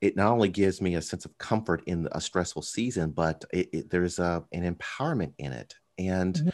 it 0.00 0.16
not 0.16 0.32
only 0.32 0.48
gives 0.48 0.80
me 0.80 0.94
a 0.94 1.02
sense 1.02 1.24
of 1.24 1.36
comfort 1.38 1.82
in 1.86 2.08
a 2.12 2.20
stressful 2.20 2.62
season, 2.62 3.10
but 3.10 3.44
it, 3.52 3.68
it, 3.72 3.90
there's 3.90 4.18
a, 4.18 4.42
an 4.52 4.74
empowerment 4.74 5.32
in 5.38 5.52
it. 5.52 5.74
And 5.98 6.34
mm-hmm. 6.34 6.48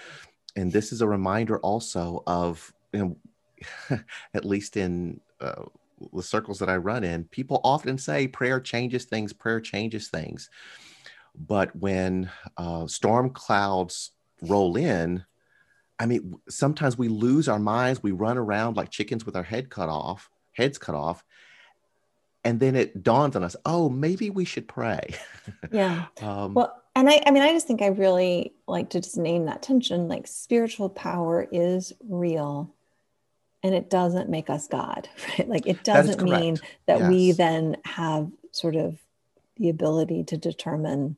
and 0.56 0.72
this 0.72 0.92
is 0.92 1.00
a 1.00 1.08
reminder 1.08 1.58
also 1.60 2.22
of, 2.26 2.72
you 2.92 3.16
know, 3.90 4.00
at 4.34 4.44
least 4.44 4.76
in 4.76 5.20
uh, 5.40 5.64
the 6.12 6.22
circles 6.22 6.58
that 6.58 6.68
I 6.68 6.76
run 6.76 7.04
in, 7.04 7.24
people 7.24 7.60
often 7.62 7.98
say 7.98 8.26
prayer 8.26 8.60
changes 8.60 9.04
things, 9.04 9.32
prayer 9.32 9.60
changes 9.60 10.08
things. 10.08 10.50
But 11.38 11.74
when 11.76 12.30
uh, 12.56 12.86
storm 12.86 13.30
clouds 13.30 14.12
roll 14.42 14.76
in, 14.76 15.24
I 15.98 16.06
mean, 16.06 16.38
sometimes 16.48 16.98
we 16.98 17.08
lose 17.08 17.48
our 17.48 17.58
minds. 17.58 18.02
We 18.02 18.12
run 18.12 18.38
around 18.38 18.76
like 18.76 18.90
chickens 18.90 19.24
with 19.24 19.36
our 19.36 19.42
head 19.42 19.70
cut 19.70 19.88
off, 19.88 20.30
heads 20.52 20.78
cut 20.78 20.94
off, 20.94 21.24
and 22.46 22.60
then 22.60 22.76
it 22.76 23.02
dawns 23.02 23.34
on 23.34 23.42
us 23.42 23.56
oh 23.66 23.88
maybe 23.88 24.30
we 24.30 24.44
should 24.44 24.68
pray. 24.68 25.14
Yeah. 25.70 26.06
Um, 26.20 26.54
well 26.54 26.82
and 26.96 27.08
I, 27.08 27.22
I 27.24 27.30
mean 27.30 27.42
i 27.42 27.52
just 27.52 27.68
think 27.68 27.80
i 27.80 27.86
really 27.86 28.52
like 28.66 28.90
to 28.90 29.00
just 29.00 29.16
name 29.16 29.44
that 29.44 29.62
tension 29.62 30.08
like 30.08 30.26
spiritual 30.26 30.88
power 30.88 31.46
is 31.52 31.92
real 32.08 32.74
and 33.62 33.74
it 33.76 33.88
doesn't 33.90 34.28
make 34.28 34.50
us 34.50 34.66
god 34.66 35.08
right? 35.38 35.48
Like 35.48 35.68
it 35.68 35.84
doesn't 35.84 36.18
that 36.18 36.24
mean 36.24 36.58
that 36.86 36.98
yes. 36.98 37.08
we 37.08 37.32
then 37.32 37.76
have 37.84 38.28
sort 38.50 38.74
of 38.74 38.98
the 39.56 39.68
ability 39.68 40.24
to 40.24 40.36
determine 40.36 41.16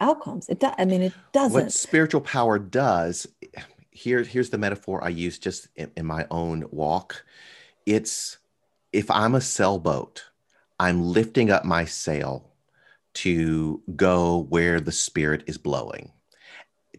outcomes 0.00 0.48
it 0.48 0.60
does 0.60 0.74
i 0.78 0.84
mean 0.84 1.02
it 1.02 1.12
doesn't 1.32 1.64
what 1.64 1.72
spiritual 1.72 2.20
power 2.20 2.58
does 2.58 3.26
here 3.90 4.22
here's 4.22 4.50
the 4.50 4.58
metaphor 4.58 5.02
i 5.04 5.08
use 5.08 5.38
just 5.38 5.68
in, 5.76 5.90
in 5.96 6.04
my 6.04 6.26
own 6.30 6.64
walk 6.70 7.24
it's 7.86 8.38
if 8.92 9.10
i'm 9.10 9.34
a 9.34 9.40
sailboat 9.40 10.24
I'm 10.78 11.02
lifting 11.02 11.50
up 11.50 11.64
my 11.64 11.84
sail 11.84 12.50
to 13.14 13.82
go 13.94 14.46
where 14.48 14.80
the 14.80 14.92
Spirit 14.92 15.44
is 15.46 15.56
blowing, 15.56 16.12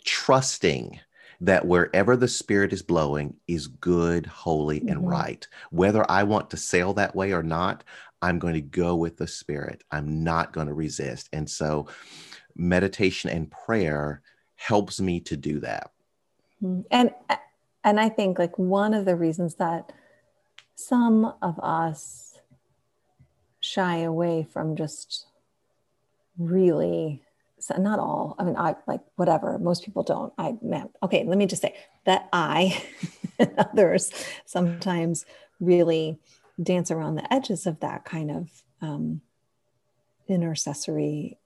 trusting 0.06 1.00
that 1.42 1.66
wherever 1.66 2.16
the 2.16 2.28
Spirit 2.28 2.72
is 2.72 2.82
blowing 2.82 3.36
is 3.48 3.68
good, 3.68 4.26
holy, 4.26 4.80
and 4.80 5.00
mm-hmm. 5.00 5.08
right. 5.08 5.48
Whether 5.72 6.10
I 6.10 6.24
want 6.24 6.50
to 6.52 6.58
sail 6.58 6.94
that 6.94 7.16
way 7.16 7.34
or 7.34 7.44
not, 7.44 7.84
I'm 8.22 8.40
going 8.40 8.54
to 8.54 8.62
go 8.62 8.96
with 8.96 9.18
the 9.18 9.28
Spirit. 9.28 9.84
I'm 9.92 10.24
not 10.24 10.54
going 10.54 10.68
to 10.68 10.74
resist. 10.74 11.28
And 11.34 11.50
so, 11.50 11.88
meditation 12.56 13.30
and 13.30 13.52
prayer 13.52 14.22
helps 14.56 14.99
me 15.02 15.19
to 15.22 15.38
do 15.38 15.60
that. 15.60 15.91
Mm-hmm. 16.64 16.82
And 16.91 17.11
and 17.84 17.99
I 17.99 18.10
think 18.10 18.40
like 18.40 18.57
one 18.57 18.94
of 18.94 19.06
the 19.06 19.15
reasons 19.15 19.56
that 19.56 19.91
some 20.76 21.34
of 21.41 21.60
us 21.60 22.40
shy 23.60 23.98
away 23.98 24.48
from 24.52 24.76
just 24.76 25.27
really 26.38 27.22
not 27.80 27.98
all 27.98 28.36
i 28.38 28.44
mean 28.44 28.56
i 28.57 28.76
like 28.86 28.99
whatever 29.15 29.57
most 29.57 29.84
people 29.84 30.03
don't 30.03 30.32
i 30.38 30.53
man 30.61 30.88
okay 31.02 31.23
let 31.23 31.38
me 31.38 31.48
just 31.48 31.64
say 31.64 31.76
that 32.03 32.30
i 32.32 32.80
and 33.40 33.52
others 33.57 34.11
sometimes 34.45 35.26
really 35.60 36.19
dance 36.61 36.91
around 36.91 37.15
the 37.15 37.34
edges 37.34 37.65
of 37.65 37.80
that 37.80 38.06
kind 38.06 38.30
of 38.30 38.64
um, 38.82 39.22
intercessory 40.27 41.38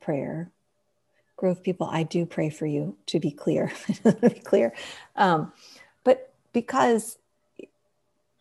prayer 0.00 0.50
growth 1.36 1.62
people 1.62 1.88
i 1.90 2.02
do 2.02 2.26
pray 2.26 2.50
for 2.50 2.66
you 2.66 2.96
to 3.06 3.20
be 3.20 3.30
clear 3.30 3.72
to 4.04 4.12
be 4.12 4.40
clear 4.40 4.72
um, 5.16 5.52
but 6.04 6.32
because 6.52 7.18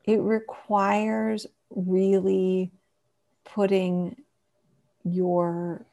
it 0.04 0.22
requires 0.22 1.46
really 1.70 2.72
putting 3.44 4.16
your 5.04 5.86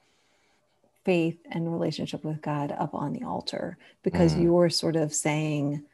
faith 1.05 1.39
and 1.51 1.70
relationship 1.70 2.24
with 2.24 2.41
God 2.41 2.73
up 2.73 2.95
on 2.95 3.12
the 3.12 3.24
altar 3.24 3.77
because 4.03 4.35
mm. 4.35 4.43
you're 4.43 4.70
sort 4.70 4.97
of 4.97 5.12
saying 5.15 5.85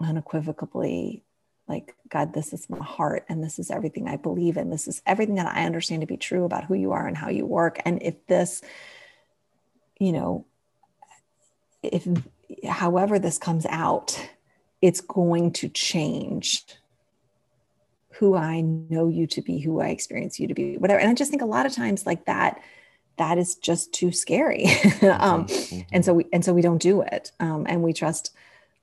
unequivocally, 0.00 1.22
like, 1.68 1.94
God, 2.08 2.32
this 2.32 2.52
is 2.52 2.70
my 2.70 2.82
heart 2.82 3.24
and 3.28 3.42
this 3.42 3.58
is 3.58 3.70
everything 3.70 4.08
I 4.08 4.16
believe 4.16 4.56
in. 4.56 4.70
This 4.70 4.86
is 4.86 5.02
everything 5.06 5.34
that 5.36 5.54
I 5.54 5.64
understand 5.64 6.02
to 6.02 6.06
be 6.06 6.16
true 6.16 6.44
about 6.44 6.64
who 6.64 6.74
you 6.74 6.92
are 6.92 7.06
and 7.06 7.16
how 7.16 7.28
you 7.28 7.44
work. 7.44 7.80
And 7.84 8.02
if 8.02 8.26
this, 8.26 8.62
you 9.98 10.12
know, 10.12 10.46
if 11.82 12.06
however 12.68 13.18
this 13.18 13.38
comes 13.38 13.66
out, 13.66 14.28
it's 14.80 15.00
going 15.00 15.52
to 15.52 15.68
change 15.68 16.64
who 18.10 18.36
I 18.36 18.60
know 18.60 19.08
you 19.08 19.26
to 19.28 19.42
be, 19.42 19.58
who 19.58 19.80
I 19.80 19.88
experience 19.88 20.40
you 20.40 20.46
to 20.48 20.54
be, 20.54 20.78
whatever. 20.78 21.00
And 21.00 21.10
I 21.10 21.14
just 21.14 21.30
think 21.30 21.42
a 21.42 21.46
lot 21.46 21.66
of 21.66 21.72
times 21.72 22.06
like 22.06 22.24
that, 22.26 22.62
that 23.18 23.38
is 23.38 23.56
just 23.56 23.92
too 23.92 24.12
scary. 24.12 24.64
um, 25.02 25.46
mm-hmm. 25.46 25.80
And 25.92 26.04
so 26.04 26.14
we, 26.14 26.26
and 26.32 26.44
so 26.44 26.54
we 26.54 26.62
don't 26.62 26.80
do 26.80 27.02
it. 27.02 27.32
Um, 27.40 27.66
and 27.68 27.82
we 27.82 27.92
trust 27.92 28.34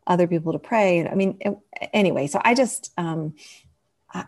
other 0.08 0.28
people 0.28 0.54
to 0.54 0.60
pray. 0.60 1.08
I 1.08 1.16
mean, 1.16 1.38
it, 1.40 1.58
anyway, 1.94 2.28
so 2.28 2.42
I 2.44 2.54
just, 2.54 2.92
um, 2.98 3.36
I, 4.14 4.26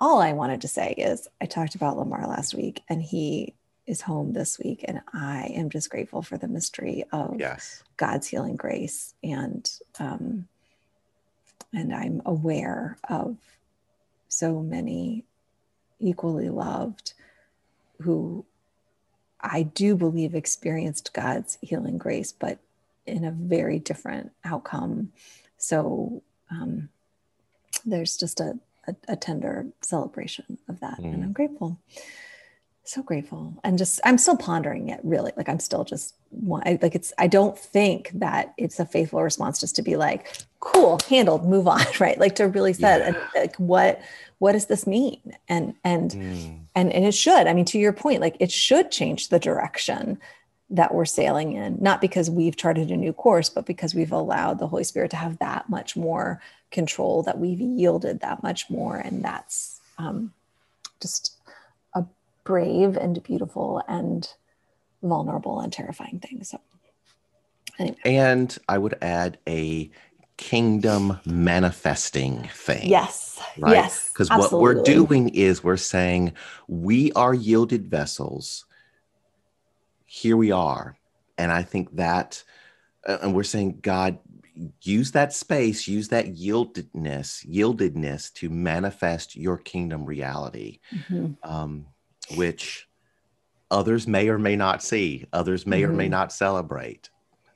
all 0.00 0.20
I 0.20 0.32
wanted 0.32 0.62
to 0.62 0.68
say 0.68 0.94
is 0.96 1.28
I 1.40 1.46
talked 1.46 1.74
about 1.74 1.96
Lamar 1.96 2.26
last 2.26 2.54
week 2.54 2.82
and 2.88 3.02
he 3.02 3.54
is 3.86 4.00
home 4.00 4.32
this 4.32 4.58
week. 4.58 4.84
And 4.86 5.00
I 5.12 5.52
am 5.54 5.70
just 5.70 5.90
grateful 5.90 6.22
for 6.22 6.36
the 6.36 6.48
mystery 6.48 7.04
of 7.12 7.36
yes. 7.38 7.82
God's 7.96 8.28
healing 8.28 8.56
grace. 8.56 9.14
And, 9.22 9.70
um, 9.98 10.48
and 11.72 11.94
I'm 11.94 12.22
aware 12.24 12.98
of 13.08 13.36
so 14.28 14.60
many 14.60 15.24
equally 15.98 16.48
loved 16.48 17.12
who 18.00 18.44
I 19.40 19.62
do 19.62 19.96
believe 19.96 20.34
experienced 20.34 21.12
God's 21.12 21.58
healing 21.60 21.98
grace, 21.98 22.32
but 22.32 22.58
in 23.06 23.24
a 23.24 23.30
very 23.30 23.78
different 23.78 24.32
outcome. 24.44 25.12
So 25.58 26.22
um, 26.50 26.88
there's 27.84 28.16
just 28.16 28.40
a, 28.40 28.58
a, 28.86 28.94
a, 29.08 29.16
tender 29.16 29.66
celebration 29.80 30.58
of 30.68 30.80
that. 30.80 31.00
Mm. 31.00 31.14
And 31.14 31.24
I'm 31.24 31.32
grateful 31.32 31.78
so 32.84 33.02
grateful 33.02 33.54
and 33.62 33.78
just 33.78 34.00
i'm 34.04 34.18
still 34.18 34.36
pondering 34.36 34.88
it 34.88 34.98
really 35.04 35.30
like 35.36 35.48
i'm 35.48 35.60
still 35.60 35.84
just 35.84 36.16
like 36.44 36.94
it's 36.96 37.12
i 37.16 37.28
don't 37.28 37.56
think 37.56 38.10
that 38.12 38.52
it's 38.58 38.80
a 38.80 38.84
faithful 38.84 39.22
response 39.22 39.60
just 39.60 39.76
to 39.76 39.82
be 39.82 39.94
like 39.94 40.36
cool 40.58 40.98
handled 41.08 41.44
move 41.44 41.68
on 41.68 41.84
right 42.00 42.18
like 42.18 42.34
to 42.34 42.48
really 42.48 42.72
say 42.72 42.98
yeah. 42.98 43.06
and 43.06 43.16
like 43.36 43.54
what 43.56 44.00
what 44.38 44.52
does 44.52 44.66
this 44.66 44.84
mean 44.84 45.20
and 45.48 45.74
and 45.84 46.10
mm. 46.10 46.58
and 46.74 46.92
and 46.92 47.04
it 47.04 47.14
should 47.14 47.46
i 47.46 47.54
mean 47.54 47.64
to 47.64 47.78
your 47.78 47.92
point 47.92 48.20
like 48.20 48.36
it 48.40 48.50
should 48.50 48.90
change 48.90 49.28
the 49.28 49.38
direction 49.38 50.18
that 50.72 50.94
we're 50.94 51.04
sailing 51.04 51.52
in 51.52 51.76
not 51.80 52.00
because 52.00 52.30
we've 52.30 52.56
charted 52.56 52.90
a 52.90 52.96
new 52.96 53.12
course 53.12 53.48
but 53.48 53.66
because 53.66 53.94
we've 53.94 54.12
allowed 54.12 54.58
the 54.58 54.66
holy 54.66 54.84
spirit 54.84 55.10
to 55.10 55.16
have 55.16 55.38
that 55.38 55.68
much 55.68 55.96
more 55.96 56.40
control 56.70 57.22
that 57.22 57.38
we've 57.38 57.60
yielded 57.60 58.20
that 58.20 58.42
much 58.42 58.68
more 58.70 58.96
and 58.96 59.22
that's 59.24 59.80
um, 59.98 60.32
just 61.00 61.36
a 61.94 62.04
brave 62.44 62.96
and 62.96 63.22
beautiful 63.22 63.82
and 63.86 64.32
vulnerable 65.02 65.60
and 65.60 65.72
terrifying 65.72 66.20
thing. 66.20 66.44
So, 66.44 66.60
anyway. 67.78 67.98
And 68.04 68.56
I 68.68 68.78
would 68.78 68.96
add 69.02 69.38
a 69.48 69.90
kingdom 70.36 71.20
manifesting 71.24 72.48
thing. 72.54 72.88
Yes. 72.88 73.40
Right? 73.58 73.72
Yes. 73.72 74.08
Because 74.08 74.30
what 74.30 74.52
we're 74.52 74.82
doing 74.82 75.28
is 75.30 75.62
we're 75.62 75.76
saying 75.76 76.32
we 76.68 77.12
are 77.12 77.34
yielded 77.34 77.86
vessels. 77.86 78.64
Here 80.14 80.36
we 80.36 80.52
are. 80.52 80.98
And 81.38 81.50
I 81.50 81.62
think 81.62 81.96
that, 81.96 82.44
uh, 83.08 83.16
and 83.22 83.34
we're 83.34 83.44
saying, 83.44 83.78
God, 83.80 84.18
use 84.82 85.12
that 85.12 85.32
space, 85.32 85.88
use 85.88 86.08
that 86.08 86.34
yieldedness, 86.34 87.46
yieldedness 87.50 88.30
to 88.34 88.50
manifest 88.50 89.36
your 89.36 89.56
kingdom 89.56 90.04
reality. 90.04 90.80
Mm-hmm. 90.94 91.32
Um, 91.42 91.86
which 92.36 92.86
others 93.70 94.06
may 94.06 94.28
or 94.28 94.38
may 94.38 94.54
not 94.54 94.82
see, 94.82 95.24
others 95.32 95.66
may 95.66 95.80
mm-hmm. 95.80 95.92
or 95.92 95.94
may 95.94 96.04
mm-hmm. 96.04 96.10
not 96.10 96.32
celebrate. 96.32 97.08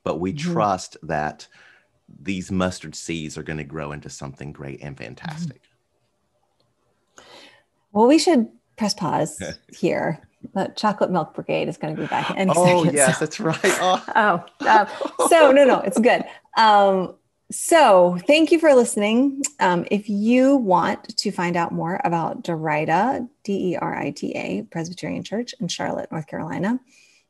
But 0.03 0.19
we 0.19 0.33
mm-hmm. 0.33 0.53
trust 0.55 0.97
that 1.03 1.47
these 2.23 2.51
mustard 2.51 2.95
seeds 2.95 3.37
are 3.37 3.43
going 3.43 3.59
to 3.59 3.65
grow 3.65 3.93
into 3.93 4.09
something 4.09 4.51
great 4.51 4.81
and 4.81 4.97
fantastic. 4.97 5.61
Well, 7.93 8.07
we 8.07 8.19
should 8.19 8.49
press 8.79 8.95
pause 8.95 9.43
here. 9.77 10.26
The 10.55 10.73
chocolate 10.77 11.11
milk 11.11 11.35
brigade 11.35 11.69
is 11.69 11.77
going 11.77 11.97
to 11.97 12.01
be 12.01 12.07
back 12.07 12.31
any 12.37 12.53
oh, 12.55 12.85
second. 12.85 12.97
yes, 12.97 13.19
so. 13.19 13.25
that's 13.25 13.41
right. 13.41 13.59
Oh, 13.65 14.05
oh 14.15 14.69
um, 14.69 15.29
so 15.29 15.51
no, 15.51 15.65
no, 15.65 15.81
it's 15.81 15.99
good. 15.99 16.25
Um, 16.57 17.15
so, 17.51 18.19
thank 18.27 18.51
you 18.51 18.59
for 18.59 18.75
listening. 18.75 19.43
Um, 19.61 19.87
if 19.91 20.09
you 20.09 20.57
want 20.57 21.17
to 21.17 21.31
find 21.31 21.57
out 21.57 21.71
more 21.71 22.01
about 22.03 22.43
Derita, 22.43 23.29
D 23.45 23.73
E 23.73 23.77
R 23.77 23.97
I 23.97 24.11
T 24.11 24.33
A, 24.33 24.63
Presbyterian 24.65 25.23
Church 25.23 25.55
in 25.61 25.69
Charlotte, 25.69 26.11
North 26.11 26.27
Carolina, 26.27 26.81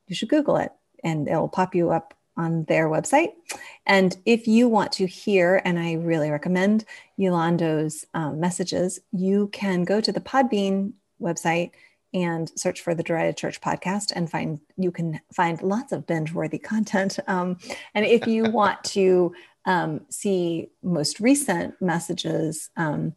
you 0.07 0.15
should 0.15 0.31
Google 0.31 0.57
it 0.57 0.73
and 1.05 1.28
it'll 1.28 1.49
pop 1.49 1.74
you 1.74 1.91
up 1.91 2.15
on 2.37 2.65
their 2.65 2.89
website. 2.89 3.33
And 3.87 4.16
if 4.27 4.47
you 4.47 4.69
want 4.69 4.93
to 4.93 5.07
hear, 5.07 5.62
and 5.65 5.78
I 5.78 5.95
really 5.95 6.31
recommend 6.31 6.85
Yolando's 7.16 8.05
um, 8.15 8.41
messages, 8.41 8.99
you 9.12 9.49
can 9.53 9.85
go 9.85 10.01
to 10.01 10.12
the 10.12 10.20
Podbean 10.20 10.93
website 11.20 11.70
and 12.16 12.51
search 12.56 12.80
for 12.80 12.94
the 12.94 13.05
Derita 13.05 13.36
Church 13.36 13.60
podcast 13.60 14.10
and 14.16 14.30
find 14.30 14.59
you 14.78 14.90
can 14.90 15.20
find 15.34 15.60
lots 15.60 15.93
of 15.93 16.06
binge 16.06 16.32
worthy 16.32 16.59
content. 16.59 17.18
Um, 17.28 17.59
and 17.94 18.06
if 18.06 18.26
you 18.26 18.44
want 18.51 18.82
to 18.84 19.34
um, 19.66 20.01
see 20.09 20.70
most 20.82 21.20
recent 21.20 21.80
messages. 21.82 22.70
Um, 22.76 23.14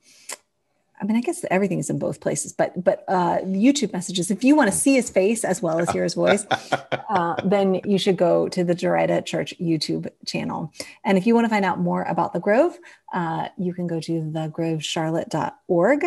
I 1.02 1.06
mean, 1.06 1.16
I 1.16 1.22
guess 1.22 1.46
everything 1.50 1.80
is 1.80 1.90
in 1.90 1.98
both 1.98 2.20
places, 2.20 2.52
but 2.52 2.84
but 2.84 3.06
uh, 3.08 3.38
YouTube 3.44 3.94
messages. 3.94 4.30
If 4.32 4.44
you 4.44 4.58
want 4.58 4.70
to 4.70 4.76
see 4.76 4.96
his 4.96 5.10
face 5.10 5.46
as 5.46 5.62
well 5.62 5.80
as 5.80 5.90
hear 5.92 6.04
his 6.04 6.16
voice, 6.16 6.46
uh, 7.10 7.36
then 7.46 7.80
you 7.86 7.98
should 7.98 8.18
go 8.18 8.50
to 8.50 8.66
the 8.66 8.76
Derita 8.76 9.26
Church 9.26 9.54
YouTube 9.62 10.10
channel. 10.26 10.74
And 11.06 11.18
if 11.18 11.26
you 11.26 11.36
want 11.36 11.46
to 11.46 11.50
find 11.50 11.64
out 11.64 11.80
more 11.80 12.04
about 12.04 12.34
the 12.34 12.42
Grove, 12.42 12.78
uh, 13.14 13.48
you 13.58 13.74
can 13.74 13.88
go 13.88 14.02
to 14.02 14.12
thegrovecharlotte.org. 14.12 16.06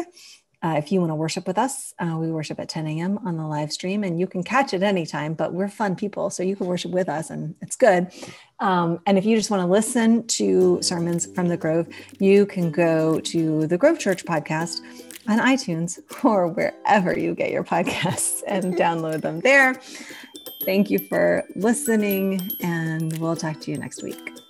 Uh, 0.63 0.75
if 0.79 0.93
you 0.93 1.01
want 1.01 1.11
to 1.11 1.15
worship 1.15 1.47
with 1.47 1.59
us, 1.59 1.93
uh, 1.99 2.17
we 2.17 2.31
worship 2.31 2.61
at 2.61 2.69
10 2.69 2.87
a.m. 2.87 3.19
on 3.27 3.37
the 3.37 3.47
live 3.47 3.73
stream, 3.73 4.05
and 4.05 4.21
you 4.21 4.27
can 4.27 4.43
catch 4.45 4.73
it 4.73 4.83
anytime. 4.83 5.35
But 5.35 5.53
we're 5.53 5.69
fun 5.69 5.97
people, 5.97 6.31
so 6.31 6.43
you 6.43 6.55
can 6.55 6.67
worship 6.67 6.93
with 6.93 7.09
us, 7.09 7.31
and 7.31 7.55
it's 7.61 7.77
good. 7.77 8.13
Um, 8.61 9.01
and 9.07 9.19
if 9.19 9.25
you 9.25 9.37
just 9.37 9.51
want 9.51 9.63
to 9.63 9.67
listen 9.67 10.27
to 10.29 10.81
sermons 10.81 11.27
from 11.35 11.49
the 11.49 11.57
Grove, 11.57 11.89
you 12.21 12.47
can 12.47 12.71
go 12.71 13.19
to 13.21 13.67
the 13.67 13.77
Grove 13.77 13.99
Church 13.99 14.25
podcast 14.25 14.81
on 15.29 15.39
iTunes 15.39 15.99
or 16.25 16.49
wherever 16.49 17.19
you 17.19 17.35
get 17.35 17.51
your 17.51 17.65
podcasts 17.65 18.43
and 18.47 18.75
download 18.75 19.23
them 19.23 19.41
there. 19.41 19.81
Thank 20.65 20.91
you 20.91 20.99
for 20.99 21.45
listening, 21.57 22.41
and 22.61 23.17
we'll 23.19 23.37
talk 23.37 23.61
to 23.63 23.71
you 23.71 23.79
next 23.79 24.03
week. 24.03 24.42